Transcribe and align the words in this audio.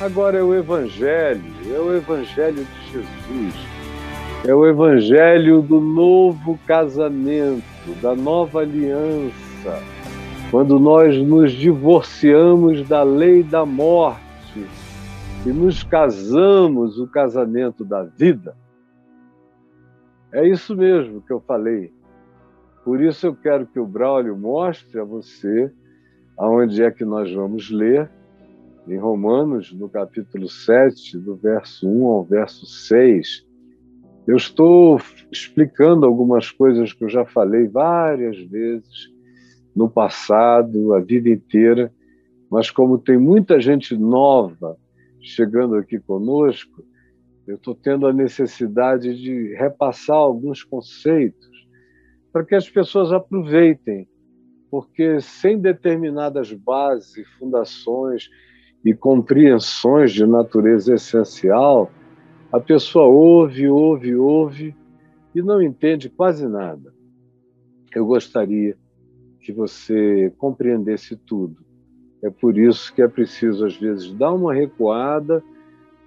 Agora 0.00 0.38
é 0.38 0.42
o 0.42 0.54
Evangelho, 0.54 1.42
é 1.70 1.78
o 1.78 1.94
Evangelho 1.94 2.64
de 2.64 2.90
Jesus, 2.90 3.54
é 4.48 4.54
o 4.54 4.66
Evangelho 4.66 5.60
do 5.60 5.78
novo 5.78 6.58
casamento, 6.66 7.62
da 8.00 8.14
nova 8.14 8.60
aliança, 8.60 9.78
quando 10.50 10.80
nós 10.80 11.14
nos 11.18 11.52
divorciamos 11.52 12.88
da 12.88 13.02
lei 13.02 13.42
da 13.42 13.66
morte 13.66 14.66
e 15.44 15.50
nos 15.50 15.82
casamos 15.82 16.98
o 16.98 17.06
casamento 17.06 17.84
da 17.84 18.02
vida. 18.02 18.56
É 20.32 20.48
isso 20.48 20.74
mesmo 20.74 21.20
que 21.20 21.30
eu 21.30 21.40
falei. 21.40 21.92
Por 22.86 23.02
isso 23.02 23.26
eu 23.26 23.36
quero 23.36 23.66
que 23.66 23.78
o 23.78 23.86
Braulio 23.86 24.34
mostre 24.34 24.98
a 24.98 25.04
você 25.04 25.70
aonde 26.38 26.82
é 26.82 26.90
que 26.90 27.04
nós 27.04 27.30
vamos 27.30 27.70
ler 27.70 28.10
em 28.92 28.98
Romanos, 28.98 29.72
no 29.72 29.88
capítulo 29.88 30.48
7, 30.48 31.18
do 31.18 31.36
verso 31.36 31.88
1 31.88 32.06
ao 32.06 32.24
verso 32.24 32.66
6. 32.66 33.46
Eu 34.26 34.36
estou 34.36 35.00
explicando 35.30 36.06
algumas 36.06 36.50
coisas 36.50 36.92
que 36.92 37.04
eu 37.04 37.08
já 37.08 37.24
falei 37.24 37.68
várias 37.68 38.38
vezes 38.38 39.10
no 39.74 39.88
passado, 39.88 40.94
a 40.94 41.00
vida 41.00 41.28
inteira, 41.28 41.92
mas 42.50 42.70
como 42.70 42.98
tem 42.98 43.16
muita 43.16 43.60
gente 43.60 43.96
nova 43.96 44.76
chegando 45.20 45.76
aqui 45.76 45.98
conosco, 46.00 46.84
eu 47.46 47.56
estou 47.56 47.74
tendo 47.74 48.06
a 48.06 48.12
necessidade 48.12 49.16
de 49.16 49.54
repassar 49.54 50.16
alguns 50.16 50.62
conceitos 50.62 51.48
para 52.32 52.44
que 52.44 52.54
as 52.54 52.68
pessoas 52.68 53.12
aproveitem, 53.12 54.08
porque 54.70 55.20
sem 55.20 55.58
determinadas 55.58 56.52
bases, 56.52 57.28
fundações 57.38 58.28
e 58.84 58.94
compreensões 58.94 60.12
de 60.12 60.26
natureza 60.26 60.94
essencial, 60.94 61.90
a 62.52 62.58
pessoa 62.58 63.06
ouve, 63.06 63.68
ouve, 63.68 64.14
ouve 64.14 64.74
e 65.34 65.42
não 65.42 65.62
entende 65.62 66.08
quase 66.08 66.48
nada. 66.48 66.92
Eu 67.94 68.06
gostaria 68.06 68.76
que 69.40 69.52
você 69.52 70.32
compreendesse 70.38 71.16
tudo. 71.16 71.56
É 72.22 72.30
por 72.30 72.58
isso 72.58 72.94
que 72.94 73.02
é 73.02 73.08
preciso, 73.08 73.64
às 73.64 73.76
vezes, 73.76 74.12
dar 74.12 74.32
uma 74.32 74.52
recuada 74.52 75.42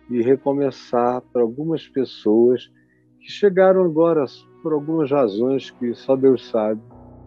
e 0.10 0.22
recomeçar 0.22 1.22
para 1.32 1.42
algumas 1.42 1.88
pessoas 1.88 2.72
que 3.20 3.32
chegaram 3.32 3.84
agora 3.84 4.26
por 4.62 4.74
algumas 4.74 5.10
razões 5.10 5.72
que 5.72 5.94
só 5.96 6.16
Deus 6.16 6.48
sabe, 6.50 6.82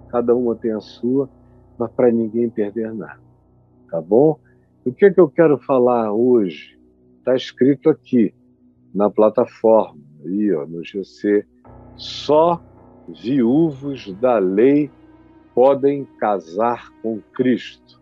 cada 0.09 0.35
uma 0.35 0.55
tem 0.55 0.73
a 0.73 0.81
sua, 0.81 1.29
mas 1.79 1.91
para 1.93 2.13
ninguém 2.13 2.49
perder 2.49 2.95
nada. 2.95 3.21
Tá 3.91 4.01
bom? 4.01 4.39
O 4.87 4.93
que, 4.93 5.07
é 5.07 5.13
que 5.13 5.19
eu 5.19 5.29
quero 5.29 5.59
falar 5.59 6.13
hoje? 6.13 6.79
Está 7.19 7.35
escrito 7.35 7.91
aqui 7.91 8.33
na 8.95 9.11
plataforma, 9.11 10.01
aí, 10.25 10.55
ó, 10.55 10.65
no 10.65 10.85
GC, 10.85 11.45
só 11.97 12.63
viúvos 13.09 14.15
da 14.21 14.39
lei 14.39 14.89
podem 15.53 16.05
casar 16.21 16.89
com 17.03 17.21
Cristo. 17.35 18.01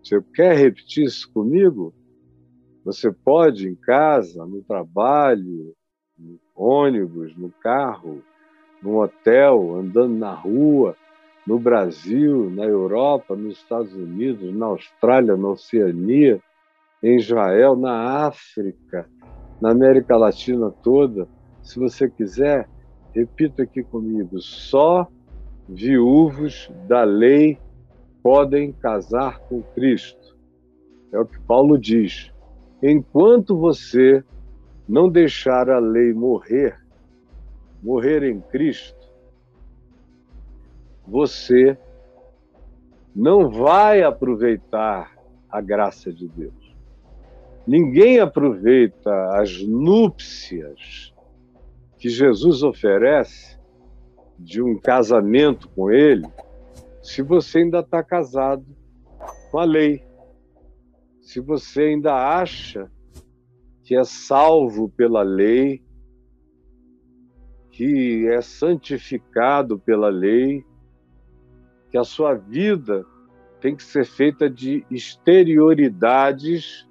Você 0.00 0.22
quer 0.32 0.56
repetir 0.56 1.06
isso 1.06 1.28
comigo? 1.32 1.92
Você 2.84 3.10
pode 3.10 3.68
em 3.68 3.74
casa, 3.74 4.46
no 4.46 4.62
trabalho, 4.62 5.74
no 6.16 6.38
ônibus, 6.54 7.36
no 7.36 7.50
carro, 7.50 8.22
no 8.80 9.02
hotel, 9.02 9.74
andando 9.74 10.14
na 10.14 10.34
rua, 10.34 10.96
no 11.46 11.58
Brasil, 11.58 12.50
na 12.50 12.64
Europa, 12.64 13.36
nos 13.36 13.58
Estados 13.58 13.94
Unidos, 13.94 14.52
na 14.54 14.66
Austrália, 14.66 15.36
na 15.36 15.48
Oceania, 15.50 16.40
em 17.02 17.16
Israel, 17.16 17.76
na 17.76 18.26
África, 18.26 19.08
na 19.60 19.70
América 19.70 20.16
Latina 20.16 20.70
toda. 20.82 21.28
Se 21.62 21.78
você 21.78 22.08
quiser, 22.08 22.68
repita 23.14 23.62
aqui 23.62 23.82
comigo: 23.82 24.40
só 24.40 25.06
viúvos 25.68 26.70
da 26.88 27.04
lei 27.04 27.58
podem 28.22 28.72
casar 28.72 29.38
com 29.40 29.62
Cristo. 29.62 30.36
É 31.12 31.18
o 31.18 31.26
que 31.26 31.38
Paulo 31.40 31.78
diz. 31.78 32.32
Enquanto 32.82 33.56
você 33.56 34.22
não 34.88 35.08
deixar 35.08 35.70
a 35.70 35.78
lei 35.78 36.12
morrer, 36.12 36.76
morrer 37.82 38.22
em 38.24 38.40
Cristo, 38.40 38.95
você 41.06 41.78
não 43.14 43.50
vai 43.50 44.02
aproveitar 44.02 45.16
a 45.48 45.60
graça 45.60 46.12
de 46.12 46.28
Deus. 46.28 46.76
Ninguém 47.66 48.20
aproveita 48.20 49.10
as 49.40 49.62
núpcias 49.62 51.14
que 51.98 52.08
Jesus 52.08 52.62
oferece 52.62 53.58
de 54.38 54.60
um 54.60 54.78
casamento 54.78 55.68
com 55.70 55.90
Ele 55.90 56.26
se 57.02 57.22
você 57.22 57.58
ainda 57.60 57.80
está 57.80 58.02
casado 58.02 58.66
com 59.50 59.58
a 59.58 59.64
lei. 59.64 60.04
Se 61.22 61.40
você 61.40 61.82
ainda 61.82 62.14
acha 62.14 62.90
que 63.84 63.96
é 63.96 64.02
salvo 64.04 64.88
pela 64.88 65.22
lei, 65.22 65.82
que 67.70 68.26
é 68.28 68.40
santificado 68.42 69.78
pela 69.78 70.08
lei, 70.08 70.64
que 71.90 71.98
a 71.98 72.04
sua 72.04 72.34
vida 72.34 73.04
tem 73.60 73.74
que 73.74 73.82
ser 73.82 74.04
feita 74.04 74.48
de 74.48 74.84
exterioridades 74.90 76.86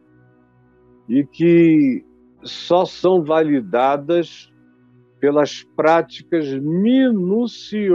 e 1.08 1.24
que 1.26 2.04
só 2.44 2.86
são 2.86 3.24
validadas 3.24 4.52
pelas 5.20 5.64
práticas 5.76 6.54
minuciosas 6.54 7.94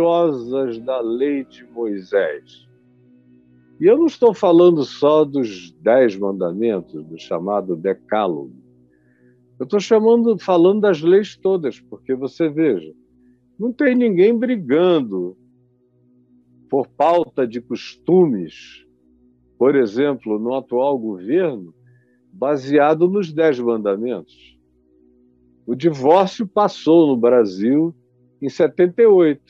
da 0.81 1.01
lei 1.01 1.45
de 1.45 1.65
Moisés. 1.67 2.69
E 3.81 3.87
eu 3.87 3.97
não 3.97 4.07
estou 4.07 4.35
falando 4.35 4.85
só 4.85 5.25
dos 5.25 5.73
dez 5.81 6.17
mandamentos, 6.17 7.05
do 7.05 7.19
chamado 7.19 7.77
decálogo. 7.77 8.53
Eu 9.59 9.65
estou 9.65 9.81
chamando, 9.81 10.39
falando 10.39 10.81
das 10.81 11.01
leis 11.01 11.37
todas, 11.37 11.81
porque 11.81 12.15
você 12.15 12.49
veja, 12.49 12.93
não 13.59 13.73
tem 13.73 13.95
ninguém 13.95 14.37
brigando 14.37 15.37
por 16.71 16.87
pauta 16.87 17.47
de 17.47 17.61
costumes, 17.61 18.87
por 19.59 19.75
exemplo, 19.75 20.39
no 20.39 20.55
atual 20.55 20.97
governo, 20.97 21.75
baseado 22.33 23.09
nos 23.09 23.33
Dez 23.33 23.59
Mandamentos. 23.59 24.57
O 25.67 25.75
divórcio 25.75 26.47
passou 26.47 27.09
no 27.09 27.17
Brasil 27.17 27.93
em 28.41 28.49
78 28.49 29.43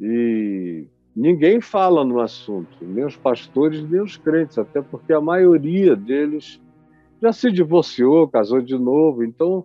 e 0.00 0.86
ninguém 1.16 1.60
fala 1.60 2.04
no 2.04 2.20
assunto, 2.20 2.76
nem 2.82 3.04
os 3.04 3.16
pastores, 3.16 3.82
nem 3.88 4.02
os 4.02 4.18
crentes, 4.18 4.58
até 4.58 4.82
porque 4.82 5.12
a 5.12 5.20
maioria 5.20 5.96
deles 5.96 6.60
já 7.22 7.32
se 7.32 7.50
divorciou, 7.50 8.28
casou 8.28 8.60
de 8.60 8.76
novo, 8.76 9.24
então 9.24 9.64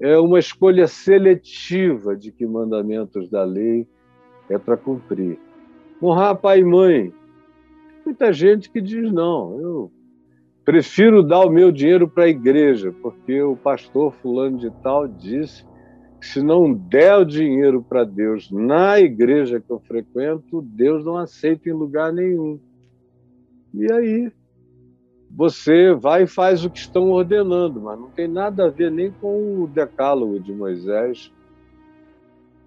é 0.00 0.18
uma 0.18 0.40
escolha 0.40 0.88
seletiva 0.88 2.16
de 2.16 2.32
que 2.32 2.44
mandamentos 2.44 3.30
da 3.30 3.44
lei 3.44 3.88
é 4.50 4.58
para 4.58 4.76
cumprir. 4.76 5.45
Honrar 6.06 6.36
pai 6.36 6.60
e 6.60 6.64
mãe. 6.64 7.12
Muita 8.04 8.32
gente 8.32 8.70
que 8.70 8.80
diz: 8.80 9.10
não, 9.12 9.60
eu 9.60 9.92
prefiro 10.64 11.20
dar 11.20 11.40
o 11.40 11.50
meu 11.50 11.72
dinheiro 11.72 12.06
para 12.06 12.24
a 12.24 12.28
igreja, 12.28 12.94
porque 13.02 13.42
o 13.42 13.56
pastor 13.56 14.12
fulano 14.12 14.56
de 14.56 14.70
tal 14.82 15.08
disse 15.08 15.66
que 16.20 16.26
se 16.28 16.40
não 16.40 16.72
der 16.72 17.16
o 17.16 17.24
dinheiro 17.24 17.82
para 17.82 18.04
Deus 18.04 18.48
na 18.52 19.00
igreja 19.00 19.60
que 19.60 19.68
eu 19.68 19.80
frequento, 19.80 20.62
Deus 20.62 21.04
não 21.04 21.16
aceita 21.16 21.68
em 21.68 21.72
lugar 21.72 22.12
nenhum. 22.12 22.60
E 23.74 23.90
aí, 23.92 24.32
você 25.28 25.92
vai 25.92 26.22
e 26.22 26.28
faz 26.28 26.64
o 26.64 26.70
que 26.70 26.78
estão 26.78 27.10
ordenando, 27.10 27.80
mas 27.80 27.98
não 27.98 28.10
tem 28.10 28.28
nada 28.28 28.66
a 28.66 28.70
ver 28.70 28.92
nem 28.92 29.10
com 29.10 29.64
o 29.64 29.66
decálogo 29.66 30.38
de 30.38 30.52
Moisés. 30.52 31.32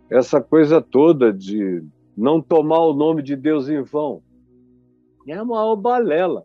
Essa 0.10 0.42
coisa 0.42 0.82
toda 0.82 1.32
de 1.32 1.82
não 2.20 2.42
tomar 2.42 2.80
o 2.80 2.94
nome 2.94 3.24
de 3.24 3.34
Deus 3.34 3.70
em 3.70 3.82
vão. 3.82 4.22
É 5.26 5.42
uma 5.42 5.74
balela. 5.74 6.44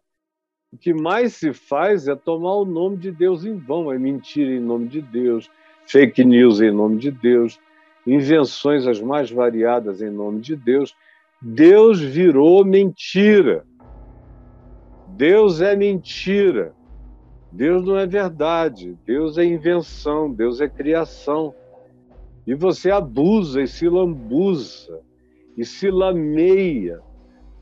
O 0.72 0.78
que 0.78 0.94
mais 0.94 1.34
se 1.34 1.52
faz 1.52 2.06
é 2.06 2.14
tomar 2.14 2.54
o 2.54 2.64
nome 2.64 2.96
de 2.96 3.10
Deus 3.10 3.44
em 3.44 3.56
vão, 3.56 3.92
é 3.92 3.98
mentira 3.98 4.52
em 4.52 4.60
nome 4.60 4.86
de 4.86 5.02
Deus, 5.02 5.50
fake 5.86 6.24
news 6.24 6.60
em 6.60 6.70
nome 6.70 6.98
de 6.98 7.10
Deus, 7.10 7.58
invenções 8.06 8.86
as 8.86 9.00
mais 9.00 9.32
variadas 9.32 10.00
em 10.00 10.10
nome 10.10 10.40
de 10.40 10.54
Deus. 10.54 10.94
Deus 11.42 12.00
virou 12.00 12.64
mentira. 12.64 13.66
Deus 15.08 15.60
é 15.60 15.74
mentira. 15.74 16.72
Deus 17.50 17.84
não 17.84 17.98
é 17.98 18.06
verdade. 18.06 18.96
Deus 19.04 19.38
é 19.38 19.44
invenção. 19.44 20.32
Deus 20.32 20.60
é 20.60 20.68
criação. 20.68 21.52
E 22.46 22.54
você 22.54 22.92
abusa 22.92 23.60
e 23.60 23.66
se 23.66 23.88
lambuza 23.88 25.02
e 25.56 25.64
se 25.64 25.90
lameia, 25.90 27.00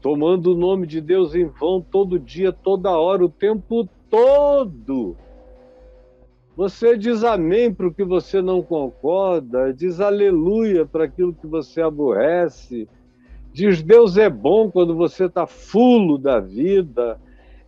tomando 0.00 0.52
o 0.52 0.56
nome 0.56 0.86
de 0.86 1.00
Deus 1.00 1.34
em 1.34 1.46
vão 1.46 1.80
todo 1.80 2.18
dia, 2.18 2.52
toda 2.52 2.90
hora, 2.90 3.24
o 3.24 3.28
tempo 3.28 3.88
todo. 4.10 5.16
Você 6.56 6.98
diz 6.98 7.24
amém 7.24 7.72
para 7.72 7.86
o 7.86 7.94
que 7.94 8.04
você 8.04 8.42
não 8.42 8.62
concorda, 8.62 9.72
diz 9.72 10.00
aleluia 10.00 10.84
para 10.84 11.04
aquilo 11.04 11.32
que 11.32 11.46
você 11.46 11.80
aborrece, 11.80 12.88
diz 13.52 13.82
Deus 13.82 14.18
é 14.18 14.28
bom 14.28 14.70
quando 14.70 14.94
você 14.94 15.26
está 15.26 15.46
fulo 15.46 16.18
da 16.18 16.40
vida, 16.40 17.18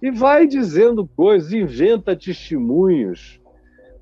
e 0.03 0.11
vai 0.11 0.47
dizendo 0.47 1.07
coisas, 1.07 1.53
inventa 1.53 2.15
testemunhos, 2.15 3.41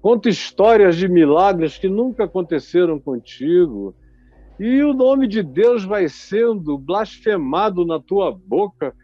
conta 0.00 0.28
histórias 0.28 0.96
de 0.96 1.06
milagres 1.06 1.78
que 1.78 1.88
nunca 1.88 2.24
aconteceram 2.24 2.98
contigo, 2.98 3.94
e 4.62 4.80
o 4.80 4.94
nome 4.94 5.26
de 5.26 5.42
Deus 5.42 5.82
vai 5.82 6.08
sendo 6.08 6.78
blasfemado 6.78 7.84
na 7.84 7.98
tua 7.98 8.30
boca 8.30 8.94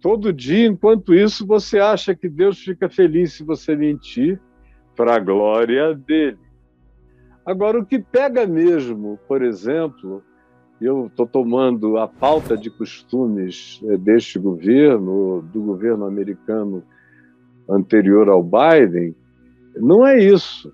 todo 0.00 0.32
dia, 0.32 0.66
enquanto 0.66 1.14
isso 1.14 1.46
você 1.46 1.78
acha 1.78 2.12
que 2.12 2.28
Deus 2.28 2.58
fica 2.58 2.90
feliz 2.90 3.34
se 3.34 3.44
você 3.44 3.76
mentir 3.76 4.40
para 4.96 5.14
a 5.14 5.20
glória 5.20 5.94
dele. 5.94 6.38
Agora, 7.44 7.78
o 7.78 7.86
que 7.86 8.00
pega 8.00 8.48
mesmo, 8.48 9.16
por 9.28 9.42
exemplo, 9.42 10.24
eu 10.80 11.06
estou 11.06 11.24
tomando 11.24 11.98
a 11.98 12.08
pauta 12.08 12.56
de 12.56 12.68
costumes 12.68 13.80
eh, 13.84 13.96
deste 13.96 14.40
governo, 14.40 15.40
do 15.52 15.62
governo 15.62 16.04
americano 16.04 16.82
anterior 17.70 18.28
ao 18.28 18.42
Biden, 18.42 19.14
não 19.76 20.04
é 20.04 20.18
isso. 20.18 20.72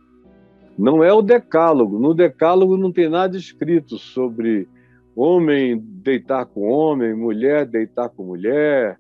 Não 0.83 1.05
é 1.05 1.13
o 1.13 1.23
decálogo. 1.23 1.97
No 1.97 2.13
decálogo 2.13 2.77
não 2.77 2.91
tem 2.91 3.09
nada 3.09 3.37
escrito 3.37 3.99
sobre 3.99 4.69
homem 5.15 5.79
deitar 5.79 6.45
com 6.45 6.63
homem, 6.63 7.15
mulher 7.15 7.65
deitar 7.65 8.09
com 8.09 8.25
mulher. 8.25 8.99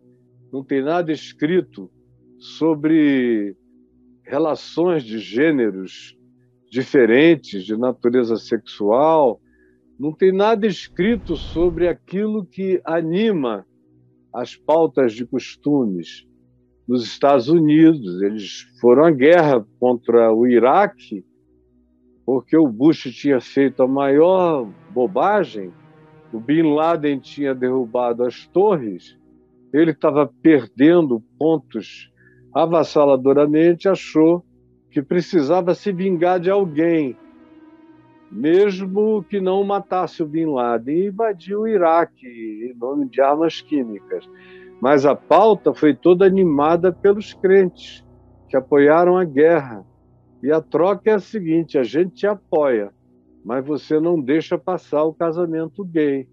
Não 0.52 0.62
tem 0.62 0.80
nada 0.80 1.10
escrito 1.10 1.90
sobre 2.38 3.56
relações 4.24 5.02
de 5.02 5.18
gêneros 5.18 6.16
diferentes, 6.70 7.64
de 7.64 7.76
natureza 7.76 8.36
sexual, 8.36 9.40
não 9.98 10.12
tem 10.12 10.30
nada 10.30 10.68
escrito 10.68 11.34
sobre 11.36 11.88
aquilo 11.88 12.46
que 12.46 12.80
anima 12.84 13.66
as 14.32 14.54
pautas 14.54 15.14
de 15.14 15.26
costumes. 15.26 16.28
Nos 16.86 17.02
Estados 17.02 17.48
Unidos, 17.48 18.22
eles 18.22 18.68
foram 18.80 19.04
à 19.04 19.10
guerra 19.10 19.66
contra 19.80 20.32
o 20.32 20.46
Iraque, 20.46 21.24
porque 22.32 22.56
o 22.56 22.66
Bush 22.66 23.12
tinha 23.14 23.42
feito 23.42 23.82
a 23.82 23.86
maior 23.86 24.66
bobagem, 24.88 25.70
o 26.32 26.40
Bin 26.40 26.62
Laden 26.62 27.18
tinha 27.18 27.54
derrubado 27.54 28.24
as 28.24 28.46
torres, 28.46 29.18
ele 29.70 29.90
estava 29.90 30.32
perdendo 30.40 31.22
pontos 31.38 32.10
avassaladoramente, 32.54 33.86
achou 33.86 34.42
que 34.90 35.02
precisava 35.02 35.74
se 35.74 35.92
vingar 35.92 36.40
de 36.40 36.48
alguém, 36.48 37.14
mesmo 38.30 39.22
que 39.24 39.38
não 39.38 39.62
matasse 39.62 40.22
o 40.22 40.26
Bin 40.26 40.46
Laden, 40.46 40.96
e 40.96 41.06
invadiu 41.08 41.60
o 41.60 41.68
Iraque 41.68 42.26
em 42.26 42.74
nome 42.78 43.10
de 43.10 43.20
armas 43.20 43.60
químicas. 43.60 44.26
Mas 44.80 45.04
a 45.04 45.14
pauta 45.14 45.74
foi 45.74 45.94
toda 45.94 46.24
animada 46.24 46.94
pelos 46.94 47.34
crentes, 47.34 48.02
que 48.48 48.56
apoiaram 48.56 49.18
a 49.18 49.24
guerra. 49.24 49.84
E 50.42 50.50
a 50.50 50.60
troca 50.60 51.10
é 51.10 51.14
a 51.14 51.20
seguinte: 51.20 51.78
a 51.78 51.82
gente 51.82 52.14
te 52.14 52.26
apoia, 52.26 52.92
mas 53.44 53.64
você 53.64 54.00
não 54.00 54.20
deixa 54.20 54.58
passar 54.58 55.04
o 55.04 55.14
casamento 55.14 55.84
gay. 55.84 56.28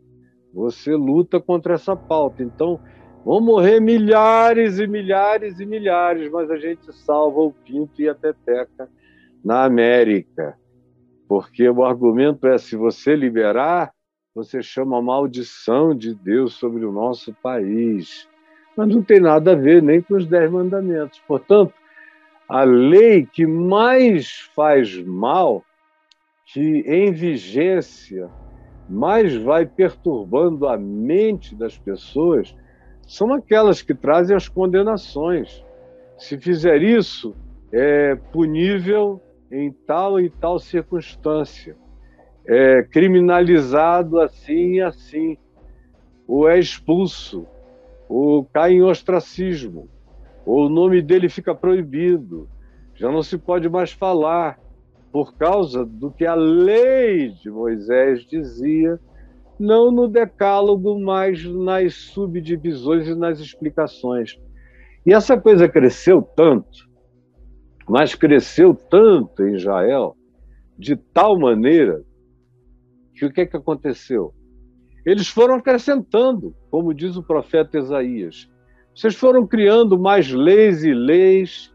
Você 0.53 0.95
luta 0.95 1.39
contra 1.39 1.75
essa 1.75 1.95
pauta. 1.95 2.41
Então, 2.41 2.79
Vão 3.25 3.41
morrer 3.41 3.79
milhares 3.79 4.79
e 4.79 4.87
milhares 4.87 5.59
e 5.59 5.65
milhares, 5.65 6.31
mas 6.31 6.49
a 6.49 6.57
gente 6.57 6.91
salva 6.93 7.41
o 7.41 7.51
pinto 7.51 8.01
e 8.01 8.07
a 8.07 8.15
pepeca 8.15 8.89
na 9.43 9.65
América. 9.65 10.57
Porque 11.27 11.69
o 11.69 11.83
argumento 11.83 12.47
é: 12.47 12.57
se 12.57 12.75
você 12.75 13.15
liberar, 13.15 13.91
você 14.33 14.63
chama 14.63 14.97
a 14.97 15.01
maldição 15.01 15.93
de 15.93 16.15
Deus 16.15 16.53
sobre 16.53 16.85
o 16.85 16.91
nosso 16.91 17.33
país. 17.43 18.27
Mas 18.75 18.87
não 18.87 19.03
tem 19.03 19.19
nada 19.19 19.51
a 19.51 19.55
ver 19.55 19.83
nem 19.83 20.01
com 20.01 20.15
os 20.15 20.25
Dez 20.25 20.49
Mandamentos. 20.49 21.21
Portanto, 21.27 21.73
a 22.49 22.63
lei 22.63 23.27
que 23.27 23.45
mais 23.45 24.49
faz 24.55 24.99
mal, 25.03 25.63
que 26.45 26.83
em 26.87 27.11
vigência 27.11 28.27
mais 28.89 29.35
vai 29.35 29.67
perturbando 29.67 30.67
a 30.67 30.75
mente 30.75 31.55
das 31.55 31.77
pessoas, 31.77 32.55
são 33.07 33.31
aquelas 33.31 33.83
que 33.83 33.93
trazem 33.93 34.35
as 34.35 34.49
condenações. 34.49 35.63
Se 36.17 36.39
fizer 36.39 36.81
isso, 36.81 37.35
é 37.71 38.15
punível 38.15 39.21
em 39.51 39.71
tal 39.71 40.19
e 40.19 40.27
tal 40.27 40.57
circunstância, 40.57 41.77
é 42.47 42.81
criminalizado 42.81 44.19
assim 44.19 44.73
e 44.73 44.81
assim, 44.81 45.37
ou 46.27 46.49
é 46.49 46.57
expulso, 46.57 47.45
ou 48.07 48.43
cai 48.45 48.73
em 48.73 48.81
ostracismo, 48.81 49.87
ou 50.49 50.65
o 50.65 50.69
nome 50.69 50.99
dele 50.99 51.29
fica 51.29 51.53
proibido, 51.53 52.49
já 52.95 53.11
não 53.11 53.21
se 53.21 53.37
pode 53.37 53.69
mais 53.69 53.91
falar, 53.91 54.59
por 55.11 55.35
causa 55.35 55.85
do 55.85 56.11
que 56.11 56.25
a 56.25 56.33
lei 56.33 57.29
de 57.29 57.51
Moisés 57.51 58.25
dizia 58.25 58.99
não 59.59 59.91
no 59.91 60.07
decálogo, 60.07 60.99
mas 60.99 61.45
nas 61.45 61.93
subdivisões 61.93 63.07
e 63.07 63.13
nas 63.13 63.39
explicações. 63.39 64.39
E 65.05 65.13
essa 65.13 65.39
coisa 65.39 65.69
cresceu 65.69 66.21
tanto, 66.21 66.89
mas 67.87 68.15
cresceu 68.15 68.73
tanto 68.73 69.43
em 69.43 69.53
Israel, 69.53 70.15
de 70.75 70.95
tal 70.95 71.37
maneira, 71.37 72.03
que 73.13 73.23
o 73.23 73.31
que, 73.31 73.41
é 73.41 73.45
que 73.45 73.57
aconteceu? 73.57 74.33
Eles 75.05 75.27
foram 75.27 75.55
acrescentando, 75.55 76.55
como 76.71 76.91
diz 76.91 77.15
o 77.17 77.23
profeta 77.23 77.77
Isaías. 77.77 78.49
Vocês 78.99 79.15
foram 79.15 79.47
criando 79.47 79.97
mais 79.97 80.29
leis 80.29 80.83
e 80.83 80.93
leis, 80.93 81.73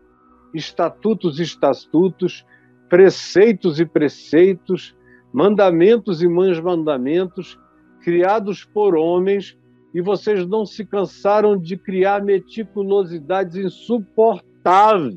estatutos 0.52 1.40
e 1.40 1.42
estatutos, 1.42 2.44
preceitos 2.86 3.80
e 3.80 3.86
preceitos, 3.86 4.94
mandamentos 5.32 6.22
e 6.22 6.28
mandamentos, 6.28 7.58
criados 8.02 8.62
por 8.62 8.94
homens, 8.94 9.56
e 9.94 10.02
vocês 10.02 10.46
não 10.46 10.66
se 10.66 10.84
cansaram 10.84 11.56
de 11.56 11.78
criar 11.78 12.22
meticulosidades 12.22 13.56
insuportáveis, 13.56 15.16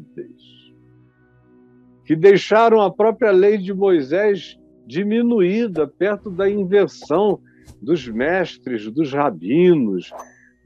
que 2.06 2.15
deixaram 2.15 2.80
a 2.80 2.89
própria 2.89 3.31
lei 3.31 3.57
de 3.57 3.73
Moisés 3.73 4.57
diminuída 4.85 5.85
perto 5.85 6.30
da 6.31 6.49
inversão 6.49 7.42
dos 7.81 8.07
mestres, 8.07 8.90
dos 8.90 9.11
rabinos, 9.11 10.14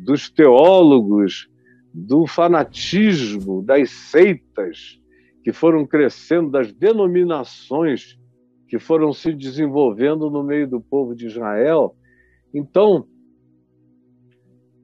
dos 0.03 0.29
teólogos, 0.29 1.49
do 1.93 2.25
fanatismo, 2.27 3.61
das 3.61 3.89
seitas 3.89 4.99
que 5.43 5.51
foram 5.51 5.85
crescendo, 5.85 6.51
das 6.51 6.71
denominações 6.71 8.17
que 8.67 8.79
foram 8.79 9.11
se 9.11 9.33
desenvolvendo 9.33 10.29
no 10.29 10.43
meio 10.43 10.67
do 10.67 10.79
povo 10.79 11.15
de 11.15 11.27
Israel 11.27 11.95
então, 12.53 13.07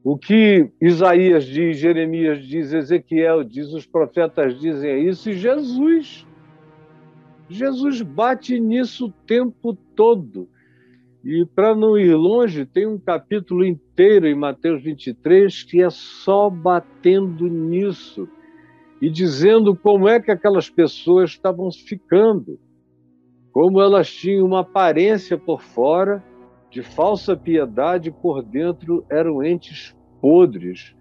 o 0.03 0.17
que 0.17 0.71
Isaías 0.81 1.45
diz, 1.45 1.77
Jeremias 1.77 2.45
diz, 2.45 2.71
Ezequiel 2.71 3.43
diz, 3.43 3.73
os 3.73 3.85
profetas 3.85 4.59
dizem 4.59 5.07
isso, 5.07 5.29
e 5.29 5.33
Jesus. 5.33 6.25
Jesus 7.49 8.01
bate 8.01 8.59
nisso 8.59 9.07
o 9.07 9.11
tempo 9.25 9.73
todo. 9.95 10.49
E 11.29 11.45
para 11.45 11.75
não 11.75 11.97
ir 11.97 12.15
longe, 12.15 12.65
tem 12.65 12.87
um 12.87 12.97
capítulo 12.97 13.65
inteiro 13.65 14.25
em 14.25 14.33
Mateus 14.33 14.81
23 14.81 15.61
que 15.63 15.83
é 15.83 15.89
só 15.89 16.49
batendo 16.49 17.49
nisso 17.49 18.29
e 19.01 19.09
dizendo 19.09 19.75
como 19.75 20.07
é 20.07 20.21
que 20.21 20.31
aquelas 20.31 20.69
pessoas 20.69 21.31
estavam 21.31 21.69
ficando, 21.69 22.57
como 23.51 23.81
elas 23.81 24.09
tinham 24.09 24.45
uma 24.45 24.61
aparência 24.61 25.37
por 25.37 25.61
fora 25.61 26.23
de 26.71 26.81
falsa 26.81 27.35
piedade 27.35 28.09
por 28.09 28.41
dentro 28.41 29.05
eram 29.09 29.43
entes 29.43 29.93
podres, 30.21 30.95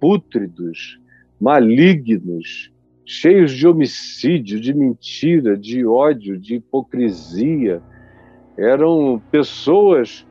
pútridos, 0.00 1.00
malignos, 1.40 2.72
cheios 3.04 3.52
de 3.52 3.68
homicídio, 3.68 4.58
de 4.58 4.74
mentira, 4.74 5.56
de 5.56 5.86
ódio, 5.86 6.36
de 6.36 6.56
hipocrisia. 6.56 7.80
Eram 8.56 9.22
pessoas 9.30 10.26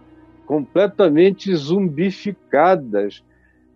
completamente 0.45 1.53
zumbificadas. 1.55 3.23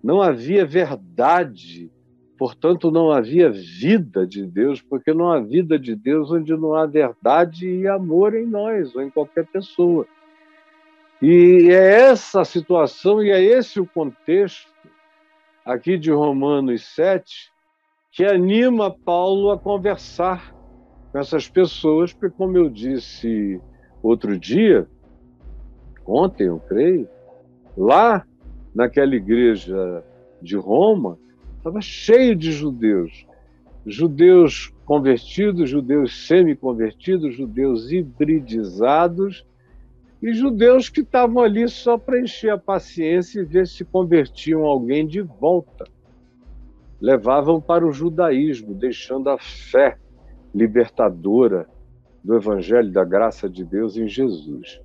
Não 0.03 0.21
havia 0.21 0.65
verdade, 0.65 1.91
portanto, 2.37 2.89
não 2.89 3.11
havia 3.11 3.49
vida 3.49 4.25
de 4.25 4.45
Deus, 4.45 4.81
porque 4.81 5.13
não 5.13 5.31
há 5.31 5.39
vida 5.39 5.77
de 5.77 5.95
Deus 5.95 6.31
onde 6.31 6.55
não 6.55 6.73
há 6.73 6.85
verdade 6.85 7.67
e 7.67 7.87
amor 7.87 8.33
em 8.33 8.45
nós 8.45 8.95
ou 8.95 9.01
em 9.01 9.09
qualquer 9.09 9.45
pessoa. 9.47 10.07
E 11.21 11.67
é 11.69 12.09
essa 12.09 12.45
situação 12.45 13.21
e 13.21 13.29
é 13.29 13.43
esse 13.43 13.79
o 13.79 13.85
contexto 13.85 14.71
aqui 15.65 15.97
de 15.97 16.11
Romanos 16.11 16.85
7 16.95 17.51
que 18.11 18.23
anima 18.23 18.89
Paulo 18.89 19.51
a 19.51 19.59
conversar 19.59 20.53
com 21.11 21.19
essas 21.19 21.47
pessoas, 21.49 22.13
porque, 22.13 22.35
como 22.35 22.57
eu 22.57 22.69
disse 22.69 23.61
outro 24.01 24.37
dia, 24.37 24.87
ontem, 26.05 26.45
eu 26.45 26.59
creio, 26.59 27.07
lá 27.77 28.25
naquela 28.73 29.15
igreja 29.15 30.03
de 30.41 30.55
Roma, 30.55 31.17
estava 31.57 31.81
cheio 31.81 32.35
de 32.35 32.51
judeus. 32.51 33.25
Judeus 33.85 34.73
convertidos, 34.85 35.69
judeus 35.69 36.27
semi-convertidos, 36.27 37.35
judeus 37.35 37.91
hibridizados 37.91 39.45
e 40.21 40.33
judeus 40.33 40.89
que 40.89 41.01
estavam 41.01 41.43
ali 41.43 41.67
só 41.69 41.97
para 41.97 42.19
encher 42.19 42.51
a 42.51 42.57
paciência 42.57 43.39
e 43.39 43.45
ver 43.45 43.67
se 43.67 43.85
convertiam 43.85 44.65
alguém 44.65 45.07
de 45.07 45.21
volta. 45.21 45.85
Levavam 46.99 47.61
para 47.61 47.87
o 47.87 47.91
judaísmo, 47.93 48.73
deixando 48.73 49.29
a 49.29 49.37
fé 49.37 49.97
libertadora 50.53 51.67
do 52.23 52.35
Evangelho 52.35 52.91
da 52.91 53.03
graça 53.03 53.49
de 53.49 53.63
Deus 53.63 53.97
em 53.97 54.07
Jesus. 54.07 54.79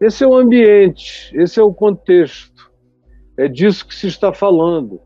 Esse 0.00 0.22
é 0.22 0.26
o 0.26 0.36
ambiente, 0.36 1.30
esse 1.34 1.58
é 1.58 1.62
o 1.62 1.74
contexto. 1.74 2.70
É 3.36 3.48
disso 3.48 3.86
que 3.86 3.94
se 3.94 4.06
está 4.06 4.32
falando. 4.32 5.00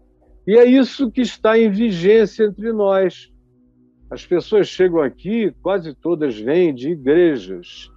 E 0.47 0.57
é 0.57 0.65
isso 0.65 1.11
que 1.11 1.21
está 1.21 1.59
em 1.59 1.71
vigência 1.71 2.45
entre 2.45 2.73
nós. 2.73 3.33
As 4.11 4.27
pessoas 4.27 4.69
chegam 4.69 5.01
aqui, 5.01 5.55
quase 5.63 5.95
todas 5.95 6.39
vêm 6.39 6.75
de 6.75 6.91
igrejas 6.91 7.91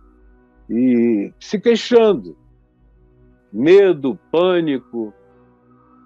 e 0.70 1.34
se 1.40 1.60
queixando. 1.60 2.38
Medo, 3.52 4.18
pânico, 4.32 5.14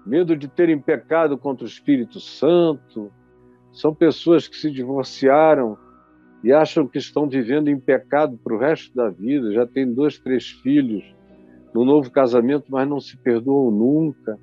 medo 0.04 0.36
de 0.36 0.48
terem 0.48 0.80
pecado 0.80 1.38
contra 1.38 1.64
o 1.64 1.68
Espírito 1.68 2.18
Santo. 2.18 3.12
São 3.72 3.94
pessoas 3.94 4.48
que 4.48 4.56
se 4.56 4.70
divorciaram 4.70 5.78
e 6.42 6.52
acham 6.52 6.86
que 6.86 6.98
estão 6.98 7.28
vivendo 7.28 7.68
em 7.68 7.78
pecado 7.78 8.38
para 8.42 8.54
o 8.54 8.58
resto 8.58 8.94
da 8.94 9.10
vida, 9.10 9.52
já 9.52 9.66
têm 9.66 9.92
dois, 9.92 10.18
três 10.18 10.48
filhos 10.48 11.04
no 11.74 11.84
novo 11.84 12.10
casamento, 12.10 12.66
mas 12.68 12.88
não 12.88 13.00
se 13.00 13.16
perdoam 13.16 13.70
nunca. 13.70 14.38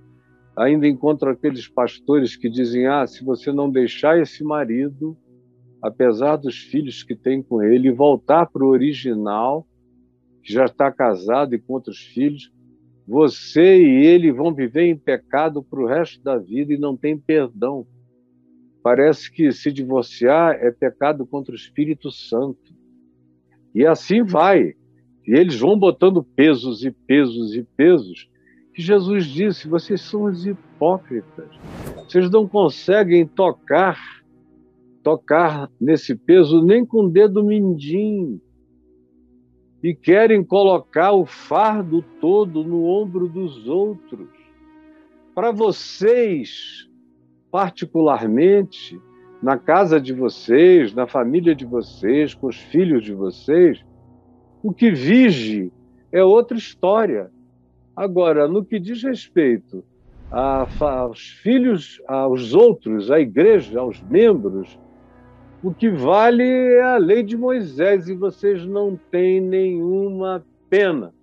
Ainda 0.56 0.88
encontram 0.88 1.32
aqueles 1.32 1.68
pastores 1.68 2.36
que 2.36 2.50
dizem: 2.50 2.88
ah, 2.88 3.06
se 3.06 3.24
você 3.24 3.52
não 3.52 3.70
deixar 3.70 4.20
esse 4.20 4.44
marido, 4.44 5.18
apesar 5.82 6.38
dos 6.38 6.58
filhos 6.58 7.04
que 7.04 7.16
tem 7.16 7.42
com 7.42 7.62
ele, 7.62 7.92
voltar 7.92 8.46
para 8.48 8.64
o 8.64 8.70
original, 8.70 9.68
que 10.44 10.54
já 10.54 10.66
está 10.66 10.92
casado 10.92 11.54
e 11.54 11.60
com 11.60 11.74
outros 11.74 12.00
filhos, 12.00 12.52
você 13.08 13.82
e 13.82 14.06
ele 14.06 14.32
vão 14.32 14.54
viver 14.54 14.84
em 14.84 14.98
pecado 14.98 15.64
para 15.64 15.80
o 15.80 15.86
resto 15.86 16.22
da 16.24 16.38
vida 16.38 16.74
e 16.74 16.78
não 16.78 16.96
tem 16.96 17.18
perdão. 17.18 17.86
Parece 18.88 19.30
que 19.30 19.52
se 19.52 19.70
divorciar 19.70 20.56
é 20.62 20.72
pecado 20.72 21.28
contra 21.28 21.52
o 21.52 21.58
Espírito 21.58 22.10
Santo. 22.10 22.74
E 23.76 23.86
assim 23.86 24.24
vai. 24.24 24.76
E 25.28 25.34
eles 25.38 25.60
vão 25.60 25.78
botando 25.78 26.24
pesos 26.24 26.86
e 26.86 26.92
pesos 26.92 27.54
e 27.54 27.64
pesos. 27.64 28.30
Que 28.74 28.82
Jesus 28.82 29.26
disse: 29.26 29.68
vocês 29.68 30.00
são 30.00 30.24
os 30.24 30.48
hipócritas. 30.48 31.50
Vocês 31.98 32.30
não 32.30 32.48
conseguem 32.48 33.28
tocar, 33.28 34.24
tocar 35.04 35.70
nesse 35.82 36.16
peso 36.16 36.64
nem 36.64 36.86
com 36.86 37.08
o 37.08 37.10
dedo 37.10 37.44
mindinho 37.44 38.40
e 39.84 39.94
querem 39.94 40.42
colocar 40.42 41.12
o 41.12 41.26
fardo 41.26 42.02
todo 42.22 42.64
no 42.64 42.86
ombro 42.86 43.28
dos 43.28 43.68
outros. 43.68 44.30
Para 45.36 45.52
vocês, 45.52 46.88
particularmente, 47.52 49.00
na 49.42 49.58
casa 49.58 50.00
de 50.00 50.14
vocês, 50.14 50.94
na 50.94 51.08
família 51.08 51.56
de 51.56 51.66
vocês, 51.66 52.34
com 52.34 52.48
os 52.48 52.58
filhos 52.58 53.04
de 53.04 53.14
vocês, 53.14 53.84
o 54.64 54.74
que 54.74 54.92
vige 54.92 55.72
é 56.12 56.24
outra 56.24 56.58
história. 56.58 57.32
Agora, 57.96 58.48
no 58.48 58.66
que 58.66 58.80
diz 58.80 59.04
respeito 59.04 59.84
aos 60.30 61.30
filhos, 61.42 62.02
aos 62.08 62.54
outros, 62.54 63.10
à 63.10 63.20
igreja, 63.20 63.80
aos 63.80 64.02
membros, 64.02 64.78
o 65.64 65.74
que 65.74 65.90
vale 65.90 66.44
é 66.44 66.82
a 66.82 66.98
lei 66.98 67.24
de 67.24 67.38
Moisés 67.38 68.08
e 68.08 68.14
vocês 68.14 68.66
não 68.66 69.00
têm 69.10 69.42
nenhuma 69.42 70.46
pena. 70.70 71.14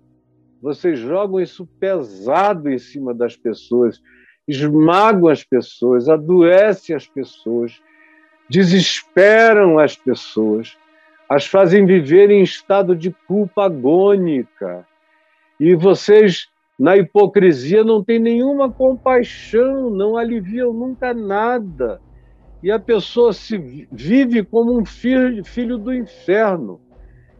Vocês 0.61 0.99
jogam 0.99 1.39
isso 1.39 1.65
pesado 1.79 2.69
em 2.69 2.77
cima 2.77 3.13
das 3.13 3.37
pessoas, 3.37 4.01
esmagam 4.47 5.27
as 5.27 5.43
pessoas, 5.43 6.07
adoecem 6.07 6.95
as 6.95 7.07
pessoas, 7.07 7.81
desesperam 8.49 9.79
as 9.79 9.95
pessoas, 9.95 10.77
as 11.27 11.45
fazem 11.45 11.85
viver 11.85 12.29
em 12.29 12.43
estado 12.43 12.95
de 12.95 13.11
culpa 13.27 13.65
agônica. 13.65 14.85
E 15.59 15.75
vocês, 15.75 16.47
na 16.77 16.95
hipocrisia, 16.95 17.83
não 17.83 18.03
têm 18.03 18.19
nenhuma 18.19 18.71
compaixão, 18.71 19.89
não 19.89 20.15
aliviam 20.17 20.71
nunca 20.71 21.13
nada 21.13 21.99
e 22.65 22.71
a 22.71 22.79
pessoa 22.79 23.31
se 23.31 23.87
vive 23.91 24.43
como 24.43 24.75
um 24.75 24.83
filho, 24.83 25.77
do 25.77 25.93
inferno, 25.93 26.81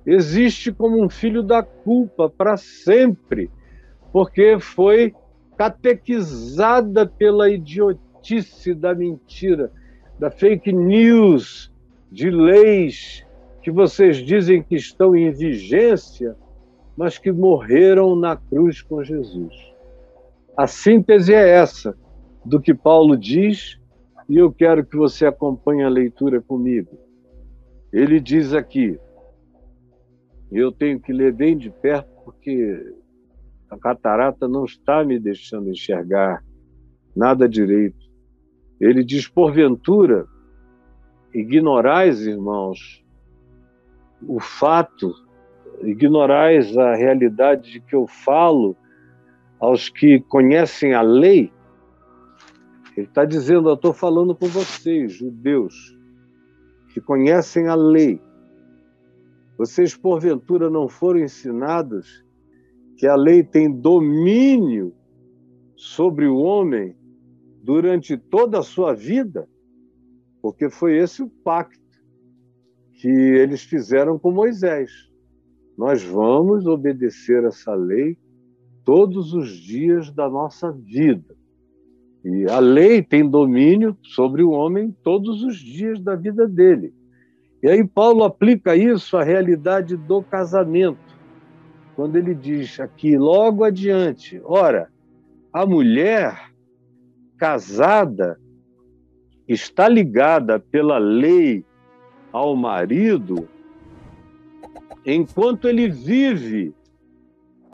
existe 0.06 0.72
como 0.72 1.04
um 1.04 1.10
filho 1.10 1.42
da 1.42 1.64
culpa 1.64 2.30
para 2.30 2.58
sempre, 2.58 3.50
porque 4.14 4.60
foi 4.60 5.16
catequizada 5.58 7.06
pela 7.06 7.50
idiotice 7.50 8.74
da 8.74 8.94
mentira, 8.94 9.72
da 10.20 10.30
fake 10.30 10.72
news, 10.72 11.72
de 12.12 12.30
leis 12.30 13.26
que 13.62 13.72
vocês 13.72 14.18
dizem 14.18 14.62
que 14.62 14.76
estão 14.76 15.16
em 15.16 15.32
vigência, 15.32 16.36
mas 16.96 17.18
que 17.18 17.32
morreram 17.32 18.16
na 18.16 18.36
cruz 18.36 18.82
com 18.82 19.04
Jesus. 19.04 19.54
A 20.56 20.68
síntese 20.68 21.34
é 21.34 21.50
essa 21.50 21.98
do 22.46 22.62
que 22.62 22.74
Paulo 22.74 23.18
diz 23.18 23.80
e 24.30 24.38
eu 24.38 24.52
quero 24.52 24.86
que 24.86 24.96
você 24.96 25.26
acompanhe 25.26 25.84
a 25.84 25.90
leitura 25.90 26.42
comigo. 26.42 26.98
Ele 27.92 28.20
diz 28.20 28.54
aqui, 28.54 29.00
eu 30.52 30.72
tenho 30.72 31.00
que 31.00 31.12
ler 31.12 31.34
bem 31.34 31.58
de 31.58 31.70
perto 31.70 32.10
porque 32.24 32.94
a 33.70 33.78
catarata 33.78 34.48
não 34.48 34.66
está 34.66 35.04
me 35.04 35.20
deixando 35.20 35.70
enxergar 35.70 36.44
nada 37.16 37.48
direito. 37.48 38.06
Ele 38.80 39.04
diz: 39.04 39.28
porventura, 39.28 40.28
ignorais, 41.34 42.26
irmãos, 42.26 43.04
o 44.28 44.40
fato, 44.40 45.14
ignorais 45.82 46.78
a 46.78 46.96
realidade 46.96 47.72
de 47.72 47.80
que 47.80 47.96
eu 47.96 48.08
falo 48.08 48.76
aos 49.60 49.90
que 49.90 50.20
conhecem 50.22 50.94
a 50.94 51.02
lei, 51.02 51.52
ele 52.96 53.08
está 53.08 53.26
dizendo: 53.26 53.70
Eu 53.70 53.76
estou 53.76 53.94
falando 53.94 54.36
com 54.36 54.48
vocês, 54.48 55.14
judeus, 55.14 55.98
que 56.94 57.02
conhecem 57.02 57.68
a 57.68 57.76
lei. 57.76 58.22
Vocês, 59.58 59.96
porventura, 59.96 60.70
não 60.70 60.90
foram 60.90 61.22
ensinados 61.22 62.25
que 62.98 63.08
a 63.08 63.16
lei 63.16 63.44
tem 63.44 63.72
domínio 63.72 64.94
sobre 65.76 66.28
o 66.28 66.38
homem 66.38 66.96
durante 67.64 68.18
toda 68.18 68.60
a 68.60 68.64
sua 68.64 68.94
vida? 68.94 69.48
Porque 70.42 70.70
foi 70.70 70.98
esse 70.98 71.24
o 71.24 71.30
pacto 71.30 71.84
que 72.94 73.08
eles 73.08 73.64
fizeram 73.64 74.18
com 74.18 74.32
Moisés. 74.32 74.92
Nós 75.78 76.04
vamos 76.04 76.66
obedecer 76.66 77.44
essa 77.44 77.74
lei 77.74 78.18
todos 78.86 79.34
os 79.34 79.50
dias 79.50 80.12
da 80.12 80.30
nossa 80.30 80.72
vida. 80.72 81.36
E 82.24 82.46
a 82.50 82.60
lei 82.60 83.04
tem 83.04 83.28
domínio 83.28 83.98
sobre 84.02 84.42
o 84.42 84.52
homem 84.52 84.96
todos 85.04 85.44
os 85.44 85.58
dias 85.58 86.00
da 86.00 86.16
vida 86.16 86.48
dele. 86.48 86.94
E 87.62 87.68
aí 87.68 87.86
Paulo 87.86 88.24
aplica 88.24 88.76
isso 88.76 89.18
à 89.18 89.24
realidade 89.24 89.98
do 89.98 90.24
casamento, 90.24 91.05
quando 91.96 92.18
ele 92.18 92.36
diz 92.36 92.80
aqui 92.80 93.18
logo 93.18 93.64
adiante: 93.64 94.42
ora, 94.44 94.90
a 95.52 95.66
mulher 95.66 96.52
casada 97.38 98.40
está 99.48 99.88
ligada 99.88 100.60
pela 100.60 100.98
lei 100.98 101.64
ao 102.32 102.56
marido 102.56 103.48
enquanto 105.06 105.68
ele 105.70 105.88
vive, 105.88 106.74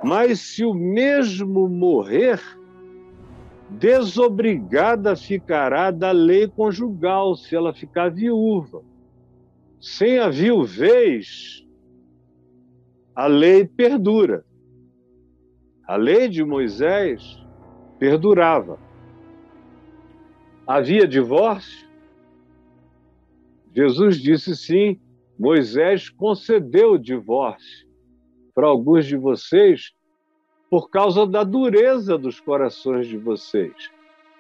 mas 0.03 0.39
se 0.39 0.65
o 0.65 0.73
mesmo 0.73 1.69
morrer, 1.69 2.41
desobrigada 3.69 5.15
ficará 5.15 5.89
da 5.91 6.11
lei 6.11 6.47
conjugal 6.47 7.35
se 7.35 7.55
ela 7.55 7.73
ficar 7.73 8.09
viúva. 8.09 8.83
Sem 9.79 10.19
a 10.19 10.29
viuvez, 10.29 11.65
a 13.15 13.27
lei 13.27 13.65
perdura. 13.65 14.45
A 15.87 15.95
lei 15.95 16.29
de 16.29 16.43
Moisés 16.43 17.37
perdurava. 17.99 18.79
Havia 20.65 21.07
divórcio? 21.07 21.89
Jesus 23.75 24.17
disse 24.17 24.55
sim, 24.55 24.99
Moisés 25.37 26.09
concedeu 26.09 26.93
o 26.93 26.99
divórcio 26.99 27.87
para 28.53 28.67
alguns 28.67 29.05
de 29.05 29.17
vocês 29.17 29.93
por 30.69 30.89
causa 30.89 31.25
da 31.25 31.43
dureza 31.43 32.17
dos 32.17 32.39
corações 32.39 33.07
de 33.07 33.17
vocês. 33.17 33.73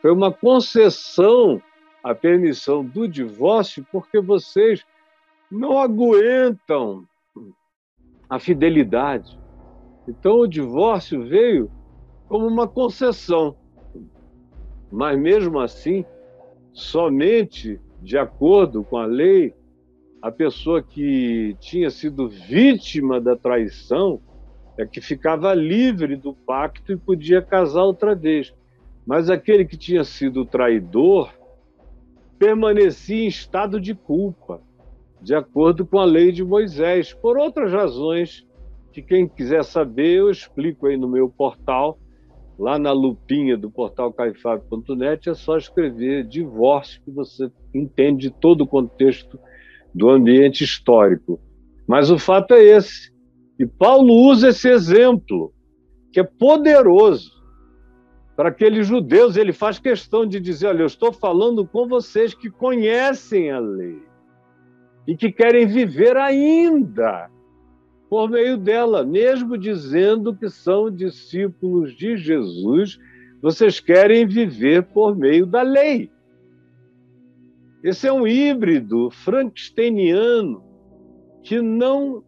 Foi 0.01 0.11
uma 0.11 0.31
concessão 0.31 1.61
a 2.03 2.15
permissão 2.15 2.83
do 2.83 3.07
divórcio 3.07 3.85
porque 3.91 4.19
vocês 4.19 4.83
não 5.51 5.77
aguentam 5.77 7.07
a 8.31 8.39
fidelidade. 8.39 9.37
Então 10.07 10.39
o 10.39 10.47
divórcio 10.47 11.27
veio 11.27 11.69
como 12.29 12.47
uma 12.47 12.65
concessão. 12.65 13.57
Mas 14.89 15.19
mesmo 15.19 15.59
assim, 15.59 16.05
somente 16.71 17.77
de 18.01 18.17
acordo 18.17 18.85
com 18.85 18.95
a 18.95 19.05
lei, 19.05 19.53
a 20.21 20.31
pessoa 20.31 20.81
que 20.81 21.57
tinha 21.59 21.89
sido 21.89 22.29
vítima 22.29 23.19
da 23.19 23.35
traição 23.35 24.21
é 24.77 24.85
que 24.85 25.01
ficava 25.01 25.53
livre 25.53 26.15
do 26.15 26.33
pacto 26.33 26.93
e 26.93 26.97
podia 26.97 27.41
casar 27.41 27.83
outra 27.83 28.15
vez. 28.15 28.53
Mas 29.05 29.29
aquele 29.29 29.65
que 29.65 29.75
tinha 29.75 30.05
sido 30.05 30.45
traidor 30.45 31.33
permanecia 32.39 33.25
em 33.25 33.27
estado 33.27 33.79
de 33.79 33.93
culpa, 33.93 34.61
de 35.21 35.35
acordo 35.35 35.85
com 35.85 35.99
a 35.99 36.05
lei 36.05 36.31
de 36.31 36.43
Moisés, 36.43 37.13
por 37.13 37.37
outras 37.37 37.71
razões 37.71 38.45
que 38.91 39.01
quem 39.01 39.27
quiser 39.27 39.63
saber 39.63 40.17
eu 40.17 40.29
explico 40.29 40.87
aí 40.87 40.97
no 40.97 41.07
meu 41.07 41.29
portal, 41.29 41.99
lá 42.57 42.77
na 42.77 42.91
lupinha 42.91 43.55
do 43.55 43.69
portal 43.69 44.11
caifab.net, 44.11 45.29
é 45.29 45.33
só 45.33 45.57
escrever 45.57 46.25
divórcio 46.25 47.01
que 47.03 47.11
você 47.11 47.51
entende 47.73 48.29
todo 48.29 48.61
o 48.61 48.67
contexto 48.67 49.39
do 49.93 50.09
ambiente 50.09 50.63
histórico. 50.63 51.39
Mas 51.87 52.09
o 52.09 52.17
fato 52.17 52.53
é 52.53 52.63
esse. 52.63 53.11
E 53.57 53.65
Paulo 53.65 54.13
usa 54.13 54.49
esse 54.49 54.67
exemplo, 54.69 55.53
que 56.11 56.19
é 56.19 56.23
poderoso, 56.23 57.31
para 58.35 58.49
aqueles 58.49 58.87
judeus. 58.87 59.37
Ele 59.37 59.53
faz 59.53 59.79
questão 59.79 60.25
de 60.25 60.39
dizer: 60.39 60.67
olha, 60.67 60.81
eu 60.81 60.87
estou 60.87 61.11
falando 61.11 61.65
com 61.65 61.87
vocês 61.87 62.33
que 62.33 62.49
conhecem 62.49 63.51
a 63.51 63.59
lei 63.59 64.10
e 65.07 65.15
que 65.15 65.31
querem 65.31 65.67
viver 65.67 66.17
ainda 66.17 67.29
por 68.09 68.29
meio 68.29 68.57
dela, 68.57 69.05
mesmo 69.05 69.57
dizendo 69.57 70.35
que 70.35 70.49
são 70.49 70.91
discípulos 70.91 71.95
de 71.95 72.17
Jesus, 72.17 72.99
vocês 73.41 73.79
querem 73.79 74.27
viver 74.27 74.83
por 74.83 75.15
meio 75.15 75.45
da 75.45 75.61
lei. 75.61 76.11
Esse 77.83 78.07
é 78.07 78.13
um 78.13 78.27
híbrido 78.27 79.09
frankensteiniano 79.09 80.61
que 81.41 81.61
não 81.61 82.23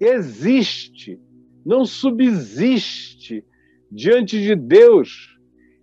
existe, 0.00 1.20
não 1.64 1.86
subsiste 1.86 3.44
diante 3.90 4.42
de 4.42 4.54
Deus 4.54 5.38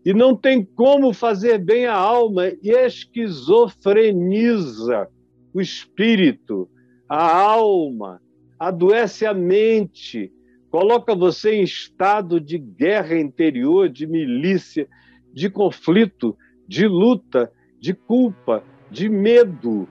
e 0.05 0.13
não 0.13 0.35
tem 0.35 0.63
como 0.63 1.11
fazer 1.13 1.57
bem 1.57 1.85
a 1.85 1.95
alma 1.95 2.49
e 2.61 2.69
esquizofreniza 2.69 5.09
o 5.53 5.61
espírito, 5.61 6.69
a 7.07 7.41
alma, 7.41 8.21
adoece 8.57 9.25
a 9.25 9.33
mente, 9.33 10.31
coloca 10.69 11.15
você 11.15 11.55
em 11.55 11.63
estado 11.63 12.39
de 12.39 12.57
guerra 12.57 13.17
interior, 13.19 13.89
de 13.89 14.07
milícia, 14.07 14.87
de 15.33 15.49
conflito, 15.49 16.37
de 16.67 16.87
luta, 16.87 17.51
de 17.79 17.93
culpa, 17.93 18.63
de 18.89 19.09
medo, 19.09 19.87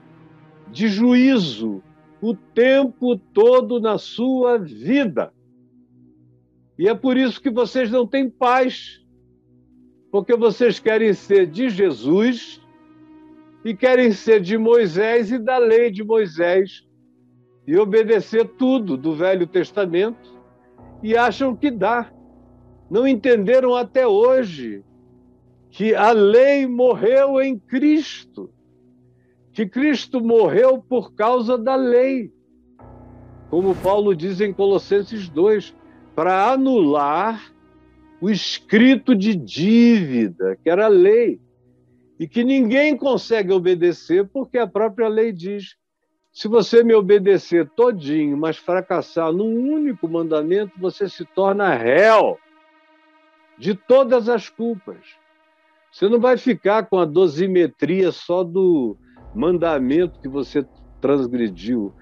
de 0.71 0.87
juízo, 0.87 1.83
o 2.21 2.35
tempo 2.35 3.17
todo 3.17 3.79
na 3.79 3.97
sua 3.97 4.57
vida. 4.57 5.33
E 6.77 6.87
é 6.87 6.95
por 6.95 7.17
isso 7.17 7.41
que 7.41 7.49
vocês 7.49 7.91
não 7.91 8.07
têm 8.07 8.29
paz, 8.29 9.01
porque 10.11 10.35
vocês 10.35 10.79
querem 10.79 11.13
ser 11.13 11.45
de 11.47 11.69
Jesus 11.69 12.60
e 13.63 13.75
querem 13.75 14.11
ser 14.11 14.41
de 14.41 14.57
Moisés 14.57 15.31
e 15.31 15.37
da 15.37 15.57
lei 15.57 15.91
de 15.91 16.03
Moisés 16.03 16.87
e 17.67 17.77
obedecer 17.77 18.47
tudo 18.57 18.97
do 18.97 19.13
Velho 19.13 19.45
Testamento 19.45 20.39
e 21.03 21.15
acham 21.15 21.55
que 21.55 21.69
dá. 21.69 22.11
Não 22.89 23.07
entenderam 23.07 23.75
até 23.75 24.05
hoje 24.05 24.83
que 25.69 25.95
a 25.95 26.11
lei 26.11 26.67
morreu 26.67 27.41
em 27.41 27.57
Cristo 27.57 28.51
que 29.53 29.65
Cristo 29.65 30.21
morreu 30.21 30.79
por 30.81 31.13
causa 31.13 31.57
da 31.57 31.75
lei. 31.75 32.31
Como 33.49 33.75
Paulo 33.75 34.15
diz 34.15 34.39
em 34.39 34.53
Colossenses 34.53 35.27
2, 35.27 35.75
para 36.15 36.51
anular 36.51 37.51
o 38.21 38.29
escrito 38.29 39.15
de 39.15 39.35
dívida, 39.35 40.57
que 40.63 40.69
era 40.69 40.85
a 40.85 40.89
lei, 40.89 41.41
e 42.21 42.27
que 42.27 42.43
ninguém 42.43 42.95
consegue 42.95 43.51
obedecer 43.51 44.29
porque 44.29 44.59
a 44.59 44.67
própria 44.67 45.07
lei 45.07 45.33
diz: 45.33 45.75
se 46.31 46.47
você 46.47 46.83
me 46.83 46.93
obedecer 46.93 47.67
todinho, 47.75 48.37
mas 48.37 48.57
fracassar 48.57 49.33
num 49.33 49.73
único 49.73 50.07
mandamento, 50.07 50.79
você 50.79 51.09
se 51.09 51.25
torna 51.25 51.73
réu 51.73 52.37
de 53.57 53.73
todas 53.73 54.29
as 54.29 54.47
culpas. 54.47 54.99
Você 55.91 56.07
não 56.07 56.19
vai 56.19 56.37
ficar 56.37 56.85
com 56.85 56.99
a 56.99 57.05
dosimetria 57.05 58.11
só 58.11 58.43
do, 58.43 58.95
mandamento 59.33 60.19
que 60.19 60.27
você 60.27 60.63
transgrediu. 60.99 61.93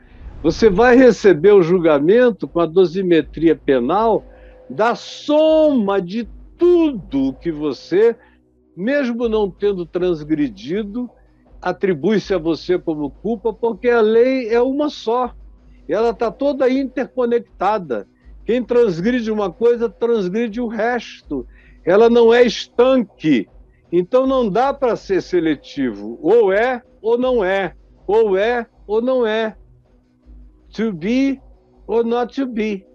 Você 0.43 0.69
vai 0.69 0.95
receber 0.95 1.53
o 1.53 1.61
julgamento 1.61 2.45
com 2.45 2.59
a 2.59 2.65
dosimetria 2.65 3.55
penal 3.55 4.25
da 4.69 4.95
soma 4.95 6.01
de 6.01 6.27
tudo 6.57 7.33
que 7.41 7.51
você, 7.51 8.15
mesmo 8.79 9.27
não 9.27 9.51
tendo 9.51 9.85
transgredido, 9.85 11.09
atribui-se 11.61 12.33
a 12.33 12.37
você 12.37 12.79
como 12.79 13.11
culpa, 13.11 13.51
porque 13.51 13.89
a 13.89 13.99
lei 13.99 14.47
é 14.47 14.61
uma 14.61 14.89
só. 14.89 15.35
Ela 15.85 16.11
está 16.11 16.31
toda 16.31 16.69
interconectada. 16.69 18.07
Quem 18.45 18.63
transgride 18.63 19.29
uma 19.29 19.51
coisa, 19.51 19.89
transgride 19.89 20.61
o 20.61 20.67
resto. 20.67 21.45
Ela 21.83 22.09
não 22.09 22.33
é 22.33 22.43
estanque. 22.43 23.49
Então 23.91 24.25
não 24.25 24.49
dá 24.49 24.73
para 24.73 24.95
ser 24.95 25.21
seletivo. 25.21 26.17
Ou 26.21 26.53
é 26.53 26.81
ou 27.01 27.17
não 27.17 27.43
é, 27.43 27.73
ou 28.07 28.37
é 28.37 28.65
ou 28.87 29.01
não 29.01 29.27
é. 29.27 29.57
To 30.77 30.93
be 30.93 31.41
or 31.85 32.05
not 32.05 32.33
to 32.33 32.47
be. 32.47 32.85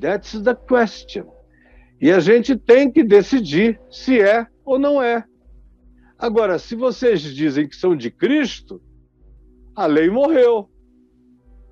That's 0.00 0.40
the 0.40 0.54
question. 0.54 1.26
E 2.00 2.10
a 2.10 2.18
gente 2.18 2.56
tem 2.56 2.90
que 2.90 3.04
decidir 3.04 3.78
se 3.90 4.20
é 4.20 4.46
ou 4.66 4.78
não 4.78 5.02
é. 5.02 5.24
Agora, 6.18 6.58
se 6.58 6.74
vocês 6.74 7.22
dizem 7.22 7.66
que 7.68 7.76
são 7.76 7.96
de 7.96 8.10
Cristo, 8.10 8.82
a 9.74 9.86
lei 9.86 10.10
morreu. 10.10 10.68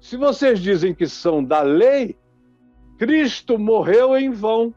Se 0.00 0.16
vocês 0.16 0.60
dizem 0.60 0.94
que 0.94 1.06
são 1.06 1.44
da 1.44 1.60
lei, 1.60 2.16
Cristo 2.98 3.58
morreu 3.58 4.16
em 4.16 4.30
vão. 4.30 4.74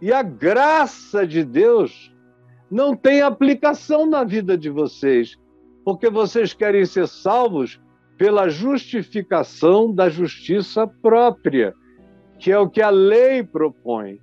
E 0.00 0.12
a 0.12 0.22
graça 0.22 1.26
de 1.26 1.44
Deus 1.44 2.14
não 2.70 2.96
tem 2.96 3.20
aplicação 3.20 4.06
na 4.06 4.24
vida 4.24 4.56
de 4.56 4.70
vocês 4.70 5.38
porque 5.86 6.10
vocês 6.10 6.52
querem 6.52 6.84
ser 6.84 7.06
salvos 7.06 7.80
pela 8.18 8.48
justificação 8.48 9.94
da 9.94 10.08
justiça 10.08 10.84
própria, 10.84 11.72
que 12.40 12.50
é 12.50 12.58
o 12.58 12.68
que 12.68 12.82
a 12.82 12.90
lei 12.90 13.44
propõe. 13.44 14.20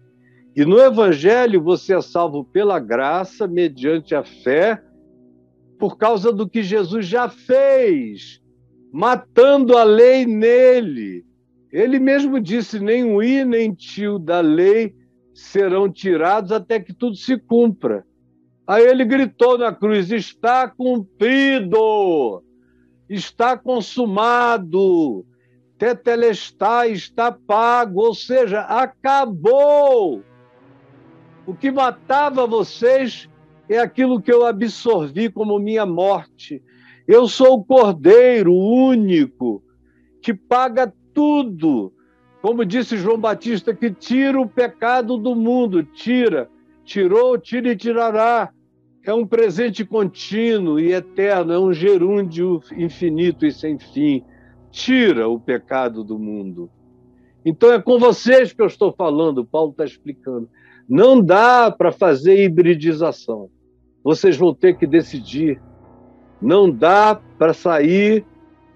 E 0.55 0.63
no 0.65 0.79
Evangelho 0.79 1.61
você 1.61 1.95
é 1.95 2.01
salvo 2.01 2.43
pela 2.43 2.79
graça, 2.79 3.47
mediante 3.47 4.13
a 4.13 4.23
fé, 4.23 4.81
por 5.79 5.97
causa 5.97 6.31
do 6.31 6.47
que 6.47 6.61
Jesus 6.61 7.07
já 7.07 7.27
fez, 7.27 8.39
matando 8.91 9.75
a 9.75 9.83
lei 9.83 10.25
nele. 10.25 11.25
Ele 11.71 11.97
mesmo 11.97 12.39
disse: 12.39 12.79
nem 12.79 13.03
o 13.03 13.23
i 13.23 13.43
nem 13.43 13.73
tio 13.73 14.19
da 14.19 14.41
lei 14.41 14.95
serão 15.33 15.91
tirados 15.91 16.51
até 16.51 16.79
que 16.79 16.93
tudo 16.93 17.15
se 17.15 17.35
cumpra. 17.37 18.05
Aí 18.67 18.85
ele 18.85 19.03
gritou 19.03 19.57
na 19.57 19.73
cruz: 19.73 20.11
Está 20.11 20.67
cumprido, 20.67 22.43
está 23.09 23.57
consumado, 23.57 25.25
tetelestai, 25.79 26.91
está 26.91 27.31
pago, 27.31 28.01
ou 28.01 28.13
seja, 28.13 28.61
acabou. 28.61 30.23
O 31.45 31.53
que 31.53 31.71
matava 31.71 32.47
vocês 32.47 33.29
é 33.67 33.77
aquilo 33.77 34.21
que 34.21 34.31
eu 34.31 34.45
absorvi 34.45 35.29
como 35.29 35.59
minha 35.59 35.85
morte. 35.85 36.61
Eu 37.07 37.27
sou 37.27 37.55
o 37.55 37.63
cordeiro 37.63 38.53
único 38.53 39.63
que 40.21 40.33
paga 40.33 40.93
tudo. 41.13 41.93
Como 42.41 42.65
disse 42.65 42.97
João 42.97 43.17
Batista, 43.17 43.73
que 43.73 43.91
tira 43.91 44.39
o 44.39 44.47
pecado 44.47 45.17
do 45.17 45.35
mundo, 45.35 45.83
tira 45.83 46.49
tirou, 46.83 47.37
tira 47.37 47.71
e 47.71 47.75
tirará. 47.75 48.51
É 49.05 49.13
um 49.13 49.27
presente 49.27 49.83
contínuo 49.83 50.79
e 50.79 50.93
eterno, 50.93 51.51
é 51.51 51.59
um 51.59 51.73
gerúndio 51.73 52.61
infinito 52.77 53.45
e 53.45 53.51
sem 53.51 53.77
fim. 53.77 54.23
tira 54.71 55.27
o 55.27 55.39
pecado 55.39 56.03
do 56.03 56.17
mundo. 56.17 56.69
Então 57.45 57.71
é 57.71 57.79
com 57.79 57.99
vocês 57.99 58.53
que 58.53 58.61
eu 58.61 58.65
estou 58.65 58.91
falando, 58.93 59.45
Paulo 59.45 59.71
está 59.71 59.85
explicando. 59.85 60.49
Não 60.87 61.21
dá 61.21 61.71
para 61.71 61.91
fazer 61.91 62.43
hibridização. 62.43 63.49
Vocês 64.03 64.35
vão 64.35 64.53
ter 64.53 64.77
que 64.77 64.85
decidir. 64.85 65.61
Não 66.41 66.69
dá 66.69 67.19
para 67.37 67.53
sair 67.53 68.25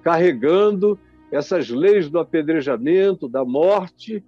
carregando 0.04 0.98
essas 1.32 1.70
leis 1.70 2.10
do 2.10 2.20
apedrejamento, 2.20 3.28
da 3.28 3.44
morte, 3.44 4.24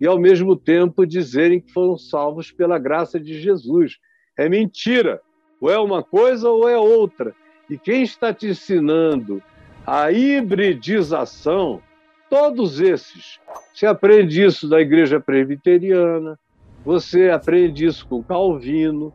e 0.00 0.06
ao 0.06 0.18
mesmo 0.18 0.56
tempo 0.56 1.06
dizerem 1.06 1.60
que 1.60 1.72
foram 1.72 1.96
salvos 1.96 2.50
pela 2.50 2.78
graça 2.78 3.20
de 3.20 3.40
Jesus. 3.40 3.98
É 4.36 4.48
mentira. 4.48 5.20
Ou 5.60 5.70
é 5.70 5.78
uma 5.78 6.02
coisa 6.02 6.48
ou 6.48 6.68
é 6.68 6.76
outra. 6.76 7.34
E 7.68 7.78
quem 7.78 8.02
está 8.02 8.34
te 8.34 8.48
ensinando 8.48 9.42
a 9.86 10.10
hibridização, 10.10 11.80
todos 12.28 12.80
esses. 12.80 13.38
Você 13.72 13.86
aprende 13.86 14.42
isso 14.42 14.68
da 14.68 14.80
igreja 14.80 15.20
presbiteriana, 15.20 16.38
você 16.84 17.30
aprende 17.30 17.84
isso 17.84 18.06
com 18.06 18.22
Calvino, 18.22 19.12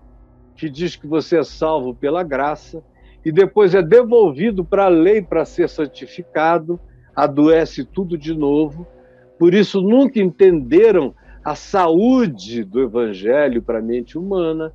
que 0.55 0.69
diz 0.69 0.95
que 0.95 1.07
você 1.07 1.39
é 1.39 1.43
salvo 1.43 1.93
pela 1.93 2.23
graça, 2.23 2.83
e 3.23 3.31
depois 3.31 3.73
é 3.73 3.81
devolvido 3.81 4.63
para 4.63 4.85
a 4.85 4.89
lei 4.89 5.21
para 5.21 5.45
ser 5.45 5.67
santificado, 5.67 6.79
adoece 7.15 7.83
tudo 7.83 8.17
de 8.17 8.33
novo. 8.33 8.85
Por 9.39 9.53
isso, 9.53 9.81
nunca 9.81 10.19
entenderam 10.19 11.13
a 11.43 11.55
saúde 11.55 12.63
do 12.63 12.81
evangelho 12.81 13.61
para 13.61 13.79
a 13.79 13.81
mente 13.81 14.17
humana. 14.17 14.71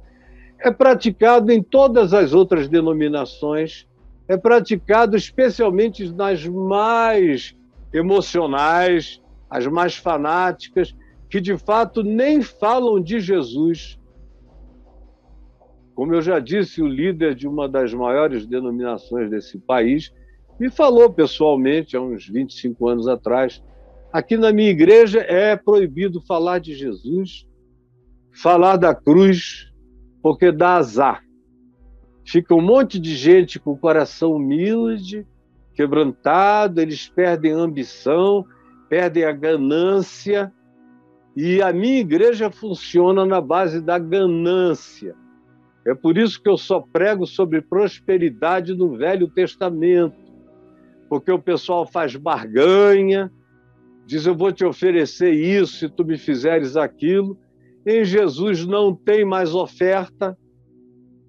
É 0.59 0.71
praticado 0.71 1.51
em 1.53 1.63
todas 1.63 2.13
as 2.13 2.35
outras 2.35 2.69
denominações, 2.69 3.89
é 4.29 4.37
praticado 4.37 5.17
especialmente 5.17 6.13
nas 6.13 6.47
mais 6.47 7.57
emocionais, 7.93 9.21
as 9.49 9.67
mais 9.67 9.97
fanáticas, 9.97 10.95
que 11.31 11.41
de 11.41 11.57
fato 11.57 12.03
nem 12.03 12.43
falam 12.43 13.01
de 13.01 13.21
Jesus. 13.21 13.99
Como 15.95 16.13
eu 16.15 16.21
já 16.21 16.41
disse, 16.41 16.83
o 16.83 16.89
líder 16.89 17.35
de 17.35 17.47
uma 17.47 17.69
das 17.69 17.95
maiores 17.95 18.47
denominações 18.47 19.31
desse 19.31 19.57
país 19.59 20.13
me 20.59 20.69
falou 20.69 21.11
pessoalmente, 21.11 21.97
há 21.97 22.01
uns 22.01 22.27
25 22.29 22.89
anos 22.89 23.09
atrás, 23.09 23.63
aqui 24.13 24.37
na 24.37 24.53
minha 24.53 24.71
igreja 24.71 25.21
é 25.21 25.57
proibido 25.57 26.21
falar 26.21 26.59
de 26.59 26.75
Jesus, 26.75 27.47
falar 28.33 28.77
da 28.77 28.95
cruz, 28.95 29.73
porque 30.23 30.51
dá 30.51 30.77
azar. 30.77 31.23
Fica 32.27 32.55
um 32.55 32.61
monte 32.61 32.99
de 32.99 33.15
gente 33.15 33.59
com 33.59 33.73
o 33.73 33.79
coração 33.79 34.33
humilde, 34.33 35.27
quebrantado, 35.75 36.81
eles 36.81 37.09
perdem 37.09 37.53
a 37.53 37.59
ambição, 37.59 38.45
perdem 38.89 39.25
a 39.25 39.33
ganância. 39.33 40.53
E 41.37 41.63
a 41.63 41.73
minha 41.73 42.01
igreja 42.01 42.51
funciona 42.51 43.25
na 43.25 43.41
base 43.41 43.81
da 43.81 43.99
ganância. 43.99 45.15
É 45.87 45.95
por 45.95 46.19
isso 46.19 46.43
que 46.43 46.49
eu 46.49 46.57
só 46.57 46.81
prego 46.81 47.27
sobre 47.27 47.63
prosperidade 47.63 48.75
no 48.75 48.97
Velho 48.97 49.29
Testamento, 49.29 50.17
porque 51.09 51.31
o 51.31 51.39
pessoal 51.39 51.87
faz 51.87 52.15
barganha, 52.17 53.33
diz: 54.07 54.27
Eu 54.27 54.35
vou 54.35 54.53
te 54.53 54.65
oferecer 54.65 55.33
isso 55.33 55.79
se 55.79 55.89
tu 55.89 56.05
me 56.05 56.19
fizeres 56.19 56.77
aquilo. 56.77 57.39
Em 57.87 58.05
Jesus 58.05 58.67
não 58.67 58.95
tem 58.95 59.25
mais 59.25 59.55
oferta, 59.55 60.37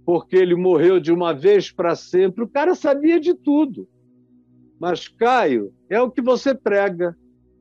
porque 0.06 0.36
ele 0.36 0.56
morreu 0.56 1.00
de 1.00 1.12
uma 1.12 1.34
vez 1.34 1.72
para 1.72 1.96
sempre. 1.96 2.44
O 2.44 2.48
cara 2.48 2.76
sabia 2.76 3.20
de 3.20 3.34
tudo. 3.34 3.88
Mas, 4.80 5.08
Caio, 5.08 5.72
é 5.90 6.02
o 6.02 6.12
que 6.12 6.22
você 6.22 6.54
prega. 6.54 7.16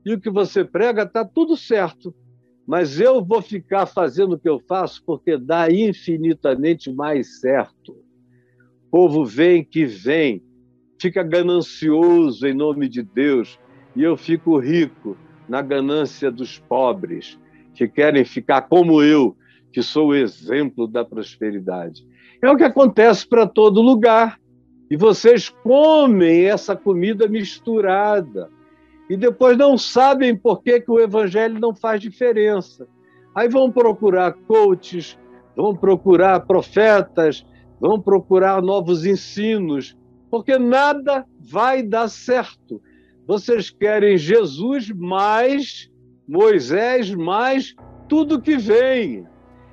E 0.05 0.14
o 0.14 0.20
que 0.20 0.31
você 0.31 0.64
prega 0.64 1.03
está 1.03 1.24
tudo 1.24 1.57
certo. 1.57 2.14
Mas 2.66 3.01
eu 3.01 3.25
vou 3.25 3.42
ficar 3.42 3.87
fazendo 3.87 4.35
o 4.35 4.38
que 4.38 4.49
eu 4.49 4.61
faço 4.61 5.03
porque 5.05 5.37
dá 5.37 5.70
infinitamente 5.70 6.92
mais 6.92 7.40
certo. 7.40 7.92
O 8.87 8.90
povo 8.90 9.25
vem 9.25 9.64
que 9.64 9.85
vem, 9.85 10.42
fica 11.01 11.23
ganancioso 11.23 12.46
em 12.46 12.55
nome 12.55 12.88
de 12.88 13.03
Deus, 13.03 13.59
e 13.96 14.03
eu 14.03 14.16
fico 14.16 14.59
rico 14.59 15.16
na 15.49 15.62
ganância 15.62 16.31
dos 16.31 16.59
pobres, 16.59 17.38
que 17.75 17.88
querem 17.88 18.25
ficar 18.25 18.62
como 18.62 19.03
eu, 19.03 19.37
que 19.73 19.83
sou 19.83 20.09
o 20.09 20.14
exemplo 20.14 20.87
da 20.87 21.05
prosperidade. 21.05 22.07
É 22.42 22.51
o 22.51 22.57
que 22.57 22.64
acontece 22.64 23.27
para 23.27 23.46
todo 23.46 23.83
lugar. 23.83 24.38
E 24.90 24.96
vocês 24.96 25.49
comem 25.49 26.46
essa 26.46 26.75
comida 26.75 27.29
misturada. 27.29 28.51
E 29.11 29.16
depois 29.16 29.59
não 29.59 29.77
sabem 29.77 30.37
por 30.37 30.62
que, 30.62 30.79
que 30.79 30.90
o 30.90 31.01
evangelho 31.01 31.59
não 31.59 31.75
faz 31.75 32.01
diferença. 32.01 32.87
Aí 33.35 33.49
vão 33.49 33.68
procurar 33.68 34.35
coaches, 34.46 35.18
vão 35.57 35.75
procurar 35.75 36.46
profetas, 36.46 37.44
vão 37.81 38.01
procurar 38.01 38.62
novos 38.62 39.05
ensinos, 39.05 39.99
porque 40.31 40.57
nada 40.57 41.27
vai 41.40 41.83
dar 41.83 42.07
certo. 42.07 42.81
Vocês 43.27 43.68
querem 43.68 44.16
Jesus 44.16 44.88
mais 44.92 45.90
Moisés 46.29 47.12
mais 47.12 47.75
tudo 48.09 48.40
que 48.40 48.57
vem. 48.57 49.27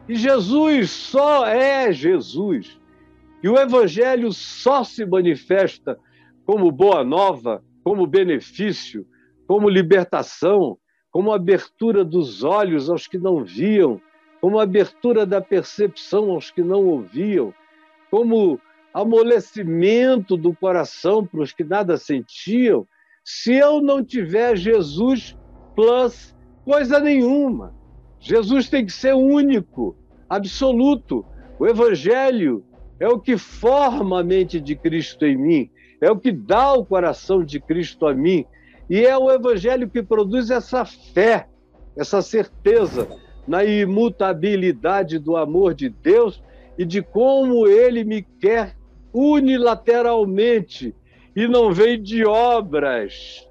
E 0.09 0.15
Jesus 0.15 0.89
só 0.89 1.45
é 1.45 1.91
Jesus. 1.91 2.79
E 3.43 3.47
o 3.47 3.55
Evangelho 3.55 4.33
só 4.33 4.83
se 4.83 5.05
manifesta 5.05 5.95
como 6.43 6.71
boa 6.71 7.03
nova, 7.03 7.63
como 7.83 8.07
benefício, 8.07 9.05
como 9.47 9.69
libertação, 9.69 10.77
como 11.11 11.31
abertura 11.31 12.03
dos 12.03 12.43
olhos 12.43 12.89
aos 12.89 13.07
que 13.07 13.17
não 13.17 13.43
viam, 13.43 13.99
como 14.41 14.59
abertura 14.59 15.25
da 15.25 15.41
percepção 15.41 16.31
aos 16.31 16.51
que 16.51 16.61
não 16.61 16.85
ouviam, 16.85 17.53
como 18.11 18.59
amolecimento 18.93 20.35
do 20.35 20.53
coração 20.53 21.25
para 21.25 21.41
os 21.41 21.53
que 21.53 21.63
nada 21.63 21.97
sentiam, 21.97 22.85
se 23.23 23.53
eu 23.53 23.81
não 23.81 24.03
tiver 24.03 24.55
Jesus 24.55 25.37
plus 25.75 26.35
coisa 26.65 26.99
nenhuma. 26.99 27.75
Jesus 28.19 28.69
tem 28.69 28.85
que 28.85 28.91
ser 28.91 29.13
único, 29.13 29.95
absoluto. 30.29 31.25
O 31.59 31.67
Evangelho 31.67 32.63
é 32.99 33.07
o 33.07 33.19
que 33.19 33.37
forma 33.37 34.19
a 34.19 34.23
mente 34.23 34.59
de 34.59 34.75
Cristo 34.75 35.25
em 35.25 35.37
mim, 35.37 35.69
é 36.01 36.11
o 36.11 36.17
que 36.17 36.31
dá 36.31 36.73
o 36.73 36.85
coração 36.85 37.43
de 37.43 37.59
Cristo 37.59 38.07
a 38.07 38.13
mim, 38.13 38.45
e 38.89 39.05
é 39.05 39.17
o 39.17 39.31
Evangelho 39.31 39.89
que 39.89 40.01
produz 40.01 40.49
essa 40.49 40.85
fé, 40.85 41.47
essa 41.95 42.21
certeza 42.21 43.07
na 43.47 43.63
imutabilidade 43.63 45.19
do 45.19 45.35
amor 45.35 45.73
de 45.73 45.89
Deus 45.89 46.43
e 46.77 46.85
de 46.85 47.01
como 47.01 47.67
Ele 47.67 48.03
me 48.03 48.21
quer 48.21 48.75
unilateralmente 49.13 50.95
e 51.35 51.47
não 51.47 51.71
vem 51.71 52.01
de 52.01 52.25
obras. 52.25 53.47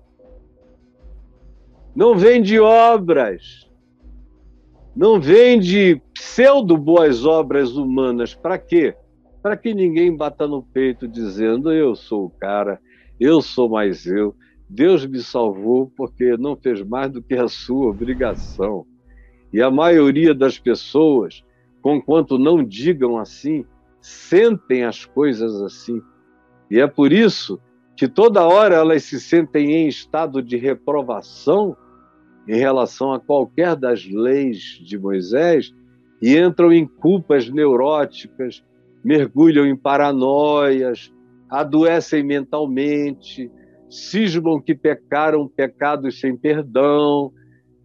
Não 1.95 2.17
vem 2.17 2.43
de 2.43 2.61
obras 2.61 3.67
não 4.97 5.21
vem 5.21 5.61
de 5.61 6.01
pseudo 6.15 6.79
boas 6.79 7.27
obras 7.27 7.77
humanas. 7.77 8.35
Para 8.35 8.57
quê? 8.57 8.97
Para 9.43 9.55
que 9.55 9.75
ninguém 9.75 10.17
bata 10.17 10.49
no 10.49 10.63
peito 10.63 11.07
dizendo 11.07 11.71
eu 11.71 11.95
sou 11.95 12.25
o 12.25 12.31
cara, 12.31 12.81
eu 13.21 13.43
sou 13.43 13.69
mais 13.69 14.07
eu. 14.07 14.35
Deus 14.69 15.07
me 15.07 15.21
salvou 15.21 15.93
porque 15.97 16.37
não 16.37 16.57
fez 16.57 16.83
mais 16.83 17.11
do 17.11 17.23
que 17.23 17.35
a 17.35 17.49
sua 17.49 17.89
obrigação. 17.89 18.87
E 19.53 19.63
a 19.63 19.71
maioria 19.71 20.35
das 20.35 20.59
pessoas, 20.59 21.45
conquanto 21.81 22.39
não 22.39 22.65
digam 22.65 23.17
assim, 23.17 23.65
sentem 24.01 24.85
as 24.85 25.05
coisas 25.05 25.63
assim. 25.63 26.03
E 26.71 26.81
é 26.81 26.87
por 26.87 27.13
isso 27.13 27.61
que 27.97 28.09
toda 28.09 28.47
hora 28.47 28.75
elas 28.75 29.05
se 29.05 29.21
sentem 29.21 29.73
em 29.73 29.89
estado 29.89 30.43
de 30.43 30.57
reprovação 30.57 31.77
em 32.47 32.57
relação 32.57 33.13
a 33.13 33.19
qualquer 33.19 33.75
das 33.75 34.07
leis 34.07 34.81
de 34.85 34.99
Moisés 34.99 35.75
e 36.21 36.37
entram 36.37 36.73
em 36.73 36.87
culpas 36.87 37.49
neuróticas, 37.49 38.63
mergulham 39.03 39.67
em 39.67 39.77
paranoias, 39.77 41.13
adoecem 41.49 42.23
mentalmente, 42.23 43.51
cismam 43.89 44.61
que 44.61 44.75
pecaram 44.75 45.49
pecados 45.49 46.21
sem 46.21 46.37
perdão, 46.37 47.33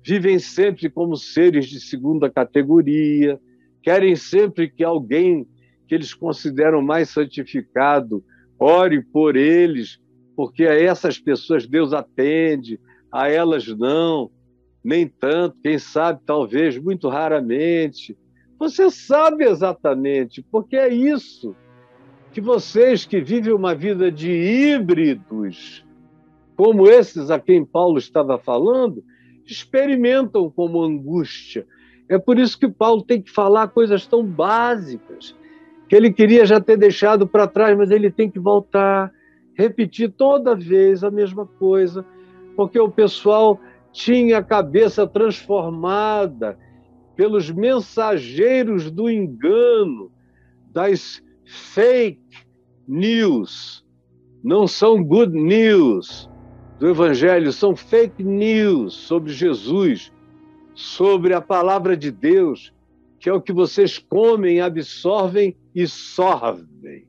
vivem 0.04 0.40
sempre 0.40 0.90
como 0.90 1.16
seres 1.16 1.68
de 1.68 1.80
segunda 1.80 2.30
categoria, 2.30 3.40
querem 3.84 4.16
sempre 4.16 4.70
que 4.70 4.84
alguém 4.84 5.48
que 5.88 5.96
eles 5.96 6.14
consideram 6.14 6.82
mais 6.82 7.10
santificado 7.10 8.24
ore 8.58 9.02
por 9.02 9.36
eles, 9.36 10.00
porque 10.36 10.66
a 10.66 10.74
essas 10.74 11.20
pessoas 11.20 11.68
Deus 11.68 11.94
atende, 11.94 12.80
a 13.12 13.30
elas 13.30 13.68
não 13.68 14.32
nem 14.84 15.08
tanto, 15.08 15.58
quem 15.62 15.78
sabe, 15.78 16.22
talvez, 16.26 16.78
muito 16.78 17.08
raramente. 17.08 18.18
Você 18.60 18.90
sabe 18.90 19.46
exatamente, 19.46 20.44
porque 20.52 20.76
é 20.76 20.90
isso 20.90 21.56
que 22.32 22.42
vocês 22.42 23.06
que 23.06 23.20
vivem 23.20 23.54
uma 23.54 23.76
vida 23.76 24.12
de 24.12 24.32
híbridos 24.32 25.86
como 26.62 26.88
esses 26.88 27.32
a 27.32 27.40
quem 27.40 27.66
Paulo 27.66 27.98
estava 27.98 28.38
falando, 28.38 29.04
experimentam 29.48 30.48
como 30.48 30.84
angústia. 30.84 31.66
É 32.08 32.20
por 32.20 32.38
isso 32.38 32.60
que 32.60 32.68
Paulo 32.68 33.02
tem 33.02 33.20
que 33.20 33.32
falar 33.32 33.70
coisas 33.70 34.06
tão 34.06 34.24
básicas, 34.24 35.36
que 35.90 35.96
ele 35.96 36.14
queria 36.14 36.46
já 36.46 36.62
ter 36.62 36.78
deixado 36.78 37.26
para 37.26 37.48
trás, 37.48 37.76
mas 37.76 37.90
ele 37.90 38.12
tem 38.12 38.30
que 38.30 38.38
voltar, 38.38 39.12
repetir 39.56 40.12
toda 40.12 40.56
vez 40.56 41.04
a 41.04 41.10
mesma 41.10 41.48
coisa, 41.48 42.06
porque 42.56 42.80
o 42.80 42.92
pessoal 42.92 43.60
tinha 43.92 44.38
a 44.38 44.44
cabeça 44.44 45.08
transformada 45.08 46.60
pelos 47.16 47.50
mensageiros 47.50 48.92
do 48.92 49.10
engano, 49.10 50.12
das 50.72 51.24
fake 51.74 52.22
news. 52.88 53.84
Não 54.44 54.68
são 54.68 55.04
good 55.04 55.36
news 55.36 56.30
do 56.82 56.90
Evangelho, 56.90 57.54
são 57.54 57.76
fake 57.76 58.24
news 58.24 58.96
sobre 58.96 59.32
Jesus, 59.32 60.12
sobre 60.74 61.32
a 61.32 61.40
palavra 61.40 61.96
de 61.96 62.10
Deus, 62.10 62.74
que 63.20 63.30
é 63.30 63.34
o 63.34 63.40
que 63.40 63.54
vocês 63.54 64.00
comem, 64.00 64.62
absorvem 64.62 65.56
e 65.76 65.86
sorvem. 65.86 67.06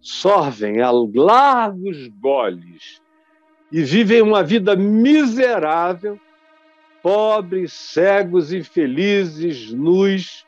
Sorvem 0.00 0.82
a 0.82 0.90
largos 0.90 2.08
goles 2.20 3.00
e 3.70 3.84
vivem 3.84 4.20
uma 4.20 4.42
vida 4.42 4.74
miserável, 4.74 6.18
pobres, 7.00 7.72
cegos, 7.72 8.52
infelizes, 8.52 9.72
nus, 9.72 10.44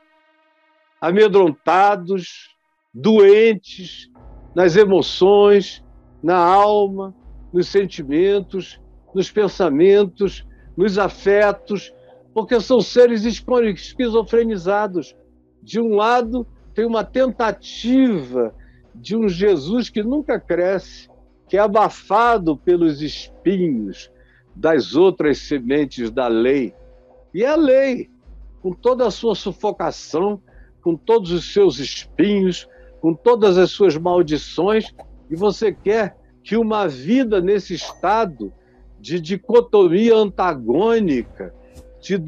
amedrontados, 1.01 2.51
doentes 2.93 4.11
nas 4.57 4.75
emoções, 4.75 5.85
na 6.21 6.37
alma, 6.37 7.15
nos 7.53 7.69
sentimentos, 7.69 8.81
nos 9.15 9.31
pensamentos, 9.31 10.47
nos 10.77 10.99
afetos, 10.99 11.93
porque 12.33 12.61
são 12.61 12.81
seres 12.81 13.25
esquizofrenizados. 13.25 15.17
De 15.63 15.81
um 15.81 15.95
lado, 15.95 16.47
tem 16.75 16.87
uma 16.87 17.05
tentativa 17.05 18.55
de 18.95 19.17
um 19.17 19.29
Jesus 19.29 19.89
que 19.89 20.03
nunca 20.03 20.39
cresce, 20.39 21.09
que 21.49 21.57
é 21.57 21.61
abafado 21.61 22.57
pelos 22.57 23.03
espinhos 23.03 24.11
das 24.55 24.95
outras 24.95 25.39
sementes 25.39 26.11
da 26.11 26.29
lei. 26.29 26.75
E 27.33 27.45
a 27.45 27.57
lei, 27.57 28.11
com 28.63 28.73
toda 28.73 29.07
a 29.07 29.11
sua 29.11 29.35
sufocação, 29.35 30.41
com 30.83 30.97
todos 30.97 31.31
os 31.31 31.53
seus 31.53 31.79
espinhos, 31.79 32.69
com 33.01 33.15
todas 33.15 33.59
as 33.59 33.71
suas 33.71 33.97
maldições, 33.97 34.95
e 35.29 35.37
você 35.37 35.73
quer 35.73 36.17
que 36.51 36.57
uma 36.57 36.89
vida 36.89 37.41
nesse 37.41 37.75
estado 37.75 38.53
de 38.99 39.21
dicotomia 39.21 40.17
antagônica, 40.17 41.55
de 42.01 42.19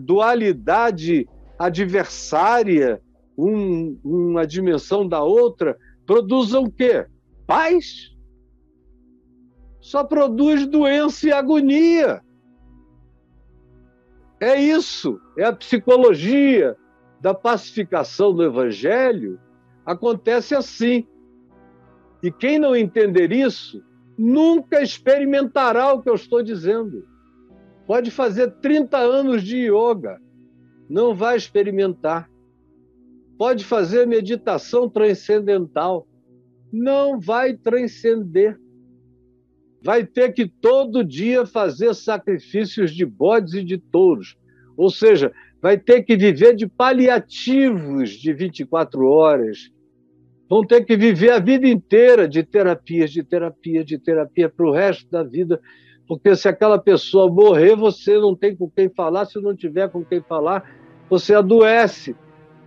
dualidade 0.00 1.28
adversária, 1.56 3.00
um, 3.38 3.96
uma 4.02 4.44
dimensão 4.44 5.06
da 5.06 5.22
outra, 5.22 5.78
produza 6.04 6.58
o 6.58 6.68
quê? 6.68 7.06
Paz? 7.46 8.10
Só 9.80 10.02
produz 10.02 10.66
doença 10.66 11.28
e 11.28 11.32
agonia. 11.32 12.20
É 14.40 14.60
isso, 14.60 15.20
é 15.36 15.44
a 15.44 15.52
psicologia 15.52 16.76
da 17.20 17.32
pacificação 17.32 18.34
do 18.34 18.42
evangelho 18.42 19.38
acontece 19.86 20.56
assim. 20.56 21.06
E 22.22 22.30
quem 22.32 22.58
não 22.58 22.74
entender 22.74 23.32
isso, 23.32 23.82
nunca 24.18 24.82
experimentará 24.82 25.92
o 25.92 26.02
que 26.02 26.10
eu 26.10 26.14
estou 26.14 26.42
dizendo. 26.42 27.06
Pode 27.86 28.10
fazer 28.10 28.50
30 28.60 28.98
anos 28.98 29.42
de 29.42 29.70
yoga, 29.70 30.20
não 30.90 31.14
vai 31.14 31.36
experimentar. 31.36 32.28
Pode 33.38 33.64
fazer 33.64 34.06
meditação 34.06 34.88
transcendental, 34.90 36.06
não 36.72 37.20
vai 37.20 37.54
transcender. 37.54 38.58
Vai 39.80 40.04
ter 40.04 40.32
que 40.32 40.48
todo 40.48 41.04
dia 41.04 41.46
fazer 41.46 41.94
sacrifícios 41.94 42.92
de 42.92 43.06
bodes 43.06 43.54
e 43.54 43.62
de 43.62 43.78
touros. 43.78 44.36
Ou 44.76 44.90
seja, 44.90 45.32
vai 45.62 45.78
ter 45.78 46.02
que 46.02 46.16
viver 46.16 46.56
de 46.56 46.66
paliativos 46.66 48.10
de 48.10 48.32
24 48.32 49.06
horas, 49.06 49.70
vão 50.48 50.64
ter 50.64 50.84
que 50.84 50.96
viver 50.96 51.30
a 51.30 51.38
vida 51.38 51.68
inteira 51.68 52.26
de 52.26 52.42
terapias, 52.42 53.10
de 53.10 53.22
terapia, 53.22 53.84
de 53.84 53.98
terapia 53.98 54.48
para 54.48 54.66
o 54.66 54.72
resto 54.72 55.08
da 55.10 55.22
vida, 55.22 55.60
porque 56.06 56.34
se 56.34 56.48
aquela 56.48 56.78
pessoa 56.78 57.30
morrer, 57.30 57.76
você 57.76 58.18
não 58.18 58.34
tem 58.34 58.56
com 58.56 58.70
quem 58.70 58.88
falar, 58.88 59.26
se 59.26 59.40
não 59.40 59.54
tiver 59.54 59.90
com 59.90 60.02
quem 60.02 60.22
falar, 60.22 60.64
você 61.10 61.34
adoece, 61.34 62.16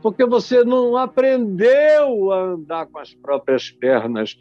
porque 0.02 0.26
você 0.26 0.64
não 0.64 0.96
aprendeu 0.96 2.32
a 2.32 2.54
andar 2.54 2.86
com 2.86 3.00
as 3.00 3.14
próprias 3.14 3.72
pernas, 3.72 4.38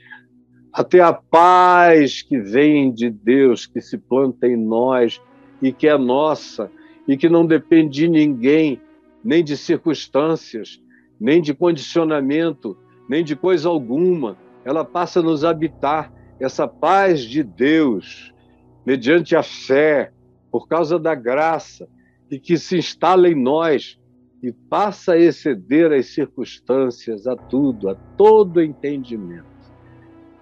a 0.72 0.84
ter 0.84 1.00
a 1.00 1.12
paz 1.12 2.22
que 2.22 2.38
vem 2.38 2.92
de 2.92 3.10
Deus, 3.10 3.66
que 3.66 3.80
se 3.80 3.96
planta 3.96 4.46
em 4.46 4.56
nós 4.56 5.20
e 5.62 5.72
que 5.72 5.88
é 5.88 5.96
nossa, 5.96 6.70
e 7.08 7.16
que 7.16 7.28
não 7.28 7.44
depende 7.44 8.00
de 8.00 8.08
ninguém, 8.08 8.80
nem 9.24 9.42
de 9.42 9.56
circunstâncias, 9.56 10.80
nem 11.18 11.42
de 11.42 11.52
condicionamento, 11.52 12.76
nem 13.10 13.24
de 13.24 13.34
coisa 13.34 13.68
alguma. 13.68 14.38
Ela 14.64 14.84
passa 14.84 15.18
a 15.18 15.22
nos 15.22 15.44
habitar 15.44 16.12
essa 16.38 16.68
paz 16.68 17.20
de 17.20 17.42
Deus, 17.42 18.32
mediante 18.86 19.34
a 19.34 19.42
fé, 19.42 20.12
por 20.48 20.68
causa 20.68 20.96
da 20.96 21.12
graça, 21.12 21.88
e 22.30 22.38
que 22.38 22.56
se 22.56 22.78
instala 22.78 23.28
em 23.28 23.34
nós 23.34 23.98
e 24.40 24.52
passa 24.52 25.14
a 25.14 25.18
exceder 25.18 25.92
as 25.92 26.06
circunstâncias, 26.06 27.26
a 27.26 27.34
tudo, 27.34 27.88
a 27.90 27.96
todo 28.16 28.62
entendimento. 28.62 29.44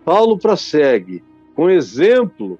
Paulo 0.04 0.38
prossegue 0.38 1.24
com 1.54 1.70
exemplo 1.70 2.58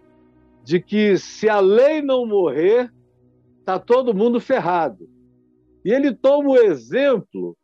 de 0.65 0.81
que 0.81 1.19
se 1.19 1.51
a 1.51 1.61
lei 1.61 2.01
não 2.01 2.27
morrer, 2.27 2.91
está 3.61 3.79
todo 3.79 4.15
mundo 4.15 4.41
ferrado. 4.41 5.07
E 5.85 5.93
ele 5.93 6.15
toma 6.15 6.49
o 6.49 6.57
exemplo 6.57 7.55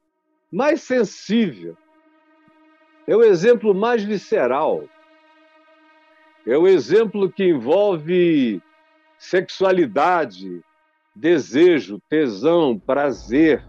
mais 0.52 0.82
sensível, 0.82 1.74
é 3.06 3.16
o 3.16 3.22
exemplo 3.22 3.74
mais 3.74 4.02
visceral. 4.02 4.84
É 6.46 6.56
o 6.56 6.66
exemplo 6.66 7.30
que 7.30 7.44
envolve 7.44 8.60
sexualidade, 9.18 10.62
desejo, 11.14 12.00
tesão, 12.08 12.78
prazer. 12.78 13.64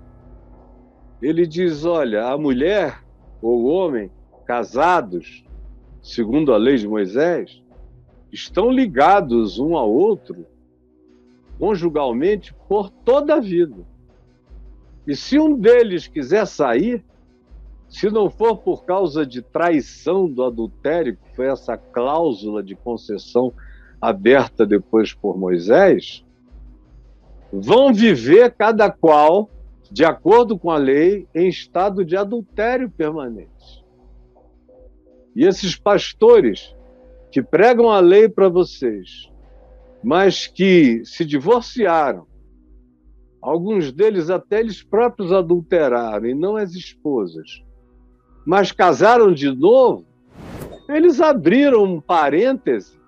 Ele 1.21 1.45
diz: 1.45 1.86
olha, 1.86 2.28
a 2.28 2.38
mulher 2.38 3.02
ou 3.41 3.63
o 3.63 3.65
homem 3.65 4.12
casados, 4.45 5.43
segundo 6.02 6.54
a 6.54 6.58
lei 6.58 6.78
de 6.78 6.88
Moisés, 6.88 7.62
estão 8.32 8.69
ligados 8.69 9.58
um 9.60 9.76
ao 9.76 9.91
outro 9.91 10.45
conjugalmente 11.58 12.54
por 12.67 12.89
toda 12.89 13.36
a 13.36 13.39
vida. 13.39 13.86
E 15.08 15.15
se 15.15 15.39
um 15.39 15.58
deles 15.58 16.08
quiser 16.08 16.45
sair, 16.45 17.04
se 17.88 18.10
não 18.10 18.30
for 18.30 18.58
por 18.58 18.84
causa 18.84 19.26
de 19.26 19.41
traição 19.41 20.28
do 20.28 20.43
adultério, 20.43 21.17
que 21.17 21.36
foi 21.36 21.48
essa 21.48 21.78
cláusula 21.78 22.62
de 22.62 22.76
concessão 22.76 23.54
aberta 24.02 24.65
depois 24.65 25.13
por 25.13 25.38
Moisés, 25.38 26.26
vão 27.52 27.93
viver 27.93 28.54
cada 28.54 28.89
qual, 28.89 29.50
de 29.91 30.04
acordo 30.04 30.58
com 30.58 30.69
a 30.69 30.78
lei, 30.78 31.28
em 31.34 31.48
estado 31.48 32.04
de 32.04 32.17
adultério 32.17 32.89
permanente. 32.89 33.84
E 35.36 35.45
esses 35.45 35.76
pastores 35.76 36.76
que 37.32 37.41
pregam 37.41 37.89
a 37.89 38.00
lei 38.00 38.30
para 38.30 38.50
vocês, 38.50 39.32
mas 40.04 40.48
que 40.48 41.04
se 41.06 41.26
divorciaram, 41.26 42.26
alguns 43.41 43.91
deles 43.91 44.30
até 44.30 44.60
eles 44.60 44.82
próprios 44.82 45.32
adulteraram, 45.32 46.26
e 46.26 46.34
não 46.34 46.56
as 46.56 46.74
esposas 46.74 47.64
mas 48.45 48.71
casaram 48.71 49.34
de 49.34 49.49
novo, 49.49 50.05
eles 50.88 51.19
abriram 51.19 51.84
um 51.84 51.99
parêntese 51.99 52.99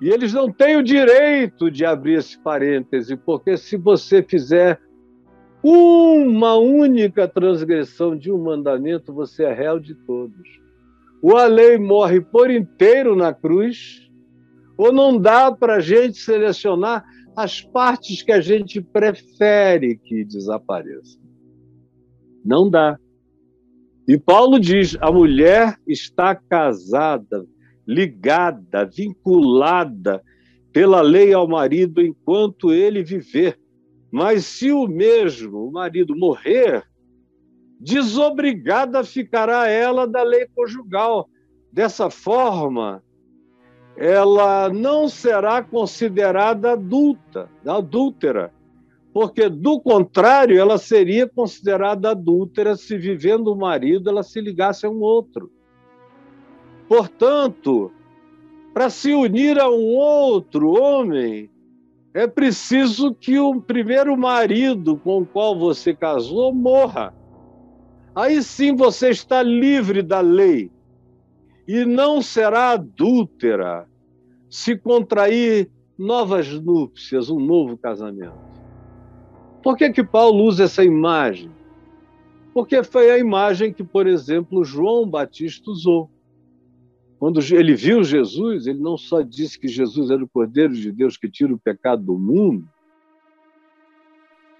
e 0.00 0.08
eles 0.08 0.32
não 0.32 0.50
têm 0.50 0.76
o 0.76 0.82
direito 0.82 1.70
de 1.70 1.84
abrir 1.84 2.18
esse 2.18 2.38
parêntese, 2.38 3.16
porque 3.16 3.56
se 3.56 3.76
você 3.76 4.22
fizer 4.22 4.80
uma 5.62 6.56
única 6.56 7.26
transgressão 7.26 8.16
de 8.16 8.30
um 8.30 8.42
mandamento, 8.42 9.12
você 9.14 9.44
é 9.44 9.52
réu 9.52 9.78
de 9.78 9.94
todos. 9.94 10.60
Ou 11.22 11.38
a 11.38 11.46
lei 11.46 11.78
morre 11.78 12.20
por 12.20 12.50
inteiro 12.50 13.16
na 13.16 13.32
cruz, 13.32 14.10
ou 14.76 14.92
não 14.92 15.18
dá 15.18 15.50
para 15.50 15.76
a 15.76 15.80
gente 15.80 16.18
selecionar 16.18 17.04
as 17.34 17.62
partes 17.62 18.22
que 18.22 18.32
a 18.32 18.40
gente 18.40 18.80
prefere 18.80 19.96
que 19.96 20.24
desapareçam. 20.24 21.20
Não 22.44 22.68
dá. 22.68 22.98
E 24.06 24.18
Paulo 24.18 24.60
diz: 24.60 24.96
a 25.00 25.10
mulher 25.10 25.76
está 25.86 26.34
casada, 26.34 27.46
ligada, 27.86 28.84
vinculada 28.84 30.22
pela 30.72 31.00
lei 31.00 31.32
ao 31.32 31.48
marido 31.48 32.02
enquanto 32.02 32.72
ele 32.72 33.02
viver. 33.02 33.58
Mas 34.10 34.44
se 34.44 34.70
o 34.70 34.86
mesmo 34.86 35.66
o 35.66 35.72
marido 35.72 36.16
morrer, 36.16 36.84
desobrigada 37.80 39.02
ficará 39.02 39.68
ela 39.68 40.06
da 40.06 40.22
lei 40.22 40.46
conjugal. 40.54 41.28
Dessa 41.72 42.08
forma, 42.08 43.02
ela 43.96 44.68
não 44.68 45.08
será 45.08 45.62
considerada 45.62 46.72
adulta, 46.72 47.50
adúltera, 47.66 48.52
porque 49.14 49.48
do 49.48 49.80
contrário, 49.80 50.58
ela 50.58 50.76
seria 50.76 51.24
considerada 51.28 52.10
adúltera 52.10 52.74
se 52.74 52.98
vivendo 52.98 53.52
o 53.52 53.56
marido 53.56 54.10
ela 54.10 54.24
se 54.24 54.40
ligasse 54.40 54.84
a 54.84 54.90
um 54.90 55.00
outro. 55.00 55.52
Portanto, 56.88 57.92
para 58.74 58.90
se 58.90 59.12
unir 59.12 59.60
a 59.60 59.70
um 59.70 59.94
outro 59.94 60.70
homem, 60.70 61.48
é 62.12 62.26
preciso 62.26 63.14
que 63.14 63.38
o 63.38 63.60
primeiro 63.60 64.16
marido 64.16 64.96
com 64.96 65.22
o 65.22 65.26
qual 65.26 65.56
você 65.56 65.94
casou 65.94 66.52
morra. 66.52 67.14
Aí 68.16 68.42
sim 68.42 68.74
você 68.74 69.10
está 69.10 69.44
livre 69.44 70.02
da 70.02 70.20
lei 70.20 70.72
e 71.68 71.84
não 71.84 72.20
será 72.20 72.70
adúltera 72.70 73.86
se 74.50 74.76
contrair 74.76 75.70
novas 75.96 76.48
núpcias, 76.48 77.30
um 77.30 77.38
novo 77.38 77.78
casamento. 77.78 78.53
Por 79.64 79.78
que, 79.78 79.90
que 79.90 80.04
Paulo 80.04 80.44
usa 80.44 80.64
essa 80.64 80.84
imagem? 80.84 81.50
Porque 82.52 82.84
foi 82.84 83.10
a 83.10 83.16
imagem 83.16 83.72
que, 83.72 83.82
por 83.82 84.06
exemplo, 84.06 84.62
João 84.62 85.08
Batista 85.08 85.70
usou. 85.70 86.10
Quando 87.18 87.40
ele 87.40 87.74
viu 87.74 88.04
Jesus, 88.04 88.66
ele 88.66 88.78
não 88.78 88.98
só 88.98 89.22
disse 89.22 89.58
que 89.58 89.66
Jesus 89.66 90.10
era 90.10 90.22
o 90.22 90.28
Cordeiro 90.28 90.74
de 90.74 90.92
Deus 90.92 91.16
que 91.16 91.30
tira 91.30 91.54
o 91.54 91.58
pecado 91.58 92.02
do 92.04 92.18
mundo, 92.18 92.68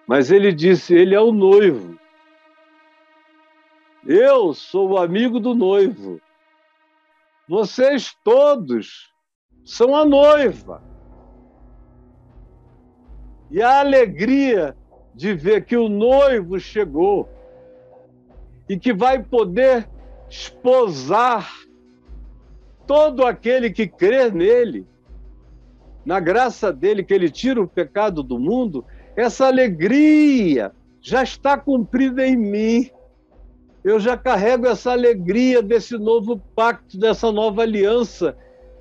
mas 0.07 0.31
ele 0.31 0.55
disse: 0.55 0.95
Ele 0.95 1.15
é 1.15 1.21
o 1.21 1.33
noivo. 1.33 1.99
Eu 4.07 4.55
sou 4.55 4.93
o 4.93 4.99
amigo 4.99 5.39
do 5.39 5.55
noivo. 5.55 6.19
Vocês 7.47 8.17
todos 8.25 9.13
são 9.67 9.95
a 9.95 10.07
noiva. 10.07 10.83
E 13.51 13.61
a 13.61 13.81
alegria 13.81 14.75
de 15.15 15.33
ver 15.33 15.65
que 15.65 15.77
o 15.77 15.89
noivo 15.89 16.59
chegou 16.59 17.29
e 18.69 18.79
que 18.79 18.93
vai 18.93 19.23
poder 19.23 19.89
esposar 20.29 21.51
todo 22.87 23.25
aquele 23.25 23.71
que 23.71 23.87
crê 23.87 24.31
nele, 24.31 24.87
na 26.05 26.21
graça 26.21 26.73
dele, 26.73 27.03
que 27.03 27.15
ele 27.15 27.31
tira 27.31 27.63
o 27.63 27.69
pecado 27.69 28.23
do 28.23 28.39
mundo, 28.39 28.85
essa 29.17 29.47
alegria 29.47 30.73
já 31.01 31.23
está 31.23 31.57
cumprida 31.57 32.27
em 32.27 32.37
mim. 32.37 32.91
Eu 33.83 34.01
já 34.01 34.17
carrego 34.17 34.67
essa 34.67 34.93
alegria 34.93 35.63
desse 35.63 35.97
novo 35.97 36.39
pacto, 36.57 36.99
dessa 36.99 37.31
nova 37.31 37.63
aliança, 37.63 38.37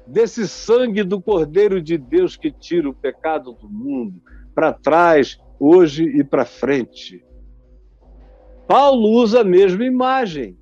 desse 0.07 0.47
sangue 0.47 1.03
do 1.03 1.21
Cordeiro 1.21 1.81
de 1.81 1.97
Deus 1.97 2.35
que 2.35 2.51
tira 2.51 2.89
o 2.89 2.93
pecado 2.93 3.53
do 3.53 3.69
mundo 3.69 4.21
para 4.55 4.71
trás, 4.73 5.37
hoje 5.59 6.03
e 6.03 6.23
para 6.23 6.45
frente. 6.45 7.23
Paulo 8.67 9.09
usa 9.09 9.41
a 9.41 9.43
mesma 9.43 9.83
imagem 9.85 10.57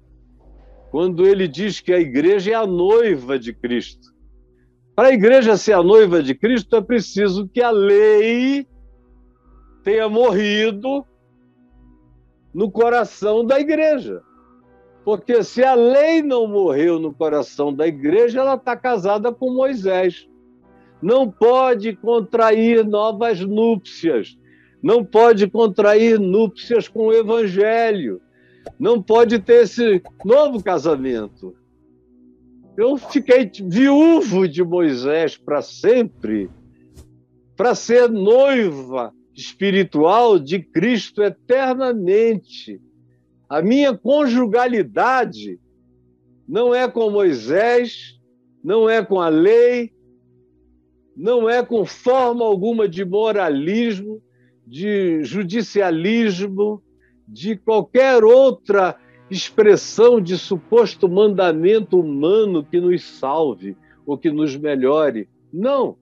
quando 0.90 1.26
ele 1.26 1.48
diz 1.48 1.80
que 1.80 1.94
a 1.94 2.00
igreja 2.00 2.52
é 2.52 2.54
a 2.54 2.68
noiva 2.68 3.40
de 3.40 3.54
Cristo. 3.54 4.12
Para 4.96 5.08
a 5.08 5.14
igreja 5.14 5.56
ser 5.56 5.74
a 5.74 5.82
noiva 5.82 6.22
de 6.22 6.36
Cristo, 6.36 6.76
é 6.76 6.82
preciso 6.82 7.48
que 7.48 7.62
a 7.62 7.72
lei 7.72 8.68
tenha 9.84 10.10
morrido 10.10 11.06
no 12.54 12.70
coração 12.70 13.46
da 13.46 13.60
igreja. 13.60 14.22
Porque 15.04 15.44
se 15.44 15.64
a 15.64 15.74
lei 15.74 16.22
não 16.22 16.48
morreu 16.48 17.00
no 17.00 17.14
coração 17.14 17.74
da 17.74 17.88
igreja, 17.88 18.42
ela 18.42 18.56
está 18.56 18.76
casada 18.76 19.32
com 19.32 19.52
Moisés. 19.52 20.28
Não 21.02 21.32
pode 21.32 21.96
contrair 21.96 22.86
novas 22.86 23.40
núpcias. 23.40 24.38
Não 24.82 25.06
pode 25.06 25.48
contrair 25.48 26.20
núpcias 26.20 26.88
com 26.88 27.08
o 27.08 27.14
evangelho 27.14 28.22
não 28.80 29.02
pode 29.02 29.40
ter 29.40 29.64
esse 29.64 30.02
novo 30.24 30.64
casamento. 30.64 31.56
Eu 32.78 32.98
fiquei 32.98 33.52
viúvo 33.66 34.48
de 34.48 34.64
Moisés 34.64 35.38
para 35.38 35.62
sempre, 35.62 36.50
para 37.56 37.76
ser 37.76 38.10
noiva 38.10 39.14
espiritual 39.36 40.40
de 40.40 40.60
Cristo 40.60 41.22
eternamente. 41.22 42.82
A 43.48 43.62
minha 43.62 43.96
conjugalidade 43.96 45.60
não 46.48 46.74
é 46.74 46.90
com 46.90 47.10
Moisés, 47.10 48.20
não 48.64 48.90
é 48.90 49.04
com 49.04 49.20
a 49.20 49.30
lei, 49.30 49.92
não 51.16 51.50
é 51.50 51.64
com 51.64 51.86
forma 51.86 52.46
alguma 52.46 52.88
de 52.88 53.04
moralismo, 53.04 54.22
de 54.72 55.22
judicialismo, 55.26 56.82
de 57.28 57.58
qualquer 57.58 58.24
outra 58.24 58.96
expressão 59.30 60.22
de 60.22 60.38
suposto 60.38 61.10
mandamento 61.10 62.00
humano 62.00 62.64
que 62.64 62.80
nos 62.80 63.04
salve 63.04 63.76
ou 64.06 64.18
que 64.18 64.32
nos 64.32 64.56
melhore. 64.56 65.28
Não. 65.52 65.98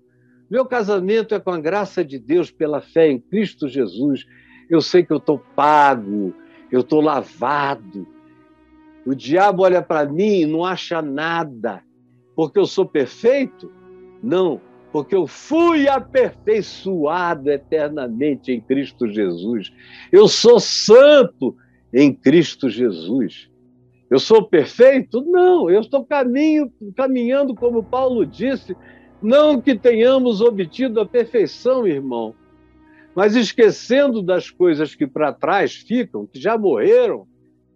Meu 0.47 0.67
casamento 0.67 1.34
é 1.34 1.39
com 1.39 1.49
a 1.49 1.60
graça 1.60 2.05
de 2.05 2.19
Deus 2.19 2.51
pela 2.51 2.79
fé 2.79 3.10
em 3.10 3.19
Cristo 3.19 3.67
Jesus. 3.67 4.27
Eu 4.69 4.82
sei 4.82 5.03
que 5.03 5.12
eu 5.12 5.17
estou 5.17 5.39
pago, 5.55 6.32
eu 6.71 6.82
estou 6.82 7.01
lavado. 7.01 8.05
O 9.03 9.15
diabo 9.15 9.63
olha 9.63 9.82
para 9.82 10.08
mim 10.08 10.41
e 10.41 10.45
não 10.45 10.63
acha 10.63 11.01
nada, 11.01 11.82
porque 12.36 12.60
eu 12.60 12.67
sou 12.67 12.86
perfeito? 12.86 13.71
Não, 14.21 14.62
porque 14.91 15.15
eu 15.15 15.28
fui 15.28 15.88
aperfeiçoado 15.88 17.49
eternamente 17.49 18.52
em 18.52 18.60
Cristo 18.60 19.08
Jesus. 19.08 19.71
Eu 20.12 20.28
sou 20.28 20.60
santo 20.60 21.56
em 21.93 22.13
Cristo 22.13 22.69
Jesus. 22.69 23.49
Eu 24.10 24.19
sou 24.19 24.43
perfeito? 24.43 25.23
Não, 25.23 25.69
eu 25.69 25.82
estou 25.82 26.04
caminho, 26.04 26.71
caminhando, 26.95 27.54
como 27.54 27.84
Paulo 27.84 28.25
disse, 28.25 28.75
não 29.21 29.62
que 29.62 29.78
tenhamos 29.78 30.41
obtido 30.41 30.99
a 30.99 31.06
perfeição, 31.06 31.86
irmão, 31.86 32.34
mas 33.13 33.36
esquecendo 33.36 34.23
das 34.23 34.49
coisas 34.49 34.95
que 34.95 35.06
para 35.06 35.34
trás 35.34 35.75
ficam, 35.75 36.25
que 36.25 36.39
já 36.39 36.58
morreram 36.58 37.28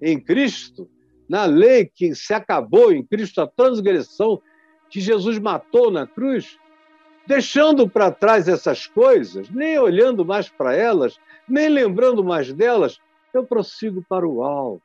em 0.01 0.19
Cristo, 0.19 0.89
na 1.29 1.45
lei 1.45 1.85
que 1.85 2.15
se 2.15 2.33
acabou 2.33 2.91
em 2.91 3.03
Cristo, 3.03 3.41
a 3.41 3.47
transgressão 3.47 4.41
que 4.89 4.99
Jesus 4.99 5.37
matou 5.37 5.91
na 5.91 6.07
cruz, 6.07 6.57
deixando 7.27 7.87
para 7.87 8.11
trás 8.11 8.47
essas 8.47 8.85
coisas, 8.85 9.49
nem 9.49 9.77
olhando 9.79 10.25
mais 10.25 10.49
para 10.49 10.75
elas, 10.75 11.17
nem 11.47 11.69
lembrando 11.69 12.23
mais 12.23 12.51
delas, 12.51 12.99
eu 13.33 13.43
prossigo 13.43 14.03
para 14.07 14.27
o 14.27 14.43
alto, 14.43 14.81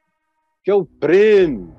que 0.65 0.71
é 0.71 0.75
o 0.75 0.85
prêmio 0.85 1.75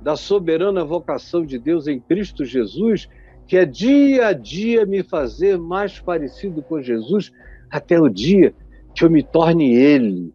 da 0.00 0.16
soberana 0.16 0.84
vocação 0.84 1.44
de 1.44 1.58
Deus 1.58 1.86
em 1.86 1.98
Cristo 1.98 2.44
Jesus, 2.44 3.08
que 3.46 3.56
é 3.56 3.64
dia 3.64 4.28
a 4.28 4.32
dia 4.32 4.86
me 4.86 5.02
fazer 5.02 5.58
mais 5.58 6.00
parecido 6.00 6.62
com 6.62 6.80
Jesus, 6.80 7.32
até 7.70 8.00
o 8.00 8.08
dia 8.08 8.54
que 8.94 9.04
eu 9.04 9.10
me 9.10 9.22
torne 9.22 9.74
Ele, 9.74 10.32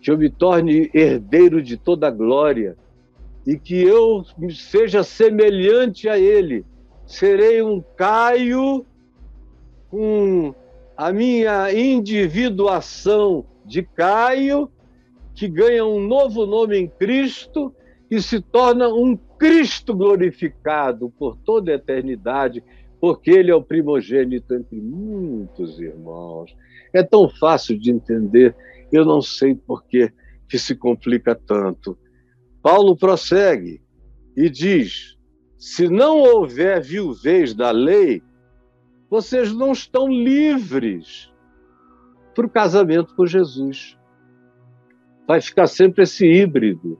que 0.00 0.10
eu 0.10 0.18
me 0.18 0.28
torne 0.28 0.90
herdeiro 0.92 1.62
de 1.62 1.76
toda 1.76 2.08
a 2.08 2.10
glória 2.10 2.76
e 3.46 3.58
que 3.58 3.82
eu 3.82 4.24
seja 4.50 5.02
semelhante 5.02 6.08
a 6.08 6.18
Ele. 6.18 6.64
Serei 7.06 7.62
um 7.62 7.82
Caio 7.96 8.84
com 9.94 10.52
a 10.96 11.12
minha 11.12 11.72
individuação 11.72 13.46
de 13.64 13.80
Caio, 13.80 14.68
que 15.36 15.46
ganha 15.46 15.86
um 15.86 16.00
novo 16.00 16.44
nome 16.44 16.76
em 16.76 16.88
Cristo 16.88 17.72
e 18.10 18.20
se 18.20 18.40
torna 18.40 18.88
um 18.88 19.16
Cristo 19.16 19.94
glorificado 19.94 21.10
por 21.16 21.36
toda 21.36 21.70
a 21.70 21.76
eternidade, 21.76 22.60
porque 23.00 23.30
ele 23.30 23.52
é 23.52 23.54
o 23.54 23.62
primogênito 23.62 24.52
entre 24.52 24.80
muitos 24.80 25.78
irmãos. 25.78 26.52
É 26.92 27.04
tão 27.04 27.28
fácil 27.28 27.78
de 27.78 27.92
entender, 27.92 28.52
eu 28.90 29.04
não 29.04 29.22
sei 29.22 29.54
por 29.54 29.84
que, 29.84 30.12
que 30.48 30.58
se 30.58 30.74
complica 30.74 31.36
tanto. 31.36 31.96
Paulo 32.60 32.96
prossegue 32.96 33.80
e 34.36 34.50
diz: 34.50 35.16
se 35.56 35.88
não 35.88 36.18
houver 36.18 36.82
viuvez 36.82 37.54
da 37.54 37.70
lei, 37.70 38.20
vocês 39.10 39.52
não 39.52 39.72
estão 39.72 40.08
livres 40.08 41.32
para 42.34 42.46
o 42.46 42.50
casamento 42.50 43.14
com 43.14 43.26
Jesus. 43.26 43.98
Vai 45.26 45.40
ficar 45.40 45.66
sempre 45.66 46.02
esse 46.02 46.26
híbrido, 46.26 46.98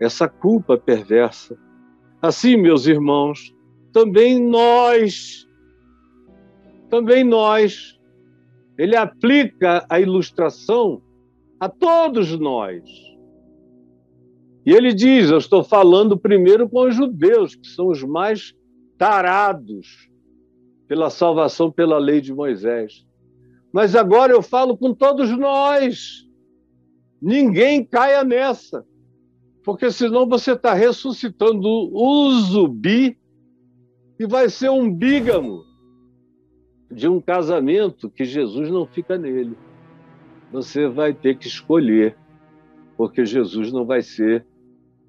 essa 0.00 0.28
culpa 0.28 0.78
perversa. 0.78 1.58
Assim, 2.22 2.56
meus 2.56 2.86
irmãos, 2.86 3.54
também 3.92 4.40
nós, 4.40 5.46
também 6.88 7.24
nós. 7.24 7.98
Ele 8.78 8.94
aplica 8.94 9.84
a 9.88 9.98
ilustração 9.98 11.02
a 11.58 11.68
todos 11.68 12.38
nós. 12.38 12.84
E 14.64 14.72
ele 14.72 14.92
diz: 14.92 15.30
Eu 15.30 15.38
estou 15.38 15.64
falando 15.64 16.18
primeiro 16.18 16.68
com 16.68 16.86
os 16.86 16.94
judeus, 16.94 17.54
que 17.54 17.66
são 17.66 17.88
os 17.88 18.02
mais 18.02 18.54
tarados 18.98 20.10
pela 20.86 21.10
salvação 21.10 21.70
pela 21.70 21.98
lei 21.98 22.20
de 22.20 22.32
Moisés. 22.32 23.06
Mas 23.72 23.94
agora 23.94 24.32
eu 24.32 24.42
falo 24.42 24.76
com 24.76 24.94
todos 24.94 25.30
nós. 25.36 26.26
Ninguém 27.20 27.84
caia 27.84 28.24
nessa. 28.24 28.86
Porque 29.64 29.90
senão 29.90 30.28
você 30.28 30.52
está 30.52 30.72
ressuscitando 30.72 31.68
o 31.68 32.30
zumbi 32.40 33.18
e 34.18 34.26
vai 34.26 34.48
ser 34.48 34.70
um 34.70 34.92
bígamo 34.92 35.64
de 36.90 37.08
um 37.08 37.20
casamento 37.20 38.08
que 38.08 38.24
Jesus 38.24 38.70
não 38.70 38.86
fica 38.86 39.18
nele. 39.18 39.56
Você 40.52 40.88
vai 40.88 41.12
ter 41.12 41.36
que 41.36 41.48
escolher, 41.48 42.16
porque 42.96 43.26
Jesus 43.26 43.72
não 43.72 43.84
vai 43.84 44.02
ser 44.02 44.46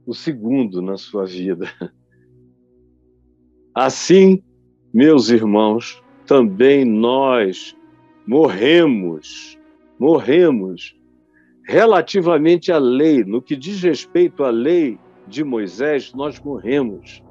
o 0.05 0.13
segundo 0.13 0.81
na 0.81 0.97
sua 0.97 1.25
vida. 1.25 1.67
Assim, 3.75 4.43
meus 4.97 5.29
irmãos, 5.29 6.01
também 6.25 6.83
nós 6.83 7.77
morremos, 8.25 9.55
morremos 9.99 10.97
relativamente 11.67 12.71
à 12.71 12.79
lei, 12.79 13.23
no 13.23 13.39
que 13.39 13.55
diz 13.55 13.83
respeito 13.83 14.43
à 14.43 14.49
lei 14.49 14.97
de 15.27 15.43
Moisés, 15.43 16.15
nós 16.15 16.39
morremos. 16.39 17.21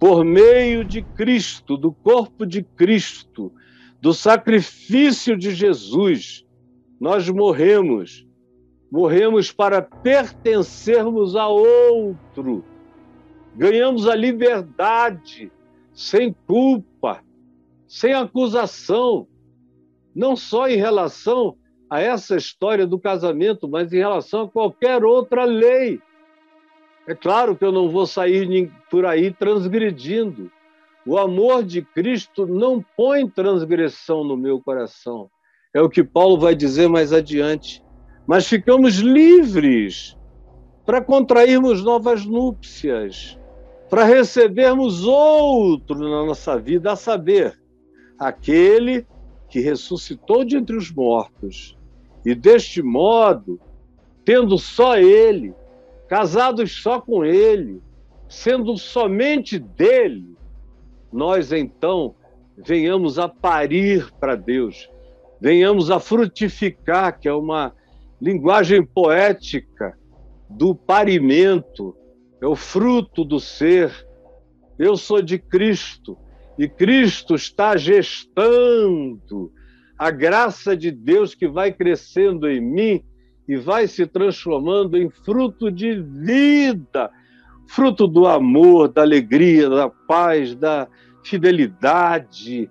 Por 0.00 0.24
meio 0.24 0.84
de 0.84 1.00
Cristo, 1.00 1.76
do 1.76 1.92
corpo 1.92 2.44
de 2.44 2.64
Cristo, 2.64 3.52
do 4.00 4.12
sacrifício 4.12 5.36
de 5.36 5.54
Jesus, 5.54 6.44
nós 6.98 7.30
morremos. 7.30 8.26
Morremos 8.90 9.52
para 9.52 9.80
pertencermos 9.80 11.36
a 11.36 11.46
outro. 11.46 12.64
Ganhamos 13.54 14.08
a 14.08 14.16
liberdade, 14.16 15.52
sem 15.94 16.34
culpa, 16.46 17.22
sem 17.86 18.12
acusação, 18.12 19.28
não 20.14 20.34
só 20.36 20.68
em 20.68 20.76
relação 20.76 21.56
a 21.88 22.00
essa 22.00 22.36
história 22.36 22.86
do 22.86 22.98
casamento, 22.98 23.68
mas 23.68 23.92
em 23.92 23.98
relação 23.98 24.42
a 24.42 24.48
qualquer 24.48 25.04
outra 25.04 25.44
lei. 25.44 26.00
É 27.06 27.14
claro 27.14 27.54
que 27.54 27.64
eu 27.64 27.70
não 27.70 27.88
vou 27.88 28.06
sair 28.06 28.70
por 28.90 29.06
aí 29.06 29.30
transgredindo. 29.30 30.50
O 31.06 31.18
amor 31.18 31.62
de 31.62 31.82
Cristo 31.82 32.46
não 32.46 32.84
põe 32.96 33.28
transgressão 33.28 34.24
no 34.24 34.36
meu 34.36 34.60
coração. 34.60 35.30
É 35.72 35.80
o 35.80 35.88
que 35.88 36.02
Paulo 36.02 36.38
vai 36.38 36.54
dizer 36.54 36.88
mais 36.88 37.12
adiante. 37.12 37.84
Mas 38.26 38.48
ficamos 38.48 38.96
livres 38.96 40.16
para 40.86 41.02
contrairmos 41.02 41.82
novas 41.82 42.24
núpcias, 42.24 43.38
para 43.88 44.04
recebermos 44.04 45.04
outro 45.04 45.98
na 45.98 46.26
nossa 46.26 46.58
vida, 46.58 46.92
a 46.92 46.96
saber, 46.96 47.58
aquele 48.18 49.06
que 49.48 49.60
ressuscitou 49.60 50.44
de 50.44 50.56
entre 50.56 50.76
os 50.76 50.90
mortos. 50.90 51.76
E 52.24 52.34
deste 52.34 52.82
modo, 52.82 53.60
tendo 54.24 54.58
só 54.58 54.96
ele, 54.96 55.54
casados 56.08 56.82
só 56.82 57.00
com 57.00 57.24
ele, 57.24 57.82
sendo 58.28 58.76
somente 58.76 59.58
dele, 59.58 60.34
nós 61.12 61.52
então 61.52 62.14
venhamos 62.56 63.18
a 63.18 63.28
parir 63.28 64.12
para 64.18 64.34
Deus, 64.34 64.90
venhamos 65.40 65.90
a 65.90 66.00
frutificar, 66.00 67.18
que 67.18 67.28
é 67.28 67.32
uma 67.32 67.72
linguagem 68.20 68.84
poética 68.84 69.96
do 70.48 70.74
parimento, 70.74 71.94
é 72.44 72.46
o 72.46 72.54
fruto 72.54 73.24
do 73.24 73.40
ser. 73.40 73.90
Eu 74.78 74.98
sou 74.98 75.22
de 75.22 75.38
Cristo 75.38 76.18
e 76.58 76.68
Cristo 76.68 77.34
está 77.34 77.74
gestando 77.74 79.50
a 79.98 80.10
graça 80.10 80.76
de 80.76 80.90
Deus 80.90 81.34
que 81.34 81.48
vai 81.48 81.72
crescendo 81.72 82.46
em 82.46 82.60
mim 82.60 83.02
e 83.48 83.56
vai 83.56 83.88
se 83.88 84.06
transformando 84.06 84.98
em 84.98 85.08
fruto 85.08 85.70
de 85.70 86.02
vida, 86.02 87.10
fruto 87.66 88.06
do 88.06 88.26
amor, 88.26 88.88
da 88.88 89.00
alegria, 89.00 89.70
da 89.70 89.88
paz, 89.88 90.54
da 90.54 90.86
fidelidade, 91.24 92.70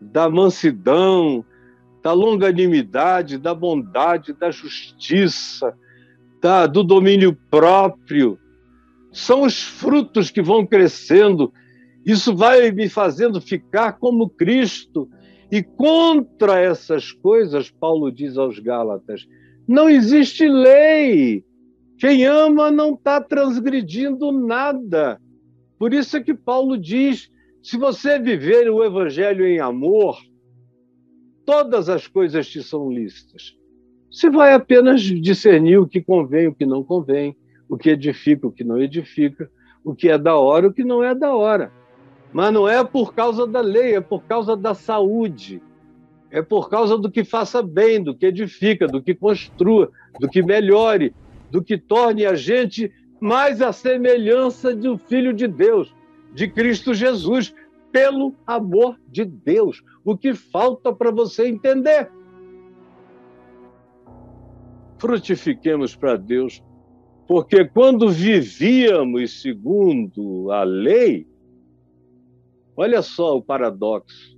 da 0.00 0.30
mansidão, 0.30 1.44
da 2.02 2.14
longanimidade, 2.14 3.36
da 3.36 3.54
bondade, 3.54 4.32
da 4.32 4.50
justiça, 4.50 5.76
da, 6.40 6.66
do 6.66 6.82
domínio 6.82 7.36
próprio. 7.50 8.38
São 9.12 9.42
os 9.42 9.62
frutos 9.62 10.30
que 10.30 10.42
vão 10.42 10.66
crescendo 10.66 11.52
isso 12.04 12.34
vai 12.34 12.70
me 12.70 12.88
fazendo 12.88 13.40
ficar 13.40 13.92
como 13.92 14.28
Cristo. 14.28 15.08
E 15.50 15.62
contra 15.62 16.58
essas 16.58 17.12
coisas, 17.12 17.70
Paulo 17.70 18.10
diz 18.10 18.38
aos 18.38 18.58
Gálatas: 18.58 19.26
não 19.66 19.88
existe 19.88 20.48
lei. 20.48 21.44
Quem 21.98 22.24
ama 22.24 22.70
não 22.70 22.94
está 22.94 23.20
transgredindo 23.20 24.32
nada. 24.32 25.20
Por 25.78 25.92
isso 25.92 26.16
é 26.16 26.22
que 26.22 26.34
Paulo 26.34 26.78
diz: 26.78 27.30
se 27.62 27.76
você 27.76 28.18
viver 28.18 28.70
o 28.70 28.82
evangelho 28.82 29.46
em 29.46 29.60
amor, 29.60 30.18
todas 31.44 31.88
as 31.88 32.06
coisas 32.06 32.48
te 32.48 32.62
são 32.62 32.90
lícitas. 32.90 33.56
Você 34.10 34.30
vai 34.30 34.54
apenas 34.54 35.02
discernir 35.02 35.78
o 35.78 35.86
que 35.86 36.02
convém, 36.02 36.48
o 36.48 36.54
que 36.54 36.66
não 36.66 36.82
convém, 36.82 37.36
o 37.70 37.78
que 37.78 37.90
edifica, 37.90 38.48
o 38.48 38.52
que 38.52 38.64
não 38.64 38.82
edifica, 38.82 39.48
o 39.84 39.94
que 39.94 40.08
é 40.08 40.18
da 40.18 40.36
hora, 40.36 40.66
o 40.66 40.72
que 40.72 40.82
não 40.82 41.04
é 41.04 41.14
da 41.14 41.32
hora. 41.32 41.72
Mas 42.32 42.52
não 42.52 42.68
é 42.68 42.82
por 42.82 43.14
causa 43.14 43.46
da 43.46 43.60
lei, 43.60 43.94
é 43.94 44.00
por 44.00 44.24
causa 44.24 44.56
da 44.56 44.74
saúde. 44.74 45.62
É 46.32 46.42
por 46.42 46.68
causa 46.68 46.98
do 46.98 47.08
que 47.08 47.22
faça 47.22 47.62
bem, 47.62 48.02
do 48.02 48.14
que 48.14 48.26
edifica, 48.26 48.88
do 48.88 49.00
que 49.00 49.14
construa, 49.14 49.90
do 50.18 50.28
que 50.28 50.42
melhore, 50.42 51.14
do 51.48 51.62
que 51.62 51.78
torne 51.78 52.26
a 52.26 52.34
gente 52.34 52.92
mais 53.20 53.62
a 53.62 53.72
semelhança 53.72 54.74
do 54.74 54.98
Filho 54.98 55.32
de 55.32 55.46
Deus, 55.46 55.94
de 56.34 56.48
Cristo 56.48 56.92
Jesus, 56.92 57.54
pelo 57.92 58.34
amor 58.44 58.98
de 59.08 59.24
Deus. 59.24 59.82
O 60.04 60.16
que 60.16 60.34
falta 60.34 60.92
para 60.92 61.12
você 61.12 61.46
entender? 61.46 62.10
Frutifiquemos 64.98 65.94
para 65.94 66.16
Deus, 66.16 66.62
porque 67.30 67.64
quando 67.64 68.10
vivíamos 68.10 69.40
segundo 69.40 70.50
a 70.50 70.64
lei, 70.64 71.30
Olha 72.82 73.02
só 73.02 73.36
o 73.36 73.42
paradoxo. 73.42 74.34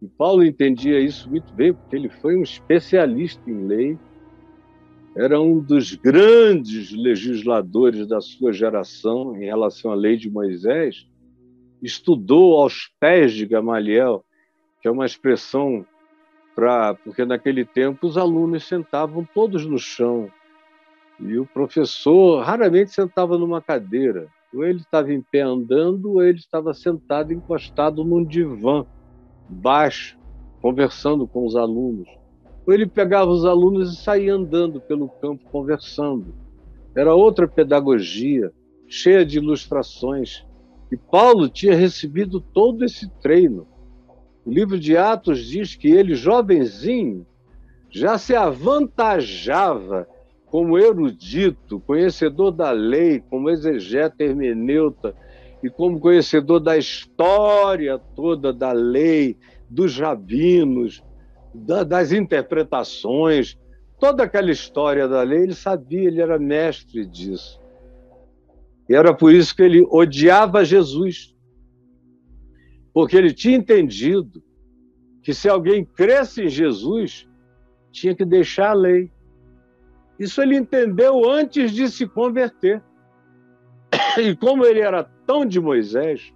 E 0.00 0.06
Paulo 0.06 0.44
entendia 0.44 1.00
isso 1.00 1.28
muito 1.28 1.52
bem, 1.52 1.74
porque 1.74 1.96
ele 1.96 2.08
foi 2.08 2.36
um 2.36 2.44
especialista 2.44 3.42
em 3.50 3.66
lei, 3.66 3.98
era 5.16 5.40
um 5.40 5.58
dos 5.58 5.96
grandes 5.96 6.92
legisladores 6.92 8.06
da 8.06 8.20
sua 8.20 8.52
geração 8.52 9.34
em 9.34 9.46
relação 9.46 9.90
à 9.90 9.96
lei 9.96 10.16
de 10.16 10.30
Moisés, 10.30 11.08
estudou 11.82 12.60
aos 12.60 12.88
pés 13.00 13.32
de 13.32 13.44
Gamaliel, 13.44 14.24
que 14.80 14.86
é 14.86 14.90
uma 14.92 15.04
expressão 15.04 15.84
para. 16.54 16.94
porque 16.94 17.24
naquele 17.24 17.64
tempo 17.64 18.06
os 18.06 18.16
alunos 18.16 18.62
sentavam 18.62 19.26
todos 19.34 19.66
no 19.66 19.76
chão 19.76 20.30
e 21.22 21.38
o 21.38 21.46
professor 21.46 22.42
raramente 22.42 22.92
sentava 22.92 23.36
numa 23.36 23.60
cadeira. 23.60 24.28
Ou 24.52 24.64
ele 24.64 24.80
estava 24.80 25.12
em 25.12 25.20
pé 25.20 25.42
andando, 25.42 26.14
ou 26.14 26.22
ele 26.22 26.38
estava 26.38 26.72
sentado, 26.72 27.32
encostado 27.32 28.02
num 28.02 28.24
divã 28.24 28.84
baixo, 29.48 30.18
conversando 30.60 31.26
com 31.26 31.44
os 31.44 31.54
alunos. 31.54 32.08
Ou 32.66 32.72
ele 32.72 32.86
pegava 32.86 33.30
os 33.30 33.44
alunos 33.44 33.92
e 33.92 34.02
saía 34.02 34.34
andando 34.34 34.80
pelo 34.80 35.08
campo 35.08 35.44
conversando. 35.50 36.34
Era 36.96 37.14
outra 37.14 37.46
pedagogia, 37.46 38.50
cheia 38.88 39.24
de 39.24 39.38
ilustrações. 39.38 40.44
E 40.90 40.96
Paulo 40.96 41.48
tinha 41.48 41.74
recebido 41.74 42.40
todo 42.40 42.84
esse 42.84 43.08
treino. 43.20 43.68
O 44.44 44.50
livro 44.50 44.78
de 44.78 44.96
Atos 44.96 45.46
diz 45.46 45.76
que 45.76 45.88
ele, 45.88 46.14
jovenzinho, 46.14 47.24
já 47.90 48.18
se 48.18 48.34
avantajava 48.34 50.08
como 50.50 50.78
erudito, 50.78 51.80
conhecedor 51.80 52.50
da 52.50 52.72
lei, 52.72 53.20
como 53.20 53.48
exegeta 53.48 54.24
hermeneuta 54.24 55.14
e 55.62 55.70
como 55.70 56.00
conhecedor 56.00 56.60
da 56.60 56.76
história 56.76 57.98
toda 58.16 58.52
da 58.52 58.72
lei, 58.72 59.36
dos 59.68 59.98
rabinos, 59.98 61.02
da, 61.54 61.84
das 61.84 62.12
interpretações, 62.12 63.56
toda 63.98 64.24
aquela 64.24 64.50
história 64.50 65.06
da 65.06 65.22
lei, 65.22 65.44
ele 65.44 65.54
sabia, 65.54 66.08
ele 66.08 66.20
era 66.20 66.38
mestre 66.38 67.06
disso. 67.06 67.60
E 68.88 68.94
era 68.94 69.14
por 69.14 69.32
isso 69.32 69.54
que 69.54 69.62
ele 69.62 69.86
odiava 69.88 70.64
Jesus. 70.64 71.34
porque 72.92 73.16
ele 73.16 73.32
tinha 73.32 73.56
entendido 73.56 74.42
que 75.22 75.32
se 75.32 75.48
alguém 75.48 75.84
cresce 75.84 76.42
em 76.44 76.48
Jesus, 76.48 77.28
tinha 77.92 78.14
que 78.14 78.24
deixar 78.24 78.70
a 78.70 78.74
lei. 78.74 79.12
Isso 80.20 80.42
ele 80.42 80.54
entendeu 80.54 81.26
antes 81.28 81.72
de 81.72 81.88
se 81.88 82.06
converter. 82.06 82.82
E 84.18 84.36
como 84.36 84.66
ele 84.66 84.80
era 84.80 85.02
tão 85.26 85.46
de 85.46 85.58
Moisés, 85.58 86.30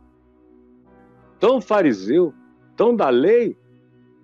tão 1.39 1.61
fariseu, 1.61 2.33
tão 2.75 2.97
da 2.97 3.11
lei, 3.11 3.55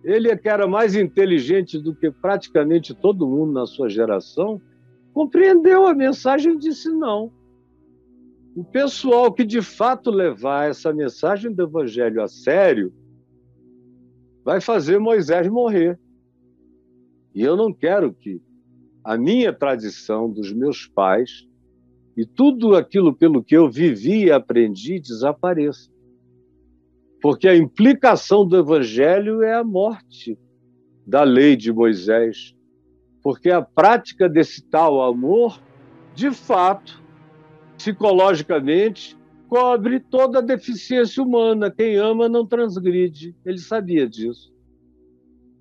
ele 0.02 0.30
é 0.30 0.36
que 0.36 0.48
era 0.48 0.66
mais 0.66 0.96
inteligente 0.96 1.78
do 1.78 1.94
que 1.94 2.10
praticamente 2.10 2.94
todo 2.94 3.28
mundo 3.28 3.52
na 3.52 3.66
sua 3.66 3.90
geração, 3.90 4.62
compreendeu 5.12 5.86
a 5.86 5.94
mensagem 5.94 6.54
e 6.54 6.58
disse 6.58 6.88
não. 6.88 7.30
O 8.56 8.64
pessoal 8.64 9.30
que 9.30 9.44
de 9.44 9.60
fato 9.60 10.10
levar 10.10 10.70
essa 10.70 10.90
mensagem 10.90 11.52
do 11.52 11.64
evangelho 11.64 12.22
a 12.22 12.28
sério 12.28 12.94
vai 14.42 14.58
fazer 14.58 14.98
Moisés 14.98 15.46
morrer. 15.48 15.98
E 17.34 17.42
eu 17.42 17.56
não 17.56 17.74
quero 17.74 18.12
que 18.14 18.40
a 19.10 19.18
minha 19.18 19.52
tradição 19.52 20.30
dos 20.30 20.52
meus 20.52 20.86
pais 20.86 21.44
e 22.16 22.24
tudo 22.24 22.76
aquilo 22.76 23.12
pelo 23.12 23.42
que 23.42 23.56
eu 23.56 23.68
vivi 23.68 24.26
e 24.26 24.30
aprendi 24.30 25.00
desapareça. 25.00 25.90
Porque 27.20 27.48
a 27.48 27.56
implicação 27.56 28.46
do 28.46 28.56
evangelho 28.56 29.42
é 29.42 29.52
a 29.52 29.64
morte 29.64 30.38
da 31.04 31.24
lei 31.24 31.56
de 31.56 31.72
Moisés. 31.72 32.54
Porque 33.20 33.50
a 33.50 33.60
prática 33.60 34.28
desse 34.28 34.62
tal 34.62 35.02
amor, 35.02 35.60
de 36.14 36.30
fato, 36.30 37.02
psicologicamente, 37.76 39.18
cobre 39.48 39.98
toda 39.98 40.38
a 40.38 40.42
deficiência 40.42 41.20
humana. 41.20 41.68
Quem 41.68 41.96
ama 41.96 42.28
não 42.28 42.46
transgride. 42.46 43.34
Ele 43.44 43.58
sabia 43.58 44.08
disso. 44.08 44.54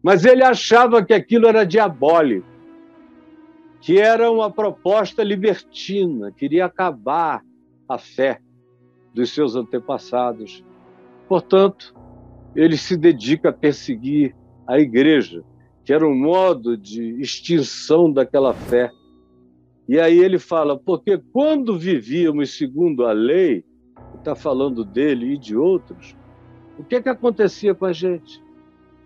Mas 0.04 0.24
ele 0.24 0.44
achava 0.44 1.04
que 1.04 1.16
aquilo 1.16 1.48
era 1.48 1.66
diabólico, 1.66 2.59
que 3.82 3.98
era 3.98 4.30
uma 4.30 4.52
proposta 4.52 5.24
libertina, 5.24 6.32
queria 6.32 6.66
acabar 6.66 7.44
a 7.88 7.98
fé 7.98 8.42
dos 9.14 9.32
seus 9.32 9.56
antepassados. 9.56 10.64
Portanto, 11.28 11.96
ele 12.56 12.78
se 12.78 12.98
dedica 12.98 13.50
a 13.50 13.54
perseguir 13.54 14.36
a 14.68 14.80
igreja, 14.80 15.44
que 15.86 15.94
era 15.94 16.06
um 16.06 16.16
modo 16.16 16.78
de 16.78 17.20
extinção 17.22 18.12
daquela 18.12 18.54
fé. 18.54 18.92
E 19.88 20.00
aí 20.00 20.20
ele 20.20 20.38
fala, 20.38 20.78
porque 20.78 21.18
quando 21.32 21.78
vivíamos 21.78 22.58
segundo 22.58 23.06
a 23.06 23.12
lei, 23.12 23.64
está 24.16 24.36
falando 24.36 24.84
dele 24.84 25.34
e 25.34 25.38
de 25.38 25.56
outros, 25.56 26.16
o 26.78 26.84
que, 26.84 27.02
que 27.02 27.10
acontecia 27.10 27.74
com 27.74 27.86
a 27.86 27.94
gente? 27.94 28.44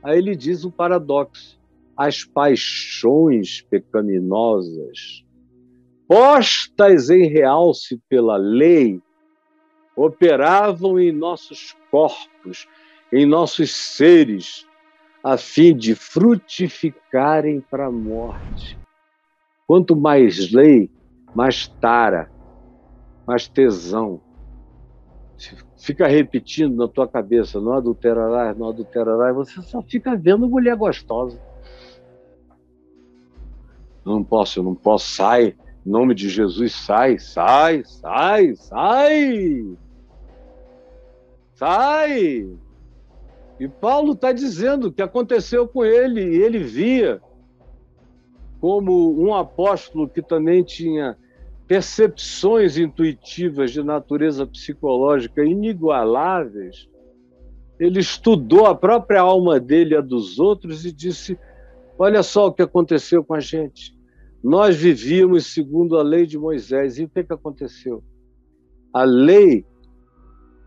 Aí 0.03 0.17
ele 0.17 0.35
diz 0.35 0.65
o 0.65 0.71
paradoxo: 0.71 1.59
as 1.95 2.23
paixões 2.23 3.61
pecaminosas, 3.69 5.23
postas 6.07 7.09
em 7.09 7.27
realce 7.27 7.99
pela 8.09 8.37
lei, 8.37 9.01
operavam 9.95 10.99
em 10.99 11.11
nossos 11.11 11.75
corpos, 11.91 12.67
em 13.11 13.25
nossos 13.25 13.71
seres, 13.71 14.65
a 15.23 15.37
fim 15.37 15.75
de 15.75 15.95
frutificarem 15.95 17.61
para 17.61 17.87
a 17.87 17.91
morte. 17.91 18.77
Quanto 19.67 19.95
mais 19.95 20.51
lei, 20.51 20.89
mais 21.33 21.67
tara, 21.79 22.29
mais 23.25 23.47
tesão. 23.47 24.19
Fica 25.77 26.07
repetindo 26.07 26.75
na 26.75 26.87
tua 26.87 27.07
cabeça, 27.07 27.59
não 27.59 27.73
adulterarás, 27.73 28.57
não 28.57 28.69
adulterarás, 28.69 29.35
você 29.35 29.61
só 29.61 29.81
fica 29.81 30.15
vendo 30.15 30.47
mulher 30.47 30.75
gostosa. 30.75 31.39
Não 34.05 34.23
posso, 34.23 34.59
eu 34.59 34.63
não 34.63 34.75
posso, 34.75 35.09
sai, 35.09 35.55
em 35.85 35.89
nome 35.89 36.13
de 36.13 36.29
Jesus, 36.29 36.73
sai, 36.73 37.17
sai, 37.19 37.83
sai, 37.85 38.55
sai. 38.55 39.77
Sai! 41.53 42.49
E 43.59 43.67
Paulo 43.67 44.13
está 44.13 44.31
dizendo 44.31 44.87
o 44.87 44.91
que 44.91 45.01
aconteceu 45.01 45.67
com 45.67 45.85
ele, 45.85 46.21
e 46.21 46.41
ele 46.41 46.59
via 46.59 47.21
como 48.59 49.21
um 49.21 49.33
apóstolo 49.33 50.07
que 50.07 50.21
também 50.21 50.63
tinha 50.63 51.17
percepções 51.67 52.77
intuitivas 52.77 53.71
de 53.71 53.83
natureza 53.83 54.45
psicológica 54.45 55.43
inigualáveis, 55.43 56.87
ele 57.79 57.99
estudou 57.99 58.65
a 58.65 58.75
própria 58.75 59.21
alma 59.21 59.59
dele 59.59 59.95
e 59.95 59.97
a 59.97 60.01
dos 60.01 60.39
outros 60.39 60.85
e 60.85 60.91
disse: 60.91 61.37
Olha 61.97 62.23
só 62.23 62.47
o 62.47 62.53
que 62.53 62.61
aconteceu 62.61 63.23
com 63.23 63.33
a 63.33 63.39
gente. 63.39 63.95
Nós 64.43 64.75
vivíamos 64.75 65.53
segundo 65.53 65.97
a 65.97 66.03
lei 66.03 66.25
de 66.25 66.37
Moisés. 66.37 66.97
E 66.97 67.05
o 67.05 67.09
que, 67.09 67.23
que 67.23 67.33
aconteceu? 67.33 68.03
A 68.91 69.03
lei 69.03 69.65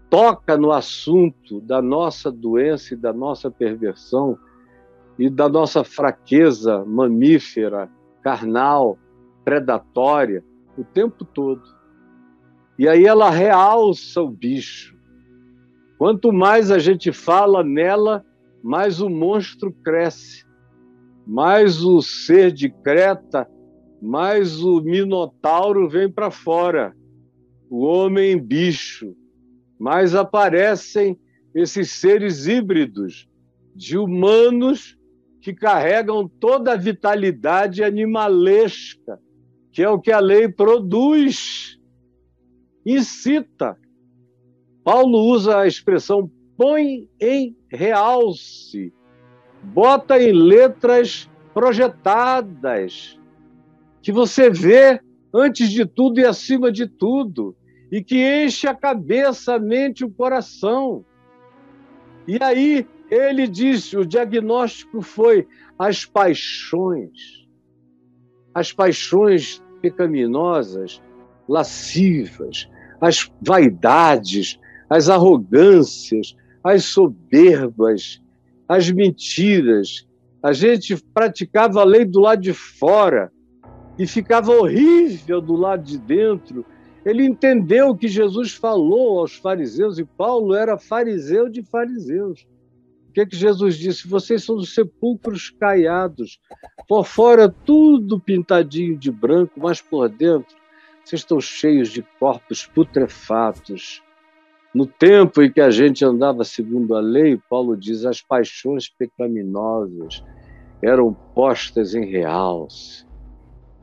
toca 0.08 0.56
no 0.56 0.72
assunto 0.72 1.60
da 1.60 1.82
nossa 1.82 2.30
doença 2.30 2.94
e 2.94 2.96
da 2.96 3.12
nossa 3.12 3.50
perversão 3.50 4.38
e 5.18 5.28
da 5.28 5.48
nossa 5.48 5.82
fraqueza 5.82 6.84
mamífera, 6.84 7.90
carnal, 8.22 8.98
predatória, 9.44 10.44
o 10.78 10.84
tempo 10.84 11.24
todo. 11.24 11.62
E 12.78 12.88
aí 12.88 13.04
ela 13.04 13.30
realça 13.30 14.20
o 14.22 14.30
bicho. 14.30 14.96
Quanto 15.98 16.32
mais 16.32 16.70
a 16.70 16.78
gente 16.78 17.10
fala 17.10 17.64
nela, 17.64 18.24
mais 18.62 19.00
o 19.00 19.08
monstro 19.08 19.72
cresce, 19.72 20.45
mais 21.26 21.82
o 21.82 22.00
ser 22.00 22.52
de 22.52 22.70
Creta, 22.70 23.48
mais 24.00 24.62
o 24.62 24.80
minotauro 24.80 25.88
vem 25.88 26.10
para 26.10 26.30
fora, 26.30 26.94
o 27.68 27.84
homem 27.84 28.38
bicho, 28.38 29.16
mais 29.78 30.14
aparecem 30.14 31.18
esses 31.54 31.90
seres 31.90 32.46
híbridos 32.46 33.28
de 33.74 33.98
humanos 33.98 34.96
que 35.40 35.52
carregam 35.52 36.28
toda 36.28 36.72
a 36.72 36.76
vitalidade 36.76 37.82
animalesca, 37.82 39.18
que 39.72 39.82
é 39.82 39.88
o 39.88 40.00
que 40.00 40.12
a 40.12 40.20
lei 40.20 40.48
produz, 40.48 41.78
incita. 42.84 43.76
Paulo 44.84 45.18
usa 45.24 45.58
a 45.58 45.66
expressão 45.66 46.30
põe 46.56 47.08
em 47.20 47.56
realce, 47.70 48.92
bota 49.72 50.20
em 50.20 50.32
letras 50.32 51.28
projetadas, 51.52 53.18
que 54.00 54.12
você 54.12 54.48
vê 54.48 55.00
antes 55.34 55.70
de 55.70 55.84
tudo 55.84 56.20
e 56.20 56.24
acima 56.24 56.70
de 56.70 56.86
tudo 56.86 57.56
e 57.90 58.02
que 58.02 58.44
enche 58.44 58.66
a 58.66 58.74
cabeça, 58.74 59.54
a 59.54 59.58
mente, 59.58 60.04
o 60.04 60.10
coração. 60.10 61.04
E 62.26 62.38
aí 62.42 62.86
ele 63.10 63.46
disse: 63.46 63.96
o 63.96 64.06
diagnóstico 64.06 65.02
foi 65.02 65.46
as 65.78 66.04
paixões, 66.04 67.46
as 68.54 68.72
paixões 68.72 69.62
pecaminosas, 69.82 71.02
lascivas, 71.48 72.68
as 73.00 73.30
vaidades, 73.40 74.58
as 74.88 75.08
arrogâncias, 75.08 76.36
as 76.62 76.84
soberbas, 76.84 78.22
as 78.68 78.90
mentiras. 78.90 80.06
A 80.42 80.52
gente 80.52 80.96
praticava 81.14 81.80
a 81.80 81.84
lei 81.84 82.04
do 82.04 82.20
lado 82.20 82.42
de 82.42 82.52
fora 82.52 83.32
e 83.98 84.06
ficava 84.06 84.52
horrível 84.52 85.40
do 85.40 85.54
lado 85.54 85.82
de 85.82 85.98
dentro 85.98 86.64
ele 87.06 87.24
entendeu 87.24 87.96
que 87.96 88.08
Jesus 88.08 88.52
falou 88.54 89.20
aos 89.20 89.36
fariseus, 89.36 89.96
e 89.96 90.04
Paulo 90.04 90.56
era 90.56 90.76
fariseu 90.76 91.48
de 91.48 91.62
fariseus. 91.62 92.44
O 93.08 93.12
que, 93.12 93.20
é 93.20 93.26
que 93.26 93.36
Jesus 93.36 93.78
disse? 93.78 94.08
Vocês 94.08 94.42
são 94.42 94.56
os 94.56 94.74
sepulcros 94.74 95.48
caiados, 95.50 96.40
por 96.88 97.06
fora 97.06 97.48
tudo 97.48 98.18
pintadinho 98.18 98.98
de 98.98 99.12
branco, 99.12 99.60
mas 99.60 99.80
por 99.80 100.08
dentro 100.08 100.56
vocês 101.04 101.20
estão 101.20 101.40
cheios 101.40 101.90
de 101.90 102.02
corpos 102.18 102.66
putrefatos. 102.66 104.02
No 104.76 104.84
tempo 104.86 105.40
em 105.40 105.50
que 105.50 105.62
a 105.62 105.70
gente 105.70 106.04
andava 106.04 106.44
segundo 106.44 106.94
a 106.94 107.00
lei, 107.00 107.40
Paulo 107.48 107.74
diz, 107.74 108.04
as 108.04 108.20
paixões 108.20 108.90
pecaminosas 108.90 110.22
eram 110.82 111.14
postas 111.34 111.94
em 111.94 112.04
realce, 112.04 113.06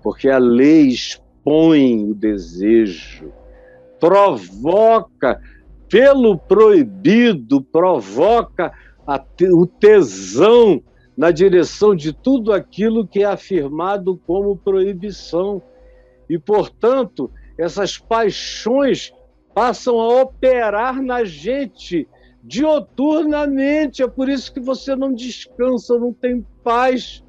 porque 0.03 0.29
a 0.29 0.37
lei 0.37 0.93
impõe 1.41 2.11
o 2.11 2.13
desejo, 2.13 3.33
provoca, 3.99 5.41
pelo 5.89 6.37
proibido, 6.37 7.59
provoca 7.59 8.71
o 9.51 9.65
tesão 9.65 10.79
na 11.17 11.31
direção 11.31 11.95
de 11.95 12.13
tudo 12.13 12.53
aquilo 12.53 13.07
que 13.07 13.23
é 13.23 13.25
afirmado 13.25 14.15
como 14.27 14.55
proibição. 14.55 15.59
E, 16.29 16.37
portanto, 16.37 17.31
essas 17.57 17.97
paixões 17.97 19.11
passam 19.53 19.99
a 19.99 20.21
operar 20.21 21.01
na 21.01 21.23
gente 21.23 22.07
dioturnamente. 22.43 24.03
É 24.03 24.07
por 24.07 24.27
isso 24.27 24.53
que 24.53 24.59
você 24.59 24.95
não 24.95 25.13
descansa, 25.13 25.97
não 25.97 26.13
tem 26.13 26.45
paz. 26.63 27.23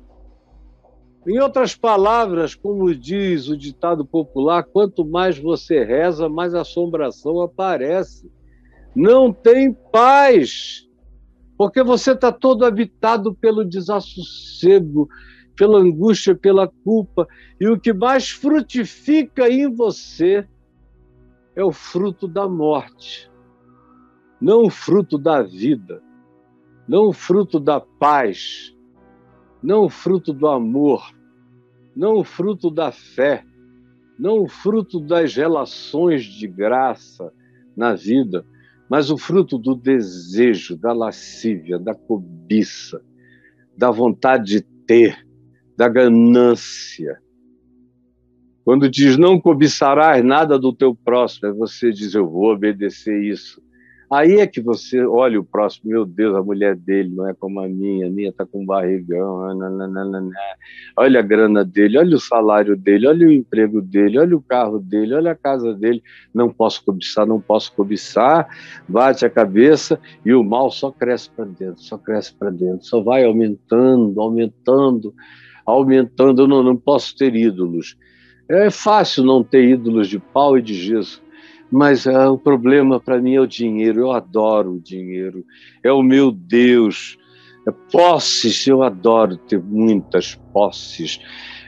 Em 1.27 1.39
outras 1.39 1.75
palavras, 1.75 2.55
como 2.55 2.95
diz 2.95 3.49
o 3.49 3.57
ditado 3.57 4.05
popular, 4.05 4.63
quanto 4.63 5.05
mais 5.05 5.39
você 5.39 5.83
reza, 5.83 6.29
mais 6.29 6.55
assombração 6.55 7.41
aparece. 7.41 8.31
Não 8.95 9.33
tem 9.33 9.73
paz, 9.73 10.87
porque 11.57 11.83
você 11.83 12.13
está 12.13 12.31
todo 12.31 12.65
habitado 12.65 13.35
pelo 13.35 13.65
desassossego, 13.65 15.09
pela 15.57 15.79
angústia, 15.79 16.35
pela 16.35 16.69
culpa, 16.85 17.27
e 17.59 17.67
o 17.69 17.79
que 17.79 17.93
mais 17.93 18.29
frutifica 18.29 19.49
em 19.49 19.73
você 19.73 20.47
é 21.57 21.63
o 21.63 21.73
fruto 21.73 22.27
da 22.27 22.49
morte, 22.49 23.31
não 24.41 24.65
o 24.65 24.71
fruto 24.71 25.17
da 25.17 25.43
vida, 25.43 26.03
não 26.87 27.09
o 27.09 27.13
fruto 27.13 27.59
da 27.61 27.81
paz, 27.81 28.75
não 29.63 29.85
o 29.85 29.89
fruto 29.89 30.33
do 30.33 30.47
amor, 30.47 31.15
não 31.97 32.17
o 32.17 32.25
fruto 32.25 32.71
da 32.71 32.93
fé, 32.93 33.45
não 34.19 34.43
o 34.43 34.49
fruto 34.49 35.01
das 35.01 35.35
relações 35.35 36.25
de 36.25 36.47
graça 36.47 37.33
na 37.77 37.95
vida, 37.95 38.45
mas 38.89 39.11
o 39.11 39.17
fruto 39.17 39.59
do 39.59 39.75
desejo, 39.75 40.77
da 40.77 40.93
lascívia, 40.93 41.79
da 41.79 41.95
cobiça, 41.95 43.01
da 43.77 43.91
vontade 43.91 44.45
de 44.45 44.61
ter, 44.87 45.27
da 45.77 45.89
ganância. 45.89 47.21
Quando 48.65 48.89
diz 48.89 49.19
não 49.19 49.39
cobiçarás 49.39 50.25
nada 50.25 50.59
do 50.59 50.73
teu 50.73 50.95
próximo, 50.95 51.49
é 51.49 51.53
você 51.53 51.91
diz 51.91 52.15
eu 52.15 52.29
vou 52.29 52.53
obedecer 52.53 53.23
isso. 53.23 53.63
Aí 54.11 54.35
é 54.37 54.47
que 54.47 54.61
você 54.61 55.05
olha 55.05 55.41
o 55.41 55.45
próximo, 55.45 55.91
meu 55.91 56.07
Deus, 56.07 56.37
a 56.37 56.43
mulher 56.43 56.77
dele 56.77 57.11
não 57.15 57.29
é 57.29 57.35
como 57.35 57.61
a 57.61 57.69
minha, 57.69 58.07
a 58.07 58.11
minha 58.11 58.29
está 58.29 58.47
com 58.47 58.65
barrigão, 58.65 59.55
nananana. 59.55 60.31
olha 60.97 61.21
a 61.21 61.23
grana 61.23 61.65
dele, 61.65 61.99
olha 61.99 62.15
o 62.15 62.21
salário 62.21 62.77
dele, 62.77 63.09
olha 63.09 63.27
o 63.27 63.33
emprego 63.33 63.83
dele, 63.83 64.19
olha 64.19 64.37
o 64.37 64.43
carro 64.43 64.79
dele, 64.79 65.15
olha 65.15 65.33
a 65.33 65.35
casa 65.35 65.75
dele. 65.75 66.03
Não 66.33 66.49
posso 66.49 66.85
cobiçar, 66.85 67.27
não 67.27 67.41
posso 67.41 67.75
cobiçar, 67.75 68.47
bate 68.89 69.27
a 69.27 69.31
cabeça 69.31 69.99
e 70.25 70.33
o 70.33 70.45
mal 70.45 70.71
só 70.71 70.93
cresce 70.93 71.31
para 71.31 71.47
dentro, 71.47 71.83
só 71.83 71.99
cresce 71.99 72.33
para 72.35 72.51
dentro, 72.51 72.87
só 72.87 73.03
vai 73.03 73.25
aumentando, 73.25 74.21
aumentando, 74.21 75.15
aumentando. 75.67 76.43
Eu 76.43 76.49
não, 76.49 76.63
não 76.63 76.77
posso 76.77 77.17
ter 77.17 77.35
ídolos. 77.35 77.97
É 78.49 78.71
fácil 78.71 79.25
não 79.25 79.43
ter 79.43 79.65
ídolos 79.65 80.09
de 80.09 80.19
pau 80.19 80.59
e 80.59 80.63
de 80.63 80.75
gesso 80.75 81.25
mas 81.75 82.07
ah, 82.07 82.31
o 82.31 82.39
problema 82.39 83.01
para 83.01 83.21
mim 83.21 83.35
é 83.35 83.41
o 83.41 83.49
dinheiro. 83.49 83.99
Eu 84.01 84.13
adoro 84.13 84.75
o 84.75 84.81
dinheiro. 84.81 85.45
É 85.83 85.91
o 85.91 86.05
meu 86.05 86.31
Deus. 86.31 87.19
É 87.67 87.73
posses, 87.91 88.65
eu 88.69 88.81
adoro 88.81 89.37
ter 89.37 89.61
muitas 89.61 90.37
posses. 90.53 91.19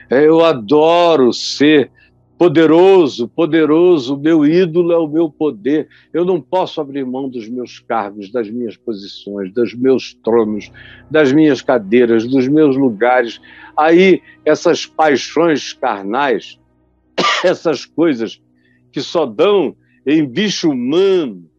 É, 0.09 0.25
eu 0.25 0.45
adoro 0.45 1.33
ser 1.33 1.91
poderoso, 2.37 3.27
poderoso. 3.27 4.15
O 4.15 4.17
meu 4.17 4.45
ídolo 4.45 4.93
é 4.93 4.97
o 4.97 5.09
meu 5.09 5.29
poder. 5.29 5.89
Eu 6.13 6.23
não 6.23 6.39
posso 6.39 6.79
abrir 6.79 7.05
mão 7.05 7.27
dos 7.27 7.49
meus 7.49 7.79
cargos, 7.79 8.31
das 8.31 8.49
minhas 8.49 8.77
posições, 8.77 9.51
dos 9.51 9.73
meus 9.73 10.13
tronos, 10.23 10.71
das 11.11 11.33
minhas 11.33 11.61
cadeiras, 11.61 12.25
dos 12.25 12.47
meus 12.47 12.77
lugares. 12.77 13.41
Aí, 13.75 14.21
essas 14.45 14.85
paixões 14.85 15.73
carnais, 15.73 16.57
essas 17.43 17.85
coisas 17.85 18.41
que 18.91 19.01
só 19.01 19.25
dão 19.25 19.75
em 20.05 20.25
bicho 20.25 20.71
humano 20.71 21.49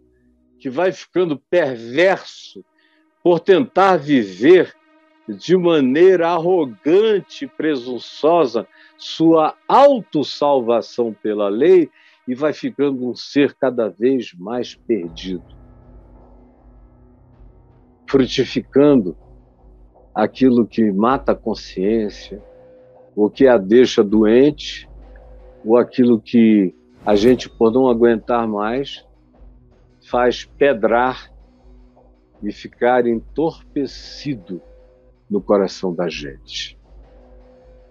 que 0.59 0.68
vai 0.68 0.91
ficando 0.93 1.39
perverso 1.51 2.64
por 3.22 3.41
tentar 3.41 3.97
viver 3.97 4.74
de 5.29 5.57
maneira 5.57 6.31
arrogante 6.31 7.45
e 7.45 7.49
presunçosa 7.49 8.66
sua 8.97 9.55
autossalvação 9.68 11.12
pela 11.12 11.49
lei 11.49 11.91
e 12.26 12.35
vai 12.35 12.53
ficando 12.53 13.09
um 13.09 13.14
ser 13.14 13.55
cada 13.55 13.89
vez 13.89 14.33
mais 14.35 14.74
perdido, 14.74 15.45
frutificando 18.07 19.16
aquilo 20.14 20.66
que 20.66 20.91
mata 20.91 21.33
a 21.33 21.37
consciência, 21.37 22.43
o 23.14 23.31
que 23.31 23.47
a 23.47 23.57
deixa 23.57 24.03
doente, 24.03 24.88
ou 25.69 25.77
aquilo 25.77 26.19
que 26.19 26.75
a 27.05 27.14
gente, 27.14 27.47
por 27.47 27.71
não 27.71 27.91
aguentar 27.91 28.49
mais, 28.49 29.07
faz 30.09 30.47
pedrar 30.47 31.31
e 32.43 32.51
ficar 32.51 33.07
entorpecido 33.07 34.62
no 35.29 35.43
coração 35.43 35.95
da 35.95 36.09
gente. 36.09 36.79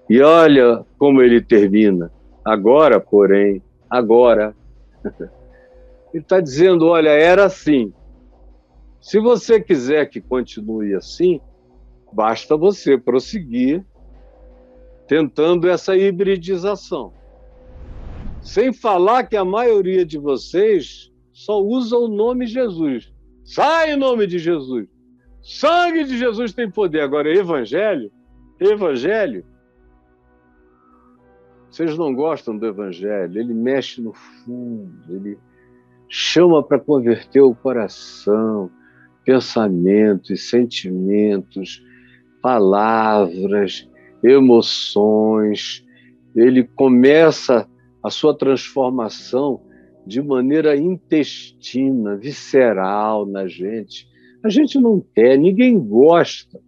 E 0.09 0.19
olha 0.21 0.84
como 0.97 1.21
ele 1.21 1.39
termina. 1.39 2.11
Agora, 2.43 2.99
porém, 2.99 3.61
agora. 3.88 4.55
Ele 6.13 6.23
está 6.23 6.39
dizendo: 6.39 6.88
olha, 6.88 7.09
era 7.09 7.43
assim. 7.43 7.93
Se 9.01 9.19
você 9.19 9.59
quiser 9.59 10.05
que 10.09 10.21
continue 10.21 10.95
assim, 10.95 11.41
basta 12.13 12.55
você 12.55 12.97
prosseguir 12.97 13.86
tentando 15.05 15.69
essa 15.69 15.95
hibridização. 15.97 17.11
Sem 18.47 18.71
falar 18.71 19.25
que 19.25 19.35
a 19.35 19.43
maioria 19.43 20.05
de 20.05 20.17
vocês 20.17 21.11
só 21.33 21.61
usa 21.61 21.97
o 21.97 22.07
nome 22.07 22.47
Jesus. 22.47 23.13
Sai 23.43 23.91
em 23.91 23.97
nome 23.97 24.25
de 24.25 24.39
Jesus. 24.39 24.87
Sangue 25.43 26.05
de 26.05 26.17
Jesus 26.17 26.53
tem 26.53 26.71
poder. 26.71 27.01
Agora, 27.01 27.29
evangelho, 27.29 28.09
evangelho. 28.57 29.45
Vocês 31.69 31.97
não 31.97 32.15
gostam 32.15 32.57
do 32.57 32.65
evangelho, 32.65 33.37
ele 33.37 33.53
mexe 33.53 34.01
no 34.01 34.13
fundo, 34.13 35.13
ele 35.13 35.37
chama 36.07 36.63
para 36.63 36.79
converter 36.79 37.41
o 37.41 37.53
coração, 37.53 38.71
pensamentos, 39.25 40.49
sentimentos, 40.49 41.83
palavras, 42.41 43.85
emoções. 44.23 45.85
Ele 46.33 46.63
começa 46.63 47.67
a 48.03 48.09
sua 48.09 48.37
transformação 48.37 49.61
de 50.05 50.21
maneira 50.21 50.75
intestina, 50.77 52.15
visceral 52.15 53.25
na 53.25 53.47
gente. 53.47 54.07
A 54.43 54.49
gente 54.49 54.79
não 54.79 55.03
quer, 55.13 55.37
ninguém 55.37 55.77
gosta. 55.77 56.59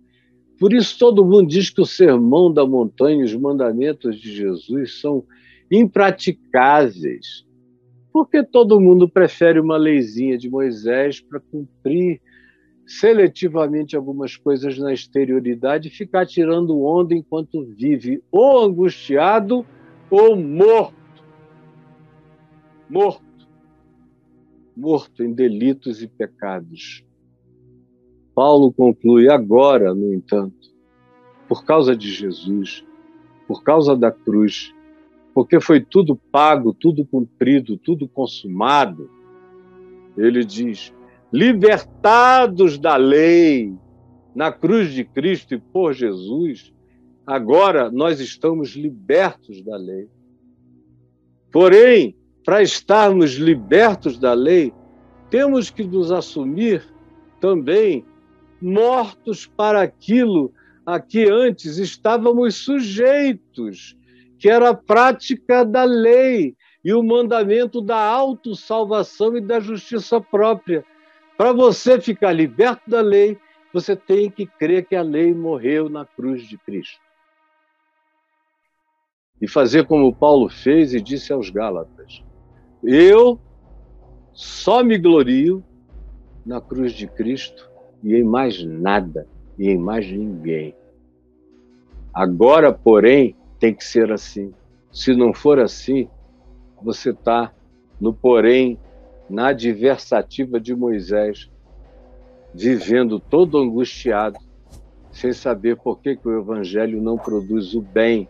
Por 0.59 0.73
isso 0.73 0.99
todo 0.99 1.23
mundo 1.23 1.47
diz 1.47 1.69
que 1.69 1.80
o 1.80 1.86
sermão 1.86 2.51
da 2.51 2.65
montanha, 2.65 3.23
os 3.23 3.34
mandamentos 3.34 4.19
de 4.19 4.36
Jesus 4.36 4.99
são 4.99 5.23
impraticáveis. 5.71 7.45
Porque 8.11 8.43
todo 8.43 8.82
mundo 8.82 9.07
prefere 9.07 9.59
uma 9.59 9.77
leizinha 9.77 10.38
de 10.38 10.49
Moisés 10.49 11.21
para 11.21 11.39
cumprir 11.39 12.19
seletivamente 12.86 13.95
algumas 13.95 14.36
coisas 14.36 14.77
na 14.77 14.91
exterioridade 14.91 15.88
e 15.88 15.91
ficar 15.91 16.25
tirando 16.25 16.82
onda 16.82 17.13
enquanto 17.13 17.63
vive 17.63 18.21
ou 18.32 18.59
angustiado 18.65 19.63
ou 20.09 20.36
morto 20.36 20.99
morto, 22.90 23.24
morto 24.76 25.24
em 25.24 25.34
delitos 25.34 26.02
e 26.02 26.08
pecados. 26.08 27.06
Paulo 28.34 28.72
conclui 28.72 29.30
agora, 29.30 29.94
no 29.94 30.14
entanto, 30.14 30.74
por 31.48 31.66
causa 31.66 31.96
de 31.96 32.12
Jesus, 32.12 32.86
por 33.48 33.64
causa 33.64 33.96
da 33.96 34.12
cruz, 34.12 34.74
porque 35.34 35.60
foi 35.60 35.82
tudo 35.82 36.16
pago, 36.16 36.74
tudo 36.74 37.06
cumprido, 37.06 37.78
tudo 37.78 38.08
consumado. 38.08 39.10
Ele 40.18 40.44
diz: 40.44 40.94
libertados 41.32 42.78
da 42.78 42.96
lei, 42.96 43.74
na 44.34 44.52
cruz 44.52 44.94
de 44.94 45.04
Cristo 45.04 45.54
e 45.54 45.60
por 45.60 45.94
Jesus, 45.94 46.74
agora 47.26 47.92
nós 47.92 48.20
estamos 48.20 48.76
libertos 48.76 49.62
da 49.64 49.78
lei. 49.78 50.08
Porém, 51.52 52.16
para 52.50 52.64
estarmos 52.64 53.34
libertos 53.34 54.18
da 54.18 54.34
lei, 54.34 54.74
temos 55.30 55.70
que 55.70 55.84
nos 55.84 56.12
assumir 56.12 56.84
também 57.39 58.04
mortos 58.60 59.45
para 59.45 59.84
aquilo 59.84 60.52
a 60.84 61.00
que 61.00 61.30
antes 61.30 61.78
estávamos 61.78 62.56
sujeitos, 62.56 63.95
que 64.39 64.50
era 64.50 64.70
a 64.70 64.74
prática 64.74 65.64
da 65.64 65.84
lei 65.84 66.56
e 66.84 66.91
o 66.91 67.04
mandamento 67.04 67.82
da 67.82 68.04
autossalvação 68.04 69.38
e 69.38 69.41
da 69.41 69.60
justiça 69.60 70.20
própria. 70.20 70.84
Para 71.38 71.54
você 71.54 72.02
ficar 72.02 72.32
liberto 72.32 72.89
da 72.89 73.02
lei, 73.02 73.38
você 73.72 73.95
tem 73.95 74.28
que 74.28 74.47
crer 74.47 74.88
que 74.88 74.95
a 74.95 75.04
lei 75.04 75.36
morreu 75.36 75.88
na 75.88 76.04
cruz 76.04 76.47
de 76.47 76.58
Cristo 76.58 77.00
e 79.39 79.47
fazer 79.47 79.86
como 79.86 80.16
Paulo 80.16 80.50
fez 80.50 80.95
e 80.95 81.00
disse 81.00 81.32
aos 81.32 81.52
Gálatas: 81.52 82.28
Eu 82.84 83.39
só 84.34 84.84
me 84.84 84.97
glorio 84.97 85.63
na 86.45 86.61
cruz 86.61 86.93
de 86.93 87.07
Cristo 87.07 87.69
e 88.03 88.15
em 88.15 88.23
mais 88.23 88.63
nada 88.63 89.27
e 89.57 89.69
em 89.69 89.77
mais 89.77 90.09
ninguém. 90.09 90.73
Agora, 92.13 92.71
porém, 92.71 93.36
tem 93.59 93.73
que 93.73 93.84
ser 93.84 94.11
assim. 94.11 94.53
Se 94.91 95.13
não 95.13 95.34
for 95.34 95.59
assim, 95.59 96.07
você 96.82 97.11
está 97.11 97.53
no 97.99 98.13
porém, 98.13 98.80
na 99.30 99.49
adversativa 99.49 100.59
de 100.59 100.73
Moisés, 100.73 101.51
vivendo 102.53 103.19
todo 103.19 103.57
angustiado, 103.57 104.39
sem 105.11 105.34
saber 105.34 105.75
por 105.77 105.99
que, 105.99 106.15
que 106.15 106.27
o 106.27 106.39
Evangelho 106.39 107.01
não 107.01 107.17
produz 107.17 107.73
o 107.73 107.82
bem 107.82 108.27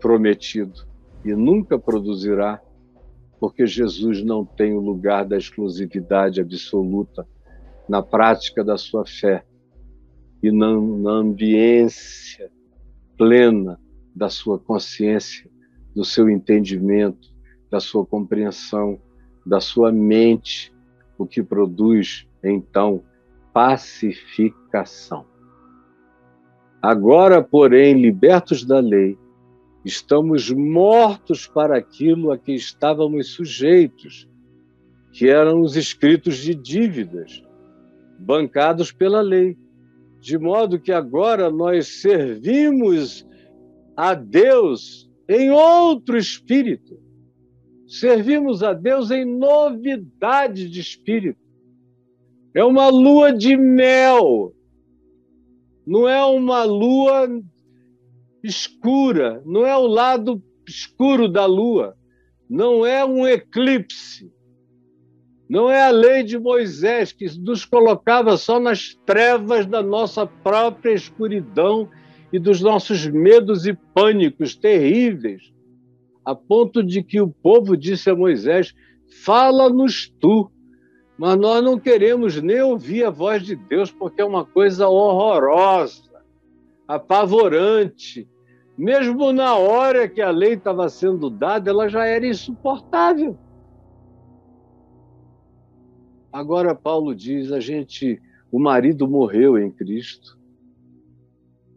prometido 0.00 0.86
e 1.24 1.34
nunca 1.34 1.78
produzirá, 1.78 2.60
porque 3.40 3.66
Jesus 3.66 4.22
não 4.24 4.44
tem 4.44 4.74
o 4.74 4.80
lugar 4.80 5.24
da 5.24 5.36
exclusividade 5.36 6.40
absoluta 6.40 7.26
na 7.88 8.02
prática 8.02 8.64
da 8.64 8.76
sua 8.76 9.06
fé 9.06 9.44
e 10.42 10.50
na, 10.50 10.72
na 10.72 11.10
ambiência 11.10 12.50
plena 13.16 13.80
da 14.14 14.28
sua 14.28 14.58
consciência, 14.58 15.50
do 15.94 16.04
seu 16.04 16.28
entendimento, 16.28 17.28
da 17.70 17.80
sua 17.80 18.04
compreensão, 18.04 19.00
da 19.44 19.60
sua 19.60 19.90
mente, 19.90 20.72
o 21.16 21.26
que 21.26 21.42
produz, 21.42 22.26
então, 22.42 23.02
pacificação. 23.52 25.26
Agora, 26.80 27.42
porém, 27.42 28.00
libertos 28.00 28.64
da 28.64 28.78
lei, 28.78 29.18
estamos 29.88 30.50
mortos 30.50 31.46
para 31.46 31.78
aquilo 31.78 32.30
a 32.30 32.36
que 32.38 32.52
estávamos 32.52 33.28
sujeitos, 33.28 34.28
que 35.12 35.28
eram 35.28 35.62
os 35.62 35.76
escritos 35.76 36.36
de 36.36 36.54
dívidas, 36.54 37.42
bancados 38.18 38.92
pela 38.92 39.22
lei, 39.22 39.56
de 40.20 40.36
modo 40.36 40.78
que 40.78 40.92
agora 40.92 41.50
nós 41.50 42.02
servimos 42.02 43.26
a 43.96 44.12
Deus 44.12 45.10
em 45.26 45.50
outro 45.50 46.18
espírito. 46.18 47.00
Servimos 47.86 48.62
a 48.62 48.74
Deus 48.74 49.10
em 49.10 49.24
novidade 49.24 50.68
de 50.68 50.80
espírito. 50.80 51.40
É 52.54 52.62
uma 52.62 52.88
lua 52.88 53.32
de 53.32 53.56
mel. 53.56 54.52
Não 55.86 56.06
é 56.06 56.22
uma 56.22 56.64
lua 56.64 57.26
escura, 58.42 59.42
não 59.44 59.66
é 59.66 59.76
o 59.76 59.86
lado 59.86 60.42
escuro 60.66 61.28
da 61.28 61.46
lua, 61.46 61.96
não 62.48 62.84
é 62.84 63.04
um 63.04 63.26
eclipse. 63.26 64.30
Não 65.48 65.70
é 65.70 65.82
a 65.82 65.90
lei 65.90 66.22
de 66.22 66.38
Moisés 66.38 67.10
que 67.10 67.26
nos 67.38 67.64
colocava 67.64 68.36
só 68.36 68.60
nas 68.60 68.94
trevas 69.06 69.64
da 69.64 69.82
nossa 69.82 70.26
própria 70.26 70.92
escuridão 70.92 71.88
e 72.30 72.38
dos 72.38 72.60
nossos 72.60 73.06
medos 73.06 73.66
e 73.66 73.72
pânicos 73.94 74.54
terríveis, 74.54 75.50
a 76.22 76.34
ponto 76.34 76.82
de 76.82 77.02
que 77.02 77.18
o 77.18 77.28
povo 77.28 77.76
disse 77.76 78.10
a 78.10 78.14
Moisés: 78.14 78.74
Fala-nos 79.24 80.12
tu, 80.20 80.50
mas 81.16 81.38
nós 81.38 81.64
não 81.64 81.78
queremos 81.78 82.40
nem 82.42 82.60
ouvir 82.60 83.04
a 83.04 83.10
voz 83.10 83.42
de 83.42 83.56
Deus, 83.56 83.90
porque 83.90 84.20
é 84.20 84.24
uma 84.24 84.44
coisa 84.44 84.86
horrorosa, 84.86 86.02
apavorante. 86.88 88.26
Mesmo 88.76 89.32
na 89.32 89.54
hora 89.56 90.08
que 90.08 90.22
a 90.22 90.30
lei 90.30 90.54
estava 90.54 90.88
sendo 90.88 91.28
dada, 91.28 91.68
ela 91.68 91.88
já 91.88 92.06
era 92.06 92.26
insuportável. 92.26 93.36
Agora 96.32 96.74
Paulo 96.74 97.14
diz: 97.14 97.52
a 97.52 97.60
gente, 97.60 98.20
o 98.50 98.58
marido 98.58 99.06
morreu 99.06 99.58
em 99.58 99.70
Cristo. 99.70 100.38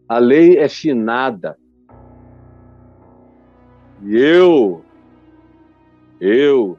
A 0.08 0.18
lei 0.18 0.58
é 0.58 0.68
finada. 0.68 1.58
E 4.04 4.16
eu, 4.16 4.84
eu 6.20 6.78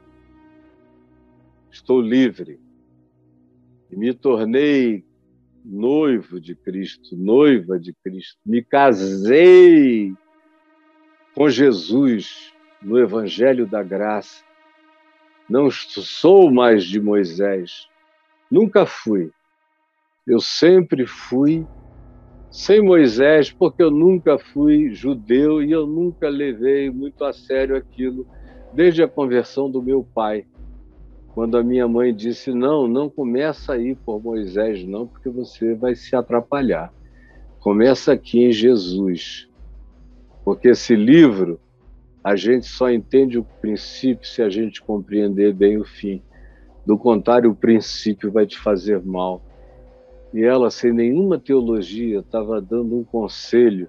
estou 1.70 2.00
livre 2.00 2.60
e 3.90 3.96
me 3.96 4.12
tornei 4.12 5.04
noivo 5.64 6.38
de 6.38 6.54
Cristo, 6.54 7.16
noiva 7.16 7.78
de 7.78 7.94
Cristo. 7.94 8.38
Me 8.44 8.62
casei 8.62 10.12
com 11.34 11.48
Jesus 11.48 12.52
no 12.82 12.98
Evangelho 12.98 13.66
da 13.66 13.82
Graça. 13.82 14.44
Não 15.48 15.70
sou 15.70 16.50
mais 16.50 16.84
de 16.84 17.00
Moisés, 17.00 17.88
nunca 18.50 18.84
fui. 18.84 19.30
Eu 20.26 20.40
sempre 20.40 21.06
fui 21.06 21.66
sem 22.50 22.80
Moisés, 22.80 23.50
porque 23.50 23.82
eu 23.82 23.90
nunca 23.90 24.38
fui 24.38 24.94
judeu 24.94 25.62
e 25.62 25.72
eu 25.72 25.86
nunca 25.86 26.28
levei 26.28 26.88
muito 26.88 27.24
a 27.24 27.32
sério 27.32 27.76
aquilo, 27.76 28.26
desde 28.72 29.02
a 29.02 29.08
conversão 29.08 29.70
do 29.70 29.82
meu 29.82 30.04
pai 30.14 30.46
quando 31.34 31.56
a 31.56 31.64
minha 31.64 31.88
mãe 31.88 32.14
disse: 32.14 32.52
Não, 32.52 32.86
não 32.86 33.10
começa 33.10 33.72
aí 33.72 33.96
por 33.96 34.22
Moisés, 34.22 34.86
não, 34.86 35.04
porque 35.06 35.28
você 35.28 35.74
vai 35.74 35.96
se 35.96 36.14
atrapalhar. 36.14 36.94
Começa 37.58 38.12
aqui 38.12 38.44
em 38.44 38.52
Jesus. 38.52 39.48
Porque 40.44 40.68
esse 40.68 40.94
livro, 40.94 41.58
a 42.22 42.36
gente 42.36 42.66
só 42.66 42.90
entende 42.90 43.36
o 43.36 43.44
princípio 43.60 44.28
se 44.28 44.42
a 44.42 44.48
gente 44.48 44.80
compreender 44.80 45.52
bem 45.52 45.76
o 45.76 45.84
fim. 45.84 46.22
Do 46.86 46.96
contrário, 46.96 47.50
o 47.50 47.56
princípio 47.56 48.30
vai 48.30 48.46
te 48.46 48.58
fazer 48.58 49.02
mal. 49.02 49.42
E 50.32 50.44
ela, 50.44 50.70
sem 50.70 50.92
nenhuma 50.92 51.38
teologia, 51.38 52.20
estava 52.20 52.60
dando 52.60 52.96
um 52.96 53.04
conselho 53.04 53.88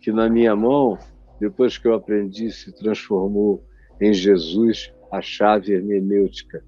que, 0.00 0.12
na 0.12 0.28
minha 0.28 0.54
mão, 0.54 0.98
depois 1.40 1.78
que 1.78 1.86
eu 1.86 1.94
aprendi, 1.94 2.50
se 2.50 2.72
transformou 2.72 3.64
em 4.00 4.12
Jesus 4.12 4.92
a 5.10 5.22
chave 5.22 5.72
hermenêutica 5.72 6.62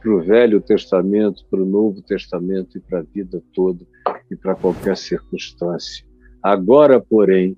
para 0.00 0.14
o 0.14 0.20
Velho 0.20 0.60
Testamento, 0.60 1.44
para 1.50 1.62
o 1.62 1.66
Novo 1.66 2.00
Testamento 2.00 2.78
e 2.78 2.80
para 2.80 3.00
a 3.00 3.02
vida 3.02 3.42
toda 3.52 3.86
e 4.30 4.36
para 4.36 4.54
qualquer 4.54 4.96
circunstância. 4.96 6.04
Agora, 6.42 6.98
porém, 6.98 7.56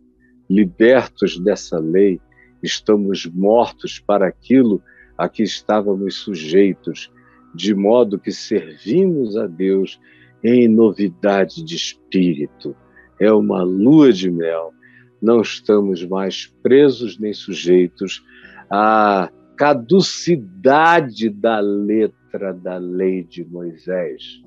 libertos 0.51 1.39
dessa 1.39 1.79
lei, 1.79 2.21
estamos 2.63 3.27
mortos 3.27 4.01
para 4.01 4.27
aquilo 4.27 4.83
a 5.17 5.29
que 5.29 5.43
estávamos 5.43 6.17
sujeitos, 6.17 7.13
de 7.55 7.75
modo 7.75 8.19
que 8.19 8.33
servimos 8.33 9.37
a 9.37 9.47
Deus 9.47 10.01
em 10.43 10.67
novidade 10.67 11.63
de 11.63 11.77
espírito. 11.77 12.75
É 13.21 13.33
uma 13.33 13.63
lua 13.63 14.13
de 14.13 14.31
mel. 14.31 14.73
Não 15.21 15.41
estamos 15.41 16.05
mais 16.05 16.53
presos 16.61 17.19
nem 17.21 17.33
sujeitos 17.33 18.25
à 18.69 19.31
caducidade 19.57 21.31
da 21.31 21.61
letra 21.61 22.22
letra 22.33 22.53
da 22.55 22.79
lei 22.79 23.23
de 23.23 23.45
Moisés. 23.45 24.43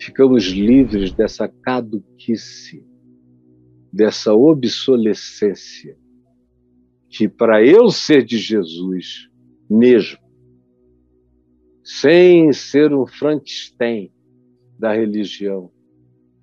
Ficamos 0.00 0.44
livres 0.44 1.12
dessa 1.12 1.48
caduquice, 1.48 2.84
dessa 3.92 4.32
obsolescência, 4.34 5.98
que 7.08 7.28
para 7.28 7.64
eu 7.64 7.90
ser 7.90 8.24
de 8.24 8.38
Jesus 8.38 9.28
mesmo, 9.68 10.18
sem 11.82 12.52
ser 12.52 12.94
um 12.94 13.06
Frankenstein 13.06 14.12
da 14.78 14.92
religião, 14.92 15.72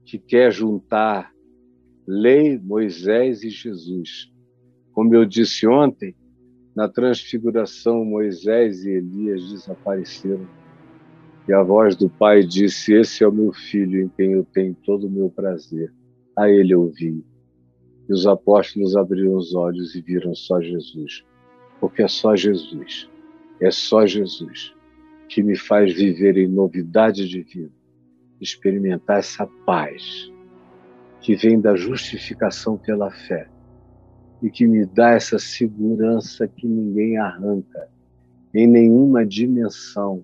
que 0.03 0.19
quer 0.19 0.51
juntar 0.51 1.31
lei, 2.05 2.59
Moisés 2.59 3.43
e 3.43 3.49
Jesus. 3.49 4.31
Como 4.91 5.15
eu 5.15 5.25
disse 5.25 5.65
ontem, 5.65 6.15
na 6.75 6.89
transfiguração, 6.89 8.03
Moisés 8.03 8.83
e 8.83 8.89
Elias 8.89 9.49
desapareceram 9.49 10.45
e 11.47 11.53
a 11.53 11.61
voz 11.61 11.95
do 11.95 12.09
Pai 12.09 12.43
disse: 12.43 12.93
Esse 12.93 13.23
é 13.23 13.27
o 13.27 13.31
meu 13.31 13.53
filho 13.53 14.01
em 14.01 14.09
quem 14.09 14.31
eu 14.31 14.43
tenho 14.45 14.75
todo 14.83 15.07
o 15.07 15.11
meu 15.11 15.29
prazer. 15.29 15.93
A 16.37 16.49
ele 16.49 16.75
ouvi. 16.75 17.23
E 18.09 18.13
os 18.13 18.25
apóstolos 18.27 18.95
abriram 18.95 19.35
os 19.35 19.53
olhos 19.53 19.95
e 19.95 20.01
viram 20.01 20.33
só 20.33 20.59
Jesus. 20.59 21.23
Porque 21.79 22.01
é 22.01 22.07
só 22.07 22.35
Jesus, 22.35 23.09
é 23.59 23.69
só 23.69 24.05
Jesus 24.05 24.73
que 25.27 25.41
me 25.43 25.55
faz 25.57 25.93
viver 25.93 26.37
em 26.37 26.47
novidade 26.47 27.27
de 27.27 27.41
vida, 27.41 27.71
experimentar 28.39 29.19
essa 29.19 29.47
paz 29.65 30.31
que 31.19 31.35
vem 31.35 31.59
da 31.59 31.75
justificação 31.75 32.77
pela 32.77 33.09
fé 33.09 33.47
e 34.41 34.49
que 34.49 34.67
me 34.67 34.85
dá 34.85 35.11
essa 35.11 35.39
segurança 35.39 36.47
que 36.47 36.67
ninguém 36.67 37.17
arranca 37.17 37.89
em 38.53 38.67
nenhuma 38.67 39.25
dimensão 39.25 40.23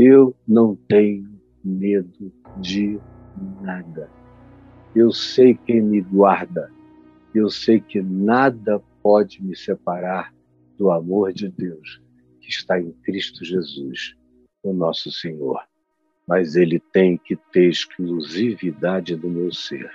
eu 0.00 0.32
não 0.46 0.76
tenho 0.76 1.28
medo 1.64 2.32
de 2.58 3.00
nada. 3.60 4.08
Eu 4.94 5.10
sei 5.10 5.54
quem 5.54 5.82
me 5.82 6.00
guarda. 6.00 6.72
Eu 7.34 7.50
sei 7.50 7.80
que 7.80 8.00
nada 8.00 8.80
pode 9.02 9.42
me 9.42 9.56
separar 9.56 10.32
do 10.76 10.92
amor 10.92 11.32
de 11.32 11.48
Deus 11.48 12.00
que 12.40 12.48
está 12.48 12.80
em 12.80 12.92
Cristo 13.02 13.44
Jesus, 13.44 14.14
o 14.62 14.72
nosso 14.72 15.10
Senhor. 15.10 15.66
mas 16.26 16.56
ele 16.56 16.78
tem 16.78 17.16
que 17.16 17.34
ter 17.50 17.70
exclusividade 17.70 19.16
do 19.16 19.30
meu 19.30 19.50
ser. 19.50 19.90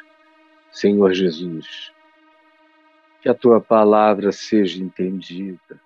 Senhor 0.72 1.14
Jesus, 1.14 1.94
que 3.22 3.30
a 3.30 3.36
tua 3.36 3.62
palavra 3.62 4.32
seja 4.32 4.84
entendida, 4.84 5.80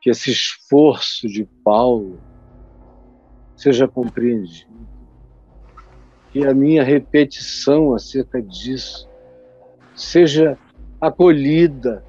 que 0.00 0.10
esse 0.10 0.32
esforço 0.32 1.28
de 1.28 1.44
Paulo 1.62 2.20
seja 3.56 3.86
compreendido, 3.86 4.72
que 6.30 6.44
a 6.44 6.52
minha 6.52 6.82
repetição 6.82 7.94
acerca 7.94 8.42
disso 8.42 9.08
seja 9.94 10.58
acolhida, 11.00 12.04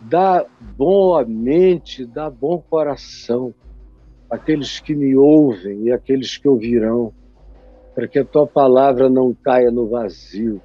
dá 0.00 0.46
boa 0.76 1.24
mente, 1.24 2.06
dá 2.06 2.30
bom 2.30 2.58
coração 2.58 3.54
aqueles 4.30 4.78
que 4.78 4.94
me 4.94 5.16
ouvem 5.16 5.84
e 5.84 5.92
aqueles 5.92 6.38
que 6.38 6.48
ouvirão, 6.48 7.12
para 7.94 8.06
que 8.06 8.18
a 8.18 8.24
tua 8.24 8.46
palavra 8.46 9.10
não 9.10 9.34
caia 9.34 9.70
no 9.70 9.88
vazio 9.88 10.62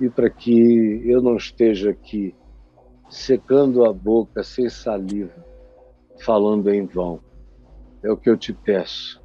e 0.00 0.08
para 0.08 0.28
que 0.28 1.02
eu 1.04 1.22
não 1.22 1.36
esteja 1.36 1.90
aqui 1.90 2.34
secando 3.08 3.84
a 3.84 3.92
boca 3.92 4.42
sem 4.42 4.68
saliva, 4.68 5.44
falando 6.20 6.68
em 6.68 6.84
vão. 6.84 7.20
É 8.02 8.10
o 8.10 8.16
que 8.16 8.30
eu 8.30 8.36
te 8.36 8.52
peço, 8.52 9.20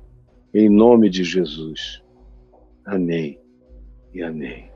em 0.54 0.70
nome 0.70 1.10
de 1.10 1.24
Jesus. 1.24 2.02
Amém 2.86 3.40
e 4.14 4.24
amém. 4.24 4.73